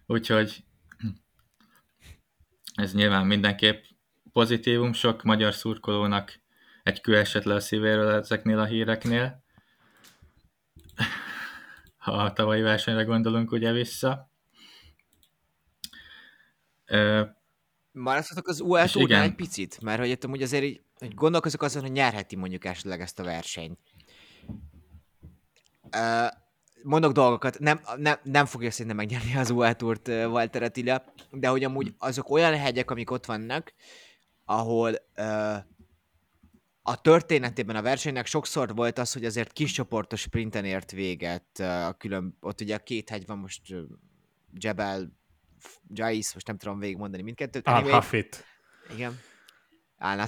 Úgyhogy 0.06 0.64
ez 2.74 2.94
nyilván 2.94 3.26
mindenképp 3.26 3.84
pozitívum, 4.34 4.94
sok 4.94 5.24
magyar 5.24 5.54
szurkolónak 5.54 6.40
egy 6.84 7.02
kő 7.02 7.18
esett 7.18 7.44
le 7.44 7.54
a 7.54 7.60
szívéről 7.60 8.10
ezeknél 8.10 8.60
a 8.60 8.66
híreknél. 8.66 9.44
Ha 11.98 12.12
a 12.12 12.34
tavalyi 12.34 12.62
versenyre 12.62 13.04
gondolunk 13.04 13.52
ugye 13.52 13.72
vissza. 13.72 14.30
Maradhatok 17.92 18.48
az 18.48 18.60
UL 18.60 18.86
igen. 18.94 19.22
egy 19.22 19.36
picit, 19.36 19.82
mert 19.82 20.00
hogy 20.00 20.18
hogy 20.26 20.42
azért 20.42 20.64
így, 20.64 20.82
hogy 20.98 21.14
gondolkozok 21.14 21.62
azon, 21.62 21.82
hogy 21.82 21.92
nyerheti 21.92 22.36
mondjuk 22.36 22.66
esetleg 22.66 23.02
ezt 23.02 23.20
a 23.20 23.24
versenyt. 23.24 23.80
mondok 26.84 27.12
dolgokat, 27.12 27.60
nem, 27.60 27.80
nem, 27.98 28.18
nem 28.24 28.46
fogja 28.46 28.72
szerintem 28.72 28.96
megnyerni 28.96 29.36
az 29.36 29.50
UL 29.50 29.74
Tourt 29.74 30.08
Walter 30.08 30.64
Attila, 30.64 31.04
de 31.32 31.48
hogy 31.48 31.64
amúgy 31.64 31.94
azok 31.98 32.30
olyan 32.30 32.58
hegyek, 32.58 32.92
amik 32.92 33.12
ott 33.12 33.26
vannak, 33.26 33.74
ahol 34.50 34.96
uh, 35.18 35.56
a 36.82 37.02
történetében 37.02 37.76
a 37.76 37.82
versenynek 37.82 38.26
sokszor 38.26 38.76
volt 38.76 38.98
az, 38.98 39.14
hogy 39.14 39.26
azért 39.26 39.52
kis 39.52 39.72
csoportos 39.72 40.22
sprinten 40.22 40.66
ért 40.66 40.92
véget. 40.92 41.60
A 41.60 41.96
külön, 41.98 42.38
ott 42.40 42.62
ugye 42.62 42.76
a 42.76 42.80
két 42.80 43.10
hegy 43.10 43.26
van 43.26 43.38
most 43.38 43.62
Jebel, 44.54 45.12
Jais, 45.94 46.34
most 46.34 46.48
nem 46.48 46.58
tudom 46.58 46.80
végigmondani 46.80 47.24
mindkettőt. 47.24 47.68
Anyway, 47.68 47.86
Al-Hafit. 47.86 48.46
Igen. 48.94 49.20
al 49.98 50.26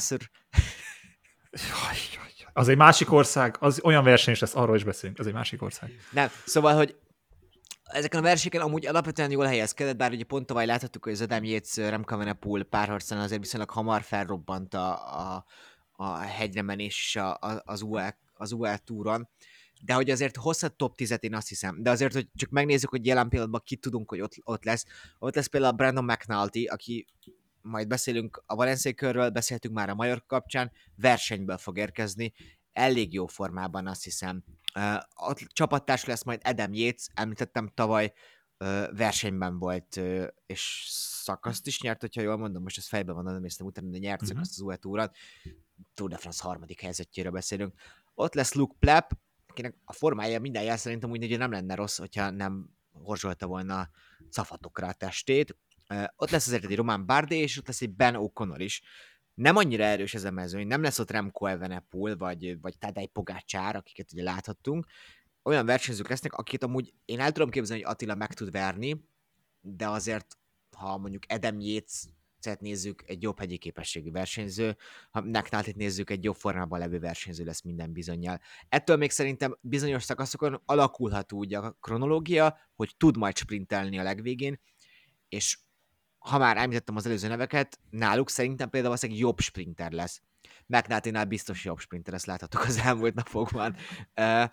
Az 2.54 2.68
egy 2.68 2.78
másik 2.78 3.12
ország, 3.12 3.56
az 3.60 3.82
olyan 3.84 4.04
verseny 4.04 4.34
is 4.34 4.40
lesz, 4.40 4.56
arról 4.56 4.76
is 4.76 4.84
beszélünk, 4.84 5.20
az 5.20 5.28
egy 5.28 5.34
másik 5.34 5.62
ország. 5.62 5.92
Nem, 6.12 6.30
szóval, 6.46 6.76
hogy 6.76 6.96
ezeken 7.92 8.20
a 8.20 8.24
versenyeken 8.24 8.62
amúgy 8.62 8.86
alapvetően 8.86 9.32
jól 9.32 9.46
helyezkedett, 9.46 9.98
bár 9.98 10.12
ugye 10.12 10.24
pont 10.24 10.46
tavaly 10.46 10.66
láthattuk, 10.66 11.04
hogy 11.04 11.14
az 11.14 11.22
Adam 11.22 11.44
Yates, 11.44 11.76
Remco 11.76 12.14
Evenepoel 12.16 12.64
párharcán 12.64 13.20
azért 13.20 13.42
viszonylag 13.42 13.70
hamar 13.70 14.02
felrobbant 14.02 14.74
a, 14.74 14.92
a, 15.20 15.46
a 15.92 16.18
hegyre 16.18 16.62
menés 16.62 17.16
a, 17.16 17.38
az, 17.64 17.82
UL, 17.82 18.16
az 18.34 18.52
UL 18.52 18.78
túron, 18.78 19.30
de 19.82 19.94
hogy 19.94 20.10
azért 20.10 20.38
hozhat 20.38 20.74
top 20.74 20.94
10-et, 20.98 21.22
én 21.22 21.36
azt 21.36 21.48
hiszem. 21.48 21.84
De 21.84 21.90
azért, 21.90 22.14
hogy 22.14 22.28
csak 22.36 22.50
megnézzük, 22.50 22.90
hogy 22.90 23.06
jelen 23.06 23.30
pillanatban 23.30 23.62
kit 23.66 23.82
tudunk, 23.82 24.10
hogy 24.10 24.22
ott, 24.22 24.34
ott 24.44 24.64
lesz. 24.64 24.86
Ott 25.20 25.36
lesz 25.36 25.48
például 25.48 25.74
Brandon 25.74 26.04
McNulty, 26.04 26.66
aki 26.66 27.06
majd 27.62 27.88
beszélünk 27.88 28.44
a 28.46 28.56
Valencia 28.56 28.94
körről, 28.94 29.30
beszéltünk 29.30 29.74
már 29.74 29.90
a 29.90 29.96
Major 29.96 30.26
kapcsán, 30.26 30.72
versenyből 30.96 31.58
fog 31.58 31.78
érkezni, 31.78 32.34
elég 32.74 33.14
jó 33.14 33.28
formában 33.28 33.88
azt 33.88 34.04
hiszem. 34.04 34.44
Ott 35.16 35.38
csapattárs 35.38 36.06
lesz 36.06 36.24
majd 36.24 36.42
Adam 36.44 36.74
Yates, 36.74 37.08
említettem 37.14 37.72
tavaly, 37.74 38.14
versenyben 38.92 39.60
volt, 39.60 40.00
és 40.46 40.86
szakaszt 40.90 41.68
is 41.68 41.82
nyert, 41.82 42.02
hogyha 42.02 42.22
jól 42.22 42.38
mondom, 42.38 42.64
most 42.64 42.78
ez 42.78 42.88
fejben 42.88 43.16
van, 43.16 43.24
nem 43.24 43.42
néztem 43.42 43.66
utána, 43.66 43.90
de 43.90 43.98
nyert 43.98 44.22
uh-huh. 44.22 44.30
szakaszt 44.30 44.52
az 44.52 44.62
UE 44.62 44.76
túron. 44.76 45.12
Tour 45.94 46.10
de 46.10 46.18
France 46.18 46.44
harmadik 46.44 46.82
helyzetjéről 46.82 47.32
beszélünk. 47.32 47.74
Ott 48.14 48.34
lesz 48.34 48.54
Luke 48.54 48.76
Plepp, 48.80 49.12
akinek 49.48 49.76
a 49.84 49.94
formája 49.94 50.40
minden 50.40 50.64
jel 50.64 50.78
szerintem 50.78 51.10
úgy, 51.10 51.28
hogy 51.28 51.38
nem 51.38 51.52
lenne 51.52 51.76
rossz, 51.76 51.98
hogyha 51.98 52.30
nem 52.30 52.70
horzsolta 52.92 53.48
volna 53.48 53.90
cafatokra 54.30 54.88
a 54.88 54.94
testét. 54.94 55.58
Ott 56.16 56.30
lesz 56.30 56.48
azért 56.48 56.64
egy 56.64 56.76
Román 56.76 57.06
Bardé, 57.06 57.38
és 57.38 57.58
ott 57.58 57.68
lesz 57.68 57.82
egy 57.82 57.96
Ben 57.96 58.16
O'Connor 58.18 58.58
is. 58.58 58.82
Nem 59.34 59.56
annyira 59.56 59.84
erős 59.84 60.14
ez 60.14 60.24
a 60.24 60.32
mezőny, 60.32 60.68
nem 60.68 60.82
lesz 60.82 61.00
ott 61.00 61.12
Remco 61.12 61.46
Evenepoel, 61.46 62.18
vagy, 62.18 62.62
vagy 62.62 62.78
Tadej 62.78 63.06
Pogácsár, 63.06 63.76
akiket 63.76 64.12
ugye 64.14 64.24
láthattunk. 64.24 64.86
Olyan 65.44 65.66
versenyzők 65.66 66.08
lesznek, 66.08 66.34
akiket 66.34 66.64
amúgy 66.64 66.94
én 67.06 67.20
el 67.20 67.32
tudom 67.32 67.50
képzelni, 67.50 67.84
hogy 67.84 67.92
Attila 67.92 68.16
meg 68.16 68.34
tud 68.34 68.52
verni, 68.52 69.06
de 69.62 69.88
azért, 69.88 70.38
ha 70.78 70.98
mondjuk 70.98 71.24
Adam 71.28 71.60
Yates 71.60 72.04
nézzük, 72.60 73.04
egy 73.06 73.22
jobb 73.22 73.40
hegyi 73.40 73.58
képességű 73.58 74.12
versenyző, 74.12 74.78
ha 75.12 75.20
Neknátit 75.20 75.76
nézzük, 75.76 76.10
egy 76.10 76.24
jobb 76.24 76.36
formában 76.36 76.80
levő 76.80 77.00
versenyző 77.00 77.44
lesz 77.44 77.62
minden 77.62 77.94
bizonyal. 77.94 78.40
Ettől 78.70 78.98
még 78.98 79.12
szerintem 79.12 79.58
bizonyos 79.62 80.04
szakaszokon 80.04 80.62
alakulhat 80.66 81.32
úgy 81.32 81.54
a 81.54 81.72
kronológia, 81.72 82.58
hogy 82.76 82.94
tud 82.98 83.18
majd 83.18 83.38
sprintelni 83.38 84.00
a 84.00 84.04
legvégén, 84.04 84.60
és 85.30 85.60
ha 86.22 86.38
már 86.38 86.58
említettem 86.58 86.96
az 86.96 87.06
előző 87.06 87.28
neveket, 87.28 87.80
náluk 87.90 88.30
szerintem 88.30 88.70
például 88.70 88.94
valószínűleg 88.94 89.22
jobb 89.22 89.40
sprinter 89.40 89.92
lesz. 89.92 90.22
McNulty-nál 90.66 91.26
biztos 91.26 91.66
jobb 91.66 91.80
sprinter, 91.80 92.14
ezt 92.14 92.26
láthatok 92.26 92.62
az 92.62 92.78
elmúlt 92.78 93.14
napokban. 93.14 93.76
Uh, 94.16 94.46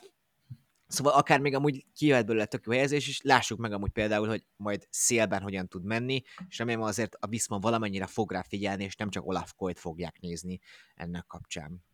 Szóval 0.88 1.12
akár 1.12 1.40
még 1.40 1.54
amúgy 1.54 1.86
kijöhet 1.94 2.26
belőle 2.26 2.44
tök 2.44 2.64
jó 2.66 2.72
helyezés 2.72 3.08
is, 3.08 3.20
lássuk 3.22 3.58
meg 3.58 3.72
amúgy 3.72 3.90
például, 3.90 4.28
hogy 4.28 4.46
majd 4.56 4.86
szélben 4.90 5.42
hogyan 5.42 5.68
tud 5.68 5.84
menni, 5.84 6.22
és 6.48 6.58
remélem 6.58 6.82
azért 6.82 7.14
a 7.14 7.26
Viszma 7.26 7.58
valamennyire 7.58 8.06
fog 8.06 8.32
rá 8.32 8.42
figyelni, 8.42 8.84
és 8.84 8.96
nem 8.96 9.10
csak 9.10 9.26
Olaf 9.26 9.52
Koyt 9.56 9.78
fogják 9.78 10.20
nézni 10.20 10.58
ennek 10.94 11.26
kapcsán. 11.26 11.84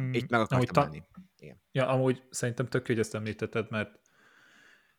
Mm, 0.00 0.12
Itt 0.12 0.30
meg 0.30 0.40
akartam 0.40 0.74
ta... 0.74 0.90
menni. 0.90 1.02
Igen. 1.38 1.62
Ja, 1.72 1.88
amúgy 1.88 2.22
szerintem 2.30 2.66
tök 2.68 2.88
jó, 2.88 2.94
hogy 2.94 3.04
ezt 3.04 3.14
említetted, 3.14 3.70
mert 3.70 4.00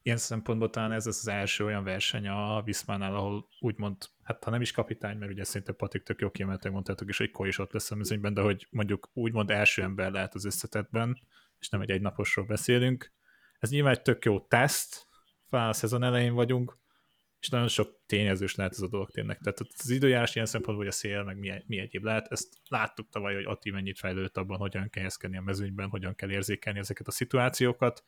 ilyen 0.06 0.18
szempontból 0.18 0.70
talán 0.70 0.92
ez 0.92 1.08
az, 1.08 1.28
első 1.28 1.66
olyan 1.66 1.84
verseny 1.84 2.28
a 2.28 2.62
Viszmánál, 2.62 3.16
ahol 3.16 3.48
úgymond, 3.60 3.98
hát 4.24 4.44
ha 4.44 4.50
nem 4.50 4.62
is 4.62 4.72
kapitány, 4.72 5.18
mert 5.18 5.32
ugye 5.32 5.44
szerintem 5.44 5.76
Patrik 5.76 6.04
tök 6.04 6.22
jó 6.22 6.32
kiemeltek, 6.32 6.72
mondtátok 6.72 7.10
is, 7.10 7.18
hogy 7.18 7.32
Koy 7.32 7.48
is 7.48 7.58
ott 7.58 7.72
lesz 7.72 7.92
a 7.92 7.96
mezőnyben, 7.96 8.34
de 8.34 8.42
hogy 8.42 8.68
mondjuk 8.70 9.10
úgymond 9.14 9.52
első 9.52 9.82
ember 9.82 10.12
lehet 10.12 10.36
az 10.36 10.46
összetetben, 10.46 11.18
és 11.60 11.70
nem 11.70 11.82
egy 11.82 11.92
egynaposról 11.92 12.46
beszélünk. 12.46 13.12
Ez 13.60 13.70
nyilván 13.70 13.94
egy 13.94 14.02
tök 14.02 14.26
jó 14.26 14.40
teszt, 14.40 15.08
fel 15.48 15.70
a 15.70 15.74
szezon 15.74 16.04
elején 16.04 16.34
vagyunk, 16.34 16.78
és 17.40 17.50
nagyon 17.50 17.68
sok 17.68 18.00
tényezős 18.06 18.56
lehet 18.56 18.72
ez 18.72 18.82
a 18.82 18.88
dolog 18.88 19.12
tényleg. 19.12 19.38
Tehát 19.38 19.60
az 19.60 19.90
időjárás 19.90 20.36
ilyen 20.36 20.48
szempontból, 20.48 20.86
hogy 20.86 20.94
a 20.94 20.98
szél, 20.98 21.24
meg 21.24 21.38
mi, 21.38 21.64
mi 21.68 21.80
egyéb 21.80 22.04
lehet, 22.04 22.28
ezt 22.28 22.48
láttuk 22.68 23.10
tavaly, 23.10 23.36
hogy 23.36 23.46
Ati 23.46 23.72
mennyit 23.72 24.00
fejlődött 24.00 24.38
abban, 24.38 24.58
hogyan 24.58 24.82
kell 24.82 25.02
helyezkedni 25.02 25.38
a 25.38 25.42
mezőnyben, 25.42 25.90
hogyan 25.90 26.16
kell 26.16 26.32
érzékelni 26.32 26.80
ezeket 26.80 27.08
a 27.08 27.12
szituációkat. 27.12 28.04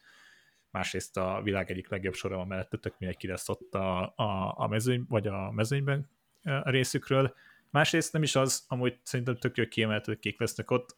Másrészt 0.71 1.17
a 1.17 1.41
világ 1.43 1.71
egyik 1.71 1.89
legjobb 1.89 2.13
sora 2.13 2.35
van 2.35 2.47
mellettetek, 2.47 2.95
mindenki 2.97 3.27
lesz 3.27 3.49
ott 3.49 3.75
a, 3.75 4.13
a, 4.15 4.53
a 4.57 4.67
mezőny, 4.67 5.05
vagy 5.09 5.27
a 5.27 5.51
mezőnyben 5.51 6.09
a 6.43 6.69
részükről. 6.69 7.33
Másrészt 7.69 8.13
nem 8.13 8.23
is 8.23 8.35
az, 8.35 8.65
amúgy 8.67 8.99
szerintem 9.03 9.37
tök 9.37 9.57
jó 9.57 9.67
kiemelt, 9.67 10.05
hogy 10.05 10.19
kik 10.19 10.39
lesznek 10.39 10.71
ott, 10.71 10.95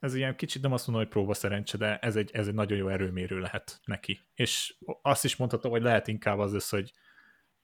ez 0.00 0.14
ilyen 0.14 0.36
kicsit 0.36 0.62
nem 0.62 0.72
azt 0.72 0.86
mondom, 0.86 1.04
hogy 1.04 1.12
próba 1.14 1.34
szerencse, 1.34 1.76
de 1.76 1.98
ez 1.98 2.16
egy, 2.16 2.30
ez 2.32 2.46
egy 2.46 2.54
nagyon 2.54 2.78
jó 2.78 2.88
erőmérő 2.88 3.38
lehet 3.38 3.80
neki. 3.84 4.20
És 4.34 4.74
azt 5.02 5.24
is 5.24 5.36
mondhatom, 5.36 5.70
hogy 5.70 5.82
lehet 5.82 6.08
inkább 6.08 6.38
az 6.38 6.52
lesz, 6.52 6.70
hogy 6.70 6.92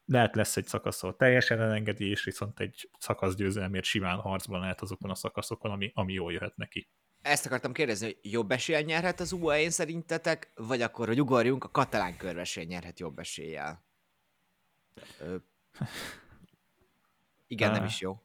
lehet 0.04 0.34
lesz 0.34 0.56
egy 0.56 0.66
szakasz, 0.66 1.02
ahol 1.02 1.16
teljesen 1.16 1.60
elengedi, 1.60 2.08
és 2.08 2.24
viszont 2.24 2.60
egy 2.60 2.90
szakasz 2.98 3.34
győzelmért 3.34 3.84
simán 3.84 4.18
harcban 4.18 4.60
lehet 4.60 4.80
azokon 4.80 5.10
a 5.10 5.14
szakaszokon, 5.14 5.70
ami, 5.70 5.90
ami 5.94 6.12
jól 6.12 6.32
jöhet 6.32 6.56
neki. 6.56 6.88
Ezt 7.24 7.46
akartam 7.46 7.72
kérdezni, 7.72 8.06
hogy 8.06 8.32
jobb 8.32 8.50
eséllyel 8.50 8.82
nyerhet 8.82 9.20
az 9.20 9.32
UAE-n 9.32 9.70
szerintetek, 9.70 10.52
vagy 10.54 10.82
akkor, 10.82 11.06
hogy 11.06 11.20
ugorjunk, 11.20 11.64
a 11.64 11.70
katalán 11.70 12.16
körvesély 12.16 12.64
nyerhet 12.64 13.00
jobb 13.00 13.18
eséllyel? 13.18 13.84
Ö... 15.20 15.36
Igen, 17.46 17.70
nem 17.70 17.84
is 17.84 18.00
jó. 18.00 18.20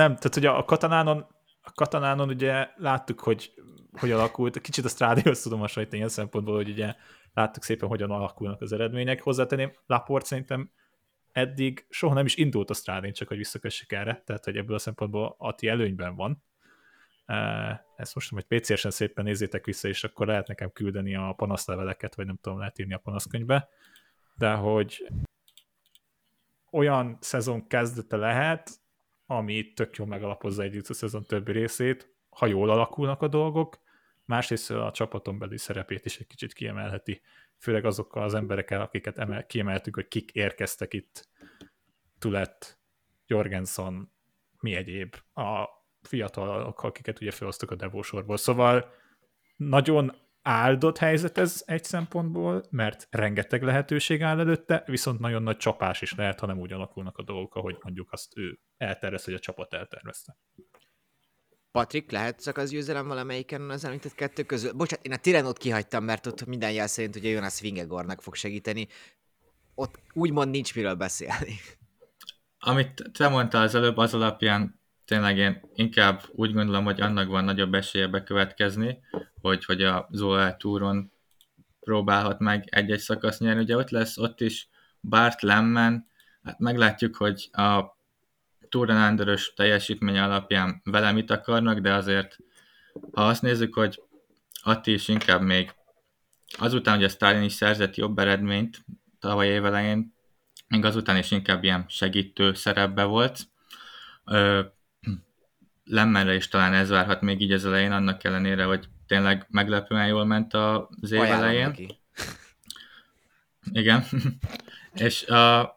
nem, 0.00 0.16
tehát 0.16 0.36
ugye 0.36 0.48
a 0.48 0.64
katalánon 0.64 1.26
a 1.60 1.72
katanánon 1.72 2.28
ugye 2.28 2.68
láttuk, 2.76 3.20
hogy 3.20 3.52
hogy 3.92 4.10
alakult, 4.10 4.60
kicsit 4.60 4.84
a 4.84 4.88
Strádihoz 4.88 5.42
tudom 5.42 5.60
hasonlítani 5.60 5.98
ilyen 5.98 6.10
szempontból, 6.12 6.54
hogy 6.54 6.68
ugye 6.68 6.94
láttuk 7.32 7.62
szépen, 7.62 7.88
hogyan 7.88 8.10
alakulnak 8.10 8.60
az 8.60 8.72
eredmények. 8.72 9.22
Hozzátenném, 9.22 9.72
Laport 9.86 10.26
szerintem 10.26 10.70
eddig 11.36 11.86
soha 11.88 12.14
nem 12.14 12.24
is 12.24 12.36
indult 12.36 12.70
a 12.70 12.74
Strádén, 12.74 13.12
csak 13.12 13.28
hogy 13.28 13.36
visszakössük 13.36 13.92
erre, 13.92 14.22
tehát 14.24 14.44
hogy 14.44 14.56
ebből 14.56 14.74
a 14.74 14.78
szempontból 14.78 15.34
Ati 15.38 15.68
előnyben 15.68 16.14
van. 16.14 16.42
Ezt 17.96 18.14
most 18.14 18.30
hogy 18.30 18.44
PC-sen 18.44 18.90
szépen 18.90 19.24
nézzétek 19.24 19.64
vissza, 19.64 19.88
és 19.88 20.04
akkor 20.04 20.26
lehet 20.26 20.46
nekem 20.46 20.72
küldeni 20.72 21.14
a 21.14 21.32
panaszleveleket, 21.36 22.14
vagy 22.14 22.26
nem 22.26 22.38
tudom, 22.40 22.58
lehet 22.58 22.78
írni 22.78 22.94
a 22.94 22.98
panaszkönyvbe, 22.98 23.68
de 24.34 24.52
hogy 24.52 25.08
olyan 26.70 27.18
szezon 27.20 27.66
kezdete 27.66 28.16
lehet, 28.16 28.70
ami 29.26 29.72
tök 29.72 29.96
jól 29.96 30.06
megalapozza 30.06 30.62
együtt 30.62 30.88
a 30.88 30.94
szezon 30.94 31.24
többi 31.24 31.52
részét, 31.52 32.14
ha 32.28 32.46
jól 32.46 32.70
alakulnak 32.70 33.22
a 33.22 33.28
dolgok, 33.28 33.80
másrészt 34.24 34.70
a 34.70 34.90
csapaton 34.90 35.38
belül 35.38 35.58
szerepét 35.58 36.04
is 36.04 36.18
egy 36.18 36.26
kicsit 36.26 36.52
kiemelheti, 36.52 37.20
főleg 37.58 37.84
azokkal 37.84 38.22
az 38.22 38.34
emberekkel, 38.34 38.80
akiket 38.80 39.18
emel, 39.18 39.46
kiemeltük, 39.46 39.94
hogy 39.94 40.08
kik 40.08 40.30
érkeztek 40.30 40.92
itt, 40.92 41.28
Tulett, 42.18 42.78
Jorgensen, 43.26 44.12
mi 44.60 44.74
egyéb, 44.74 45.16
a 45.34 45.68
fiatalok, 46.02 46.82
akiket 46.82 47.20
ugye 47.20 47.30
felosztok 47.30 47.70
a 47.70 47.74
devósorból. 47.74 48.36
Szóval 48.36 48.92
nagyon 49.56 50.12
áldott 50.42 50.98
helyzet 50.98 51.38
ez 51.38 51.62
egy 51.66 51.84
szempontból, 51.84 52.64
mert 52.70 53.06
rengeteg 53.10 53.62
lehetőség 53.62 54.22
áll 54.22 54.40
előtte, 54.40 54.82
viszont 54.86 55.20
nagyon 55.20 55.42
nagy 55.42 55.56
csapás 55.56 56.02
is 56.02 56.14
lehet, 56.14 56.40
ha 56.40 56.46
nem 56.46 56.58
úgy 56.58 56.72
alakulnak 56.72 57.18
a 57.18 57.22
dolgok, 57.22 57.54
ahogy 57.54 57.76
mondjuk 57.82 58.12
azt 58.12 58.36
ő 58.36 58.58
eltervez, 58.76 59.24
hogy 59.24 59.34
a 59.34 59.38
csapat 59.38 59.74
eltervezte. 59.74 60.36
Patrik, 61.76 62.18
csak 62.38 62.56
az 62.56 62.70
győzelem 62.70 63.06
valamelyiken 63.06 63.70
az 63.70 63.84
említett 63.84 64.14
kettő 64.14 64.42
közül? 64.42 64.72
Bocsánat, 64.72 65.06
én 65.06 65.12
a 65.12 65.16
Tirenót 65.16 65.58
kihagytam, 65.58 66.04
mert 66.04 66.26
ott 66.26 66.46
minden 66.46 66.72
jel 66.72 66.86
szerint 66.86 67.16
ugye 67.16 67.28
Jonas 67.28 67.60
Vingegornak 67.60 68.22
fog 68.22 68.34
segíteni. 68.34 68.88
Ott 69.74 69.98
úgymond 70.12 70.50
nincs 70.50 70.74
miről 70.74 70.94
beszélni. 70.94 71.54
Amit 72.58 73.10
te 73.12 73.28
mondtál 73.28 73.62
az 73.62 73.74
előbb, 73.74 73.96
az 73.96 74.14
alapján 74.14 74.80
tényleg 75.04 75.36
én 75.36 75.60
inkább 75.74 76.22
úgy 76.32 76.52
gondolom, 76.52 76.84
hogy 76.84 77.00
annak 77.00 77.28
van 77.28 77.44
nagyobb 77.44 77.74
esélye 77.74 78.06
bekövetkezni, 78.06 78.98
hogy, 79.40 79.64
hogy 79.64 79.82
a 79.82 80.08
Zola 80.10 80.56
túron 80.56 81.12
próbálhat 81.80 82.38
meg 82.38 82.64
egy-egy 82.70 83.00
szakasz 83.00 83.38
nyerni. 83.38 83.62
Ugye 83.62 83.76
ott 83.76 83.90
lesz 83.90 84.18
ott 84.18 84.40
is 84.40 84.68
Bart 85.00 85.42
Lemmen, 85.42 86.06
hát 86.42 86.58
meglátjuk, 86.58 87.16
hogy 87.16 87.48
a 87.52 87.95
Touren 88.68 89.38
teljesítmény 89.54 90.18
alapján 90.18 90.80
vele 90.84 91.12
mit 91.12 91.30
akarnak, 91.30 91.78
de 91.78 91.92
azért 91.92 92.36
ha 93.12 93.26
azt 93.26 93.42
nézzük, 93.42 93.74
hogy 93.74 94.02
Atti 94.62 94.92
is 94.92 95.08
inkább 95.08 95.40
még 95.40 95.74
azután, 96.58 96.94
hogy 96.94 97.04
a 97.04 97.08
Stalin 97.08 97.42
is 97.42 97.52
szerzett 97.52 97.96
jobb 97.96 98.18
eredményt 98.18 98.84
tavaly 99.20 99.48
évelején, 99.48 100.14
még 100.68 100.84
azután 100.84 101.16
is 101.16 101.30
inkább 101.30 101.64
ilyen 101.64 101.84
segítő 101.88 102.54
szerepbe 102.54 103.04
volt. 103.04 103.40
Lemmenre 105.84 106.34
is 106.34 106.48
talán 106.48 106.72
ez 106.72 106.88
várhat 106.88 107.20
még 107.20 107.40
így 107.40 107.52
az 107.52 107.64
elején, 107.64 107.92
annak 107.92 108.24
ellenére, 108.24 108.64
hogy 108.64 108.88
tényleg 109.06 109.46
meglepően 109.50 110.06
jól 110.06 110.24
ment 110.24 110.54
az 110.54 111.12
év 111.12 111.20
Ajánlom 111.20 111.42
elején. 111.42 111.66
Neki. 111.66 111.98
Igen. 113.72 114.04
És 114.94 115.26
a 115.26 115.76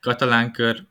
katalán 0.00 0.52
kör, 0.52 0.84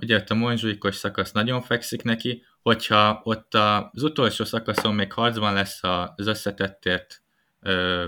ugye 0.00 0.16
ott 0.16 0.30
a 0.30 0.34
monzsuikos 0.34 0.96
szakasz 0.96 1.32
nagyon 1.32 1.62
fekszik 1.62 2.02
neki, 2.02 2.44
hogyha 2.62 3.20
ott 3.24 3.54
az 3.54 4.02
utolsó 4.02 4.44
szakaszon 4.44 4.94
még 4.94 5.12
harcban 5.12 5.54
lesz 5.54 5.80
az 5.82 6.26
összetettért 6.26 7.22
ö, 7.60 8.06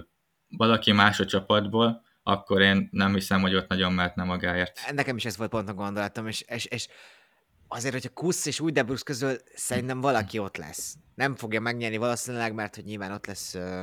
valaki 0.48 0.92
más 0.92 1.20
a 1.20 1.24
csapatból, 1.24 2.02
akkor 2.22 2.60
én 2.60 2.88
nem 2.92 3.14
hiszem, 3.14 3.40
hogy 3.40 3.54
ott 3.54 3.68
nagyon 3.68 3.92
mehetne 3.92 4.24
magáért. 4.24 4.92
Nekem 4.92 5.16
is 5.16 5.24
ez 5.24 5.36
volt 5.36 5.50
pont 5.50 5.68
a 5.68 5.74
gondolatom, 5.74 6.26
és, 6.26 6.44
és, 6.48 6.64
és 6.64 6.88
azért, 7.68 7.94
hogyha 7.94 8.10
Kusz 8.14 8.46
és 8.46 8.60
új 8.60 8.72
Debrus 8.72 9.02
közül 9.02 9.36
szerintem 9.54 10.00
valaki 10.00 10.38
ott 10.38 10.56
lesz. 10.56 10.94
Nem 11.14 11.36
fogja 11.36 11.60
megnyerni 11.60 11.96
valószínűleg, 11.96 12.54
mert 12.54 12.74
hogy 12.74 12.84
nyilván 12.84 13.12
ott 13.12 13.26
lesz 13.26 13.54
uh, 13.54 13.82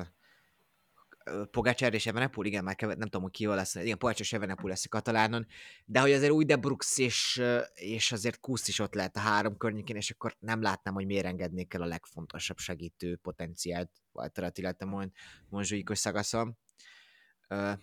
Pogácsár 1.52 1.94
és 1.94 2.06
Evenepul, 2.06 2.46
igen, 2.46 2.64
már 2.64 2.76
kevet, 2.76 2.98
nem 2.98 3.08
tudom, 3.08 3.22
hogy 3.22 3.32
ki 3.32 3.44
jól 3.44 3.56
lesz, 3.56 3.76
igen, 3.76 3.98
Pogácsár 3.98 4.22
és 4.22 4.34
Evenepul 4.34 4.70
lesz 4.70 4.86
a 4.86 4.90
katalánon, 4.90 5.48
de 5.86 6.00
hogy 6.00 6.12
azért 6.12 6.32
új 6.32 6.46
Debrux 6.46 6.98
és, 6.98 7.44
és 7.74 8.12
azért 8.12 8.40
Kusz 8.40 8.68
is 8.68 8.80
ott 8.80 8.94
lehet 8.94 9.16
a 9.16 9.20
három 9.20 9.58
környékén, 9.58 9.96
és 9.96 10.10
akkor 10.10 10.36
nem 10.40 10.62
látnám, 10.62 10.94
hogy 10.94 11.06
miért 11.06 11.26
engednék 11.26 11.74
el 11.74 11.82
a 11.82 11.86
legfontosabb 11.86 12.58
segítő 12.58 13.16
potenciált 13.16 13.92
Walter 14.12 14.44
Attilát 14.44 14.82
a 14.82 15.10
Monzsuikos 15.50 16.00
szagaszon. 16.00 16.58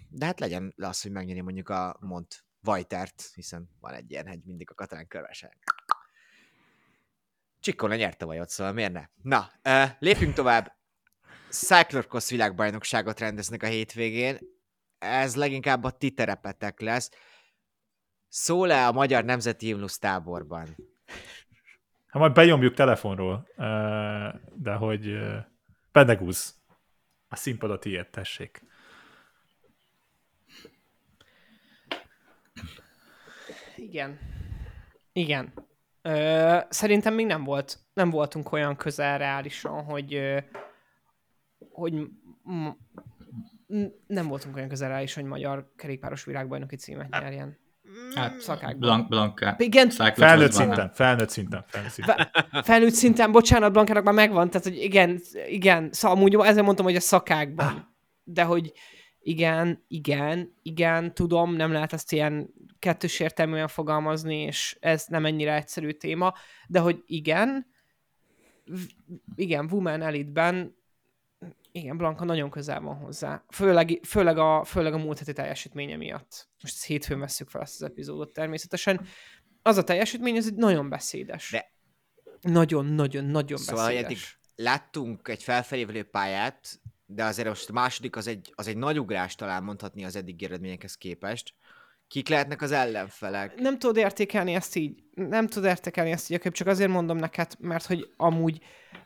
De 0.09 0.27
hát 0.27 0.41
legyen 0.41 0.75
az, 0.77 1.03
hogy 1.03 1.11
megnyeri 1.11 1.41
mondjuk 1.41 1.69
a 1.69 1.97
Mont 2.01 2.45
Vajtert, 2.61 3.31
hiszen 3.35 3.71
van 3.81 3.93
egy 3.93 4.11
ilyen 4.11 4.27
hegy 4.27 4.45
mindig 4.45 4.71
a 4.71 4.75
katalán 4.75 5.07
körvesen. 5.07 5.51
Csikkona 7.61 7.95
nyerte 7.95 8.25
vajot, 8.25 8.49
szóval 8.49 8.73
miért 8.73 8.93
ne? 8.93 9.07
Na, 9.23 9.51
lépjünk 9.99 10.35
tovább. 10.35 10.83
Cyclocross 11.55 12.31
világbajnokságot 12.31 13.21
rendeznek 13.21 13.63
a 13.63 13.67
hétvégén, 13.67 14.39
ez 14.99 15.37
leginkább 15.37 15.85
a 15.85 15.91
ti 15.91 16.11
terepetek 16.11 16.81
lesz. 16.81 17.11
Szól-e 18.29 18.87
a 18.87 18.93
Magyar 18.93 19.25
Nemzeti 19.25 19.67
Himnusz 19.67 19.99
táborban? 19.99 20.77
Ha 22.09 22.19
majd 22.19 22.33
benyomjuk 22.33 22.75
telefonról, 22.75 23.49
de 24.55 24.73
hogy 24.73 25.19
Pedegúz, 25.93 26.55
a 27.29 27.37
színpad 27.37 27.71
a 27.71 28.05
tessék. 28.11 28.63
Igen. 33.77 34.19
Igen. 35.13 35.53
Ö, 36.03 36.59
szerintem 36.69 37.15
még 37.15 37.27
nem 37.27 37.45
volt, 37.45 37.79
nem 37.93 38.11
voltunk 38.11 38.53
olyan 38.53 38.77
közel 38.77 39.19
reálisan, 39.19 39.85
hogy 39.85 40.15
hogy 41.75 41.93
m- 41.93 42.77
m- 43.67 43.93
nem 44.07 44.27
voltunk 44.29 44.57
olyan 44.57 44.69
közel 44.69 44.89
reálisan, 44.89 45.23
hogy 45.23 45.33
magyar 45.33 45.73
kerékpáros 45.77 46.25
világbajnoki 46.25 46.77
címet 46.77 47.11
nyerjen. 47.11 47.59
Hát, 48.15 48.41
Szakákban. 48.41 48.79
Blanc, 48.79 49.09
Blanca. 49.09 49.55
Igen, 49.59 49.91
Felnőtt 49.91 50.53
szinten, 50.53 50.91
felnőtt 50.95 51.29
szinten, 51.29 51.65
felnőtt 51.67 51.91
szinten. 51.93 52.29
felnőtt 52.63 52.93
szinten, 52.93 53.33
bocsánat, 53.33 53.73
Blankának 53.73 54.05
már 54.05 54.15
megvan, 54.15 54.51
tehát 54.51 54.67
hogy 54.67 54.77
igen, 54.83 55.21
igen, 55.49 55.93
szóval 55.93 56.17
amúgy 56.17 56.35
ezzel 56.35 56.63
mondtam, 56.63 56.85
hogy 56.85 56.97
a 56.97 57.01
szakákban. 57.01 57.95
De 58.25 58.43
hogy 58.43 58.73
igen, 59.21 59.85
igen, 59.89 60.55
igen, 60.63 61.15
tudom, 61.15 61.55
nem 61.55 61.73
lehet 61.73 61.93
ezt 61.93 62.13
ilyen 62.13 62.51
kettős 62.79 63.21
értelműen 63.21 63.69
fogalmazni, 63.69 64.37
és 64.37 64.77
ez 64.81 65.05
nem 65.09 65.27
ennyire 65.27 65.55
egyszerű 65.55 65.91
téma, 65.91 66.35
de 66.69 66.79
hogy 66.79 67.03
igen, 67.07 67.67
v- 68.65 68.95
igen, 69.35 69.69
Women 69.71 70.03
Elite-ben 70.03 70.77
igen, 71.77 71.97
Blanka 71.97 72.25
nagyon 72.25 72.51
közel 72.51 72.81
van 72.81 72.97
hozzá. 72.97 73.45
Főleg, 73.49 74.01
főleg, 74.07 74.39
a, 74.39 74.65
főleg 74.65 74.95
a 74.95 74.99
múlt 74.99 75.19
heti 75.19 75.33
teljesítménye 75.33 75.97
miatt. 75.97 76.49
Most 76.63 76.75
ezt 76.75 76.85
hétfőn 76.85 77.19
veszük 77.19 77.49
fel 77.49 77.61
ezt 77.61 77.83
az 77.83 77.89
epizódot 77.91 78.33
természetesen. 78.33 79.07
Az 79.63 79.77
a 79.77 79.85
teljesítmény, 79.85 80.37
ez 80.37 80.47
egy 80.47 80.55
nagyon 80.55 80.89
beszédes. 80.89 81.51
De- 81.51 81.73
Nagyon-nagyon-nagyon 82.41 83.59
Szóval, 83.59 83.85
hogy 83.85 83.95
eddig 83.95 84.07
beszédes. 84.07 84.39
láttunk 84.55 85.29
egy 85.29 85.43
felfelévelő 85.43 86.03
pályát, 86.03 86.81
de 87.07 87.25
azért 87.25 87.49
most 87.49 87.69
a 87.69 87.73
második 87.73 88.17
az 88.17 88.27
egy, 88.27 88.53
az 88.55 88.67
egy 88.67 88.77
nagy 88.77 88.99
ugrás 88.99 89.35
talán 89.35 89.63
mondhatni 89.63 90.05
az 90.05 90.17
eddigi 90.17 90.45
eredményekhez 90.45 90.95
képest. 90.95 91.55
Kik 92.09 92.29
lehetnek 92.29 92.63
az 92.63 92.73
ellenfelek? 92.73 93.55
Nem 93.55 93.79
tudod 93.79 93.97
értékelni 93.97 94.55
ezt 94.55 94.77
így. 94.77 95.03
Nem 95.15 95.47
tudod 95.47 95.69
értékelni 95.69 96.11
ezt 96.11 96.31
így, 96.31 96.41
csak 96.53 96.67
azért 96.67 96.91
mondom 96.91 97.17
neked, 97.17 97.53
mert 97.59 97.87
hogy 97.87 98.11
amúgy 98.17 98.63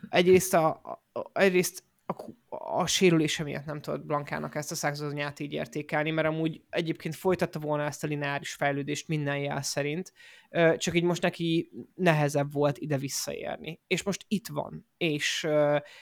egyrészt 0.09 0.53
a, 0.53 0.67
a 1.13 1.39
egyrészt 1.39 1.83
a, 2.09 2.33
a 2.49 2.87
sérülése 2.87 3.43
miatt 3.43 3.65
nem 3.65 3.81
tudod 3.81 4.05
Blankának 4.05 4.55
ezt 4.55 4.71
a 4.71 4.75
századonyát 4.75 5.39
így 5.39 5.53
értékelni, 5.53 6.11
mert 6.11 6.27
amúgy 6.27 6.61
egyébként 6.69 7.15
folytatta 7.15 7.59
volna 7.59 7.83
ezt 7.83 8.03
a 8.03 8.07
lineáris 8.07 8.53
fejlődést 8.53 9.07
minden 9.07 9.37
jel 9.37 9.61
szerint, 9.61 10.13
csak 10.77 10.95
így 10.95 11.03
most 11.03 11.21
neki 11.21 11.71
nehezebb 11.95 12.53
volt 12.53 12.77
ide 12.77 12.97
visszaérni. 12.97 13.79
És 13.87 14.03
most 14.03 14.25
itt 14.27 14.47
van, 14.47 14.85
és, 14.97 15.47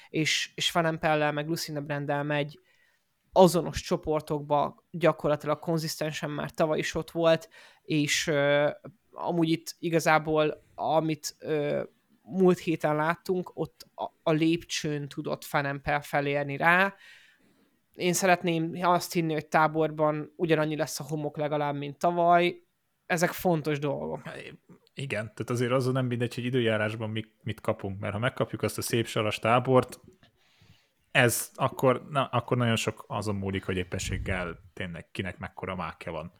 és, 0.09 0.51
és 0.55 0.71
Van 0.71 0.85
Empellel, 0.85 1.31
meg 1.31 1.47
Lucinda 1.47 1.81
Brandel 1.81 2.23
megy 2.23 2.59
azonos 3.31 3.81
csoportokba 3.81 4.85
gyakorlatilag 4.91 5.59
konzisztensen 5.59 6.29
már 6.29 6.51
tavaly 6.51 6.77
is 6.77 6.95
ott 6.95 7.11
volt, 7.11 7.49
és 7.81 8.31
amúgy 9.11 9.49
itt 9.49 9.75
igazából, 9.79 10.63
amit 10.75 11.35
múlt 12.29 12.59
héten 12.59 12.95
láttunk, 12.95 13.51
ott 13.53 13.87
a, 13.95 14.03
a 14.23 14.31
lépcsőn 14.31 15.07
tudott 15.07 15.43
Fanempel 15.43 16.01
felérni 16.01 16.57
rá. 16.57 16.95
Én 17.95 18.13
szeretném 18.13 18.77
azt 18.81 19.13
hinni, 19.13 19.33
hogy 19.33 19.47
táborban 19.47 20.33
ugyanannyi 20.35 20.75
lesz 20.75 20.99
a 20.99 21.03
homok 21.03 21.37
legalább, 21.37 21.75
mint 21.75 21.97
tavaly. 21.97 22.61
Ezek 23.05 23.31
fontos 23.31 23.79
dolgok. 23.79 24.21
Igen, 24.93 25.25
tehát 25.25 25.49
azért 25.49 25.71
azon 25.71 25.93
nem 25.93 26.05
mindegy, 26.05 26.35
hogy 26.35 26.45
időjárásban 26.45 27.09
mit, 27.09 27.33
mit 27.43 27.61
kapunk, 27.61 27.99
mert 27.99 28.13
ha 28.13 28.19
megkapjuk 28.19 28.61
azt 28.61 28.77
a 28.77 28.81
szép 28.81 29.07
saras 29.07 29.39
tábort, 29.39 29.99
ez 31.11 31.51
akkor, 31.55 32.07
na, 32.09 32.25
akkor 32.25 32.57
nagyon 32.57 32.75
sok 32.75 33.05
azon 33.07 33.35
múlik, 33.35 33.65
hogy 33.65 33.77
éppenséggel 33.77 34.59
tényleg 34.73 35.11
kinek 35.11 35.37
mekkora 35.37 35.75
mákja 35.75 36.11
van. 36.11 36.31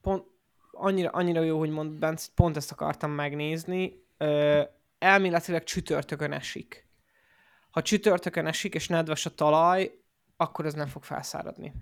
pont, 0.00 0.24
annyira, 0.70 1.10
annyira 1.10 1.42
jó, 1.42 1.58
hogy 1.58 1.70
mond 1.70 1.98
Bence, 1.98 2.28
pont 2.34 2.56
ezt 2.56 2.72
akartam 2.72 3.10
megnézni. 3.10 4.04
Ö, 4.16 4.62
elméletileg 4.98 5.64
csütörtökön 5.64 6.32
esik. 6.32 6.88
Ha 7.70 7.82
csütörtökön 7.82 8.46
esik, 8.46 8.74
és 8.74 8.88
nedves 8.88 9.26
a 9.26 9.34
talaj, 9.34 9.90
akkor 10.36 10.66
ez 10.66 10.74
nem 10.74 10.86
fog 10.86 11.04
felszáradni. 11.04 11.74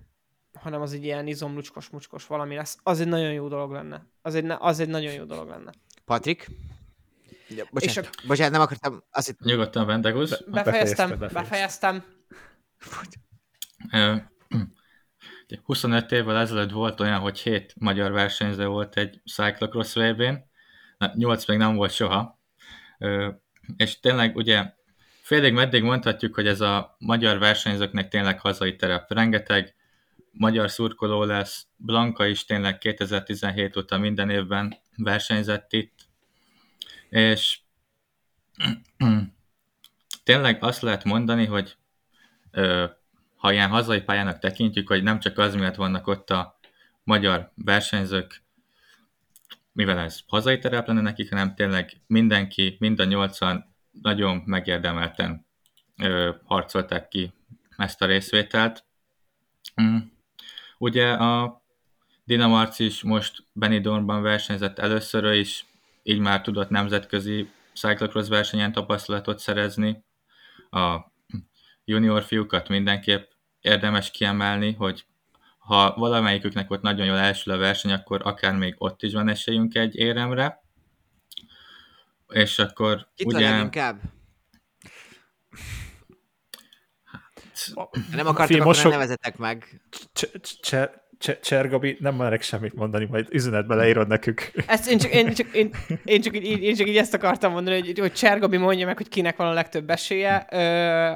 Hanem 0.59 0.81
az 0.81 0.93
egy 0.93 1.03
ilyen 1.03 1.27
izomlucskos, 1.27 1.89
mucskos 1.89 2.27
valami 2.27 2.55
lesz. 2.55 2.77
Az 2.83 2.99
egy 2.99 3.07
nagyon 3.07 3.31
jó 3.31 3.47
dolog 3.47 3.71
lenne. 3.71 4.07
Az 4.21 4.35
egy, 4.35 4.43
ne- 4.43 4.57
az 4.59 4.79
egy 4.79 4.89
nagyon 4.89 5.13
jó 5.13 5.23
dolog 5.23 5.47
lenne. 5.47 5.71
Patrik? 6.05 6.49
Ja, 7.49 7.67
bocsánat, 7.71 8.15
a... 8.15 8.27
bocsánat, 8.27 8.51
nem 8.51 8.61
akartam, 8.61 9.03
azt 9.11 9.27
hittem, 9.27 9.47
Nyugodtan, 9.47 9.85
Vendegus. 9.85 10.43
Befejeztem, 10.45 11.09
befejezte, 11.09 11.39
befejeztem. 11.39 12.03
Ö, 13.91 14.15
25 15.63 16.11
évvel 16.11 16.37
ezelőtt 16.37 16.71
volt 16.71 16.99
olyan, 16.99 17.19
hogy 17.19 17.39
7 17.39 17.73
magyar 17.77 18.11
versenyző 18.11 18.67
volt 18.67 18.97
egy 18.97 19.21
cyclocross 19.25 19.93
vb 19.95 20.23
8 21.13 21.45
még 21.45 21.57
nem 21.57 21.75
volt 21.75 21.91
soha. 21.91 22.41
És 23.77 23.99
tényleg 23.99 24.35
ugye 24.35 24.73
félig 25.21 25.53
meddig 25.53 25.83
mondhatjuk, 25.83 26.35
hogy 26.35 26.47
ez 26.47 26.61
a 26.61 26.95
magyar 26.99 27.39
versenyzőknek 27.39 28.07
tényleg 28.07 28.39
hazai 28.39 28.75
terep. 28.75 29.11
Rengeteg 29.11 29.75
magyar 30.31 30.71
szurkoló 30.71 31.23
lesz, 31.23 31.67
Blanka 31.75 32.25
is 32.25 32.45
tényleg 32.45 32.77
2017 32.77 33.77
óta 33.77 33.97
minden 33.97 34.29
évben 34.29 34.75
versenyzett 34.97 35.73
itt, 35.73 36.07
és 37.09 37.59
tényleg 40.23 40.63
azt 40.63 40.81
lehet 40.81 41.03
mondani, 41.03 41.45
hogy 41.45 41.77
ö, 42.51 42.85
ha 43.35 43.51
ilyen 43.51 43.69
hazai 43.69 44.01
pályának 44.01 44.39
tekintjük, 44.39 44.87
hogy 44.87 45.03
nem 45.03 45.19
csak 45.19 45.37
az 45.37 45.55
miatt 45.55 45.75
vannak 45.75 46.07
ott 46.07 46.29
a 46.29 46.59
magyar 47.03 47.51
versenyzők, 47.55 48.42
mivel 49.73 49.99
ez 49.99 50.19
hazai 50.27 50.59
terep 50.59 50.87
lenne 50.87 51.01
nekik, 51.01 51.29
hanem 51.29 51.55
tényleg 51.55 52.01
mindenki, 52.07 52.75
mind 52.79 52.99
a 52.99 53.03
nyolcan 53.03 53.75
nagyon 54.01 54.41
megérdemelten 54.45 55.45
ö, 56.01 56.31
harcolták 56.43 57.07
ki 57.07 57.33
ezt 57.77 58.01
a 58.01 58.05
részvételt. 58.05 58.85
Mm. 59.81 59.97
Ugye 60.77 61.11
a 61.11 61.61
Dina 62.23 62.47
Marc 62.47 62.79
is 62.79 63.03
most 63.03 63.43
Benidormban 63.53 64.21
versenyzett 64.21 64.79
először 64.79 65.33
is, 65.33 65.65
így 66.03 66.19
már 66.19 66.41
tudott 66.41 66.69
nemzetközi 66.69 67.49
cyclocross 67.73 68.27
versenyen 68.27 68.71
tapasztalatot 68.71 69.39
szerezni. 69.39 70.03
A 70.69 71.11
junior 71.85 72.23
fiúkat 72.23 72.69
mindenképp 72.69 73.31
érdemes 73.61 74.11
kiemelni, 74.11 74.73
hogy 74.73 75.05
ha 75.63 75.93
valamelyiküknek 75.95 76.71
ott 76.71 76.81
nagyon 76.81 77.05
jól 77.05 77.17
elsül 77.17 77.53
a 77.53 77.57
verseny, 77.57 77.91
akkor 77.91 78.21
akár 78.23 78.55
még 78.55 78.75
ott 78.77 79.01
is 79.01 79.13
van 79.13 79.29
esélyünk 79.29 79.75
egy 79.75 79.95
éremre. 79.95 80.61
És 82.27 82.59
akkor 82.59 83.07
Kit 83.15 83.27
ugye... 83.27 83.37
ugye... 83.37 83.49
leginkább? 83.49 84.01
Nem 88.11 88.27
akartok, 88.27 88.45
Figyelj, 88.45 88.59
akkor 88.59 88.65
most 88.65 88.83
nem 88.83 88.91
sok- 88.91 88.91
nevezetek 88.91 89.37
meg. 89.37 89.81
Cs- 91.23 91.31
Cser- 91.31 91.41
Cser- 91.43 91.63
Csergabi, 91.63 91.97
nem 91.99 92.15
merek 92.15 92.41
semmit 92.41 92.73
mondani, 92.73 93.05
majd 93.05 93.27
üzenetbe 93.31 93.75
leírod 93.75 94.07
nekünk. 94.07 94.51
Ezt 94.67 94.89
én 94.89 94.97
csak, 94.97 95.13
én 95.13 95.33
csak, 95.33 95.55
én, 95.55 95.73
én 96.03 96.21
csak, 96.21 96.35
így, 96.35 96.63
én 96.63 96.75
csak 96.75 96.87
így 96.87 96.97
ezt 96.97 97.13
akartam 97.13 97.51
mondani, 97.51 97.79
hogy, 97.79 97.99
hogy 97.99 98.13
Csergabi 98.13 98.57
mondja 98.57 98.85
meg, 98.85 98.97
hogy 98.97 99.09
kinek 99.09 99.35
van 99.37 99.47
a 99.47 99.53
legtöbb 99.53 99.89
esélye, 99.89 100.47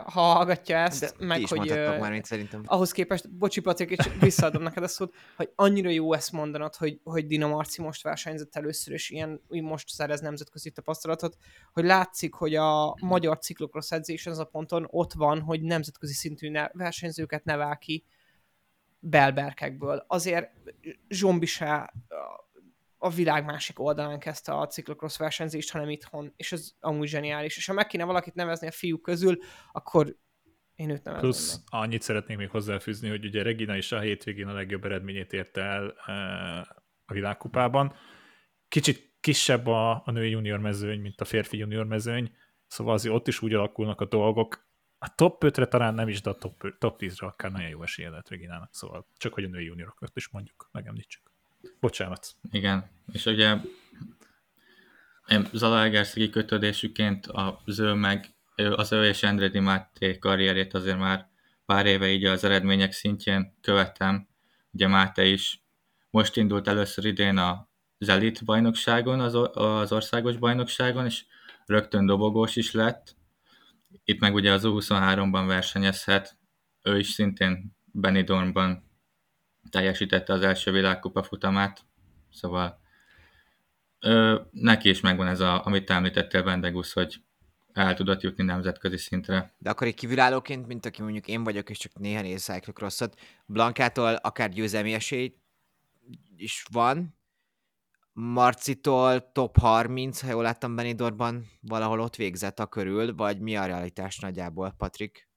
ha 0.05 0.21
hallgatja 0.21 0.77
ezt, 0.77 1.15
De 1.17 1.25
meg 1.25 1.41
is 1.41 1.49
hogy 1.49 1.69
ö, 1.69 1.97
már, 1.97 2.11
mint 2.11 2.25
szerintem. 2.25 2.61
ahhoz 2.65 2.91
képest, 2.91 3.37
bocsi 3.37 3.61
Patrik, 3.61 3.89
és 3.89 4.05
visszaadom 4.19 4.63
neked 4.63 4.83
a 4.83 4.87
szót, 4.87 5.15
hogy 5.35 5.49
annyira 5.55 5.89
jó 5.89 6.13
ezt 6.13 6.31
mondanod, 6.31 6.75
hogy, 6.75 6.99
hogy 7.03 7.25
Dina 7.25 7.47
Marci 7.47 7.81
most 7.81 8.03
versenyzett 8.03 8.55
először, 8.55 8.93
és 8.93 9.09
ilyen, 9.09 9.41
úgy 9.47 9.61
most 9.61 9.89
szerez 9.89 10.19
nemzetközi 10.19 10.71
tapasztalatot, 10.71 11.37
hogy 11.73 11.83
látszik, 11.85 12.33
hogy 12.33 12.55
a 12.55 12.95
magyar 13.01 13.37
ciklokross 13.39 13.91
edzés 13.91 14.25
az 14.27 14.39
a 14.39 14.45
ponton 14.45 14.87
ott 14.89 15.13
van, 15.13 15.41
hogy 15.41 15.61
nemzetközi 15.61 16.13
szintű 16.13 16.49
ne- 16.49 16.69
versenyzőket 16.73 17.43
nevel 17.43 17.77
ki 17.77 18.03
belberkekből. 19.09 20.03
Azért 20.07 20.51
Zsombi 21.09 21.45
se 21.45 21.93
a- 22.97 23.09
világ 23.15 23.45
másik 23.45 23.79
oldalán 23.79 24.19
kezdte 24.19 24.53
a 24.57 24.67
ciklokross 24.67 25.17
versenyzést, 25.17 25.71
hanem 25.71 25.89
itthon, 25.89 26.33
és 26.35 26.51
ez 26.51 26.71
amúgy 26.79 27.07
zseniális. 27.07 27.57
És 27.57 27.65
ha 27.65 27.73
meg 27.73 27.87
kéne 27.87 28.03
valakit 28.03 28.33
nevezni 28.33 28.67
a 28.67 28.71
fiúk 28.71 29.01
közül, 29.01 29.37
akkor 29.71 30.15
én 30.75 30.89
őt 30.89 31.03
nevezném 31.03 31.31
Plusz 31.31 31.55
meg. 31.71 31.81
annyit 31.81 32.01
szeretnék 32.01 32.37
még 32.37 32.49
hozzáfűzni, 32.49 33.09
hogy 33.09 33.25
ugye 33.25 33.43
Regina 33.43 33.75
is 33.75 33.91
a 33.91 33.99
hétvégén 33.99 34.47
a 34.47 34.53
legjobb 34.53 34.85
eredményét 34.85 35.33
érte 35.33 35.61
el 35.61 35.93
eh, 36.05 36.59
a 37.05 37.13
világkupában. 37.13 37.93
Kicsit 38.67 39.15
kisebb 39.19 39.67
a, 39.67 39.91
a 40.05 40.11
női 40.11 40.29
junior 40.29 40.59
mezőny, 40.59 40.99
mint 40.99 41.21
a 41.21 41.25
férfi 41.25 41.57
junior 41.57 41.85
mezőny, 41.85 42.35
szóval 42.67 42.93
azért 42.93 43.15
ott 43.15 43.27
is 43.27 43.41
úgy 43.41 43.53
alakulnak 43.53 44.01
a 44.01 44.05
dolgok. 44.05 44.66
A 44.99 45.15
top 45.15 45.43
5-re 45.45 45.65
talán 45.65 45.93
nem 45.93 46.07
is, 46.07 46.21
de 46.21 46.29
a 46.29 46.33
top, 46.33 46.77
top 46.79 46.99
10-re 46.99 47.27
akár 47.27 47.51
nagyon 47.51 47.69
jó 47.69 47.83
esélye 47.83 48.09
lehet 48.09 48.29
Reginának, 48.29 48.73
szóval 48.73 49.07
csak 49.17 49.33
hogy 49.33 49.43
a 49.43 49.47
női 49.47 49.65
juniorokat 49.65 50.11
is 50.15 50.29
mondjuk, 50.29 50.69
megemlítsük. 50.71 51.21
Bocsánat. 51.79 52.35
Igen, 52.51 52.89
és 53.11 53.25
ugye 53.25 53.57
Zalaegerszegi 55.53 56.29
kötődésüként 56.29 57.27
az 57.65 57.79
ő 57.79 57.93
meg, 57.93 58.25
az 58.55 58.91
ő 58.91 59.05
és 59.05 59.23
Andredi 59.23 59.59
Máté 59.59 60.17
karrierét 60.17 60.73
azért 60.73 60.97
már 60.97 61.29
pár 61.65 61.85
éve 61.85 62.07
így 62.07 62.25
az 62.25 62.43
eredmények 62.43 62.91
szintjén 62.91 63.57
követem. 63.61 64.27
Ugye 64.71 64.87
Máté 64.87 65.31
is 65.31 65.61
most 66.09 66.37
indult 66.37 66.67
először 66.67 67.05
idén 67.05 67.37
a 67.37 67.67
az 67.99 68.09
elit 68.09 68.45
bajnokságon, 68.45 69.19
az, 69.19 69.49
az 69.53 69.91
országos 69.91 70.37
bajnokságon, 70.37 71.05
és 71.05 71.25
rögtön 71.65 72.05
dobogós 72.05 72.55
is 72.55 72.71
lett. 72.71 73.15
Itt 74.03 74.19
meg 74.19 74.33
ugye 74.33 74.51
az 74.51 74.63
U23-ban 74.65 75.43
versenyezhet, 75.47 76.37
ő 76.81 76.99
is 76.99 77.07
szintén 77.07 77.75
Benidormban 77.85 78.91
teljesítette 79.69 80.33
az 80.33 80.41
első 80.41 80.71
világkupa 80.71 81.23
futamát, 81.23 81.85
szóval 82.31 82.79
ö, 83.99 84.41
neki 84.51 84.89
is 84.89 84.99
megvan 84.99 85.27
ez, 85.27 85.39
a, 85.39 85.65
amit 85.65 85.89
említettél, 85.89 86.43
Bendegusz, 86.43 86.93
hogy 86.93 87.21
el 87.73 87.93
tudott 87.93 88.21
jutni 88.21 88.43
nemzetközi 88.43 88.97
szintre. 88.97 89.53
De 89.57 89.69
akkor 89.69 89.87
egy 89.87 89.95
kívülállóként, 89.95 90.67
mint 90.67 90.85
aki 90.85 91.01
mondjuk 91.01 91.27
én 91.27 91.43
vagyok, 91.43 91.69
és 91.69 91.77
csak 91.77 91.99
néha 91.99 92.21
néz 92.21 92.43
Cyclocrossot, 92.43 93.19
Blankától 93.45 94.13
akár 94.13 94.49
győzelmi 94.49 94.93
esély 94.93 95.35
is 96.35 96.65
van, 96.71 97.16
Marcitól 98.19 99.31
top 99.31 99.57
30, 99.57 100.21
ha 100.21 100.29
jól 100.29 100.43
láttam 100.43 100.75
Benidorban, 100.75 101.45
valahol 101.61 101.99
ott 101.99 102.15
végzett 102.15 102.59
a 102.59 102.65
körül, 102.65 103.15
vagy 103.15 103.39
mi 103.39 103.55
a 103.55 103.65
realitás 103.65 104.19
nagyjából, 104.19 104.73
Patrik? 104.77 105.29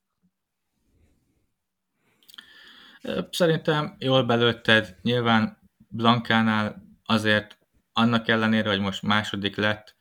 Szerintem 3.31 3.97
jól 3.99 4.24
belőtted. 4.24 4.97
Nyilván 5.03 5.59
Blankánál 5.89 6.83
azért 7.05 7.59
annak 7.93 8.28
ellenére, 8.28 8.68
hogy 8.68 8.81
most 8.81 9.03
második 9.03 9.57
lett, 9.57 9.97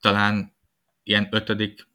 talán 0.00 0.56
ilyen 1.02 1.28
ötödik 1.30 1.88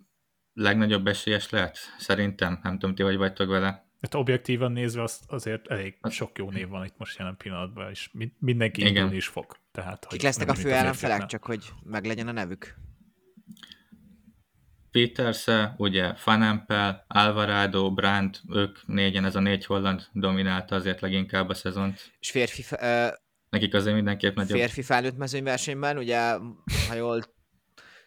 legnagyobb 0.53 1.07
esélyes 1.07 1.49
lehet, 1.49 1.77
szerintem. 1.97 2.59
Nem 2.63 2.79
tudom, 2.79 2.95
ti 2.95 3.03
hogy 3.03 3.17
vagytok 3.17 3.49
vele. 3.49 3.82
Hát 4.03 4.13
objektívan 4.13 4.71
nézve 4.71 5.01
azt 5.01 5.23
azért 5.27 5.67
elég 5.67 5.97
sok 6.09 6.37
jó 6.37 6.51
név 6.51 6.67
van 6.67 6.85
itt 6.85 6.97
most 6.97 7.17
jelen 7.17 7.37
pillanatban, 7.37 7.89
és 7.89 8.09
mindenki 8.39 8.85
indulni 8.85 9.15
is 9.15 9.27
fog. 9.27 9.57
Tehát, 9.71 10.05
Kik 10.07 10.21
lesznek 10.21 10.49
a 10.49 10.53
fő 10.53 10.71
ellenfelek, 10.71 11.25
csak 11.25 11.43
hogy 11.43 11.69
meglegyen 11.83 12.27
a 12.27 12.31
nevük? 12.31 12.75
Peterse, 14.91 15.75
ugye 15.77 16.15
Fanempel, 16.15 17.05
Alvarado, 17.07 17.93
Brandt, 17.93 18.41
ők 18.49 18.87
négyen, 18.87 19.25
ez 19.25 19.35
a 19.35 19.39
négy 19.39 19.65
holland 19.65 20.07
dominálta 20.11 20.75
azért 20.75 21.01
leginkább 21.01 21.49
a 21.49 21.53
szezont. 21.53 22.13
És 22.19 22.31
férfi, 22.31 22.63
uh, 22.71 23.07
Nekik 23.49 23.73
azért 23.73 23.95
mindenképp 23.95 24.35
nagyobb. 24.35 24.57
Férfi 24.57 24.81
felnőtt 24.81 25.17
mezőnyversenyben, 25.17 25.97
ugye, 25.97 26.37
ha 26.87 26.93
jól 26.95 27.23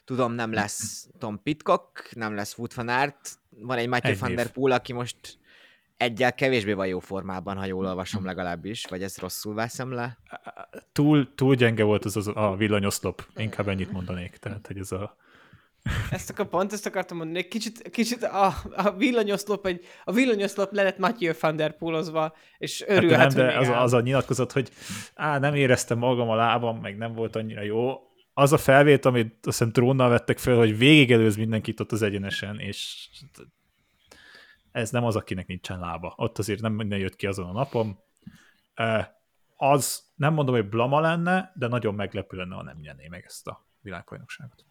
tudom, 0.04 0.32
nem 0.32 0.52
lesz 0.52 1.08
Tom 1.18 1.42
Pitcock, 1.42 2.14
nem 2.14 2.34
lesz 2.34 2.58
Wood 2.58 2.74
van 2.74 2.88
Aert, 2.88 3.38
van 3.50 3.78
egy 3.78 3.88
Matthew 3.88 4.12
egy 4.12 4.18
van 4.18 4.34
der 4.34 4.50
Poel, 4.50 4.72
aki 4.72 4.92
most 4.92 5.38
egyel 5.96 6.34
kevésbé 6.34 6.72
van 6.72 6.86
jó 6.86 6.98
formában, 6.98 7.56
ha 7.56 7.64
jól 7.64 7.86
olvasom 7.86 8.24
legalábbis, 8.24 8.84
vagy 8.84 9.02
ezt 9.02 9.20
rosszul 9.20 9.54
veszem 9.54 9.92
le? 9.92 10.18
Túl, 10.92 11.34
túl 11.34 11.54
gyenge 11.54 11.84
volt 11.84 12.04
az, 12.04 12.16
az 12.16 12.30
a 12.34 12.54
villanyoszlop, 12.56 13.26
inkább 13.36 13.68
ennyit 13.68 13.92
mondanék, 13.92 14.36
tehát 14.36 14.66
hogy 14.66 14.78
ez 14.78 14.92
a 14.92 15.16
ezt 16.10 16.30
akkor 16.30 16.48
pont 16.48 16.72
ezt 16.72 16.86
akartam 16.86 17.16
mondani, 17.16 17.48
kicsit, 17.48 17.90
kicsit 17.90 18.22
a, 18.22 18.54
a 18.76 18.92
villanyoszlop, 18.96 19.66
egy, 19.66 19.84
a 20.04 20.12
villanyoszlop 20.12 20.72
le 20.72 20.82
lett 20.82 20.98
Matthew 20.98 21.32
van 21.40 21.56
der 21.56 21.76
Poolozva, 21.76 22.36
és 22.58 22.84
örülhet, 22.86 23.18
hát 23.18 23.34
nem, 23.34 23.46
de 23.46 23.58
az, 23.58 23.68
az, 23.68 23.92
a 23.92 24.00
nyilatkozat, 24.00 24.52
hogy 24.52 24.70
á, 25.14 25.38
nem 25.38 25.54
éreztem 25.54 25.98
magam 25.98 26.28
a 26.28 26.34
lábam, 26.34 26.78
meg 26.80 26.96
nem 26.96 27.12
volt 27.12 27.36
annyira 27.36 27.62
jó. 27.62 27.94
Az 28.32 28.52
a 28.52 28.58
felvét, 28.58 29.04
amit 29.04 29.32
azt 29.32 29.58
hiszem 29.58 29.72
trónnal 29.72 30.08
vettek 30.08 30.38
fel, 30.38 30.56
hogy 30.56 30.78
végigelőz 30.78 31.36
mindenkit 31.36 31.80
ott 31.80 31.92
az 31.92 32.02
egyenesen, 32.02 32.58
és 32.58 33.08
ez 34.76 34.90
nem 34.90 35.04
az, 35.04 35.16
akinek 35.16 35.46
nincsen 35.46 35.78
lába. 35.78 36.14
Ott 36.16 36.38
azért 36.38 36.60
nem 36.60 36.72
minden 36.72 36.98
jött 36.98 37.16
ki 37.16 37.26
azon 37.26 37.48
a 37.48 37.52
napon. 37.52 37.98
Az 39.56 40.04
nem 40.14 40.32
mondom, 40.32 40.54
hogy 40.54 40.68
blama 40.68 41.00
lenne, 41.00 41.52
de 41.54 41.66
nagyon 41.66 41.94
meglepő 41.94 42.36
lenne, 42.36 42.54
ha 42.54 42.62
nem 42.62 42.78
nyerné 42.80 43.08
meg 43.08 43.24
ezt 43.24 43.46
a 43.46 43.66
világbajnokságot. 43.80 44.64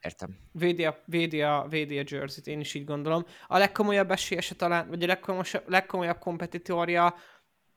Értem. 0.00 0.38
Védi 0.52 0.84
a, 0.84 1.02
védi 1.04 1.42
a, 1.42 1.66
védi 1.68 1.98
a 1.98 2.04
jersey 2.06 2.42
én 2.44 2.60
is 2.60 2.74
így 2.74 2.84
gondolom. 2.84 3.24
A 3.46 3.58
legkomolyabb 3.58 4.10
esélyese 4.10 4.54
talán, 4.54 4.88
vagy 4.88 5.02
a 5.02 5.06
legkomolyabb, 5.06 5.62
legkomolyabb 5.66 6.18
kompetitorja 6.18 7.14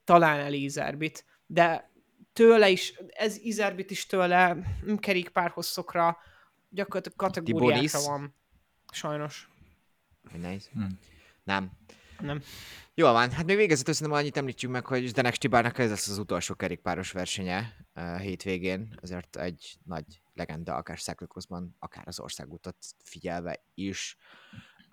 talán 0.04 0.40
el 0.40 0.52
Izerbit, 0.52 1.24
de 1.46 1.90
tőle 2.32 2.68
is, 2.68 2.94
ez 3.08 3.36
Izerbit 3.36 3.90
is 3.90 4.06
tőle 4.06 4.56
kerékpárhosszokra 4.98 6.18
gyakorlatilag 6.68 7.18
kategóriákra 7.18 8.00
van. 8.00 8.34
Sajnos. 8.92 9.50
Nice. 10.32 10.68
Hmm. 10.72 10.98
Nem. 11.44 11.70
Nem. 12.20 12.42
Jó 12.94 13.12
van, 13.12 13.30
hát 13.30 13.46
még 13.46 13.56
végezetül 13.56 13.94
szerintem 13.94 14.20
annyit 14.20 14.36
említsük 14.36 14.70
meg, 14.70 14.86
hogy 14.86 15.06
Zdenek 15.06 15.34
Stibárnak 15.34 15.78
ez 15.78 15.90
lesz 15.90 16.08
az 16.08 16.18
utolsó 16.18 16.54
kerékpáros 16.54 17.12
versenye 17.12 17.76
uh, 17.94 18.18
hétvégén, 18.20 18.98
ezért 19.02 19.36
egy 19.36 19.78
nagy 19.84 20.04
legenda, 20.34 20.74
akár 20.74 20.98
Cyclocrossban, 20.98 21.76
akár 21.78 22.08
az 22.08 22.20
országútat 22.20 22.76
figyelve 23.04 23.64
is. 23.74 24.16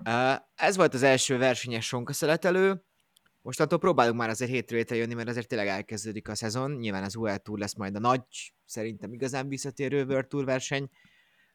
Uh, 0.06 0.36
ez 0.56 0.76
volt 0.76 0.94
az 0.94 1.04
első 1.04 1.38
versenyes 1.38 1.86
sonka 1.86 2.14
szeletelő. 2.14 2.84
Mostantól 3.42 3.80
próbálunk 3.80 4.18
már 4.18 4.30
azért 4.30 4.52
hétről 4.52 4.80
hétre 4.80 4.96
jönni, 4.96 5.14
mert 5.14 5.30
azért 5.30 5.48
tényleg 5.48 5.68
elkezdődik 5.68 6.28
a 6.28 6.36
szezon. 6.36 6.72
Nyilván 6.72 7.04
az 7.04 7.16
UL 7.16 7.38
Tour 7.38 7.60
lesz 7.60 7.76
majd 7.76 7.96
a 7.96 8.00
nagy, 8.00 8.54
szerintem 8.66 9.14
igazán 9.14 9.48
visszatérő 9.48 10.06
World 10.06 10.28
Tour 10.28 10.46
verseny, 10.46 10.90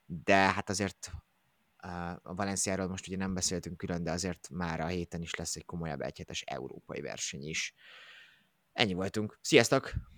de 0.06 0.34
hát 0.34 0.70
azért 0.70 1.12
a 2.22 2.34
Valenciáról 2.34 2.88
most 2.88 3.06
ugye 3.06 3.16
nem 3.16 3.34
beszéltünk 3.34 3.76
külön, 3.76 4.02
de 4.02 4.10
azért 4.10 4.48
már 4.50 4.80
a 4.80 4.86
héten 4.86 5.22
is 5.22 5.34
lesz 5.34 5.56
egy 5.56 5.64
komolyabb 5.64 6.00
egyhetes 6.00 6.42
európai 6.42 7.00
verseny 7.00 7.48
is. 7.48 7.74
Ennyi 8.72 8.92
voltunk. 8.92 9.38
Sziasztok! 9.40 10.11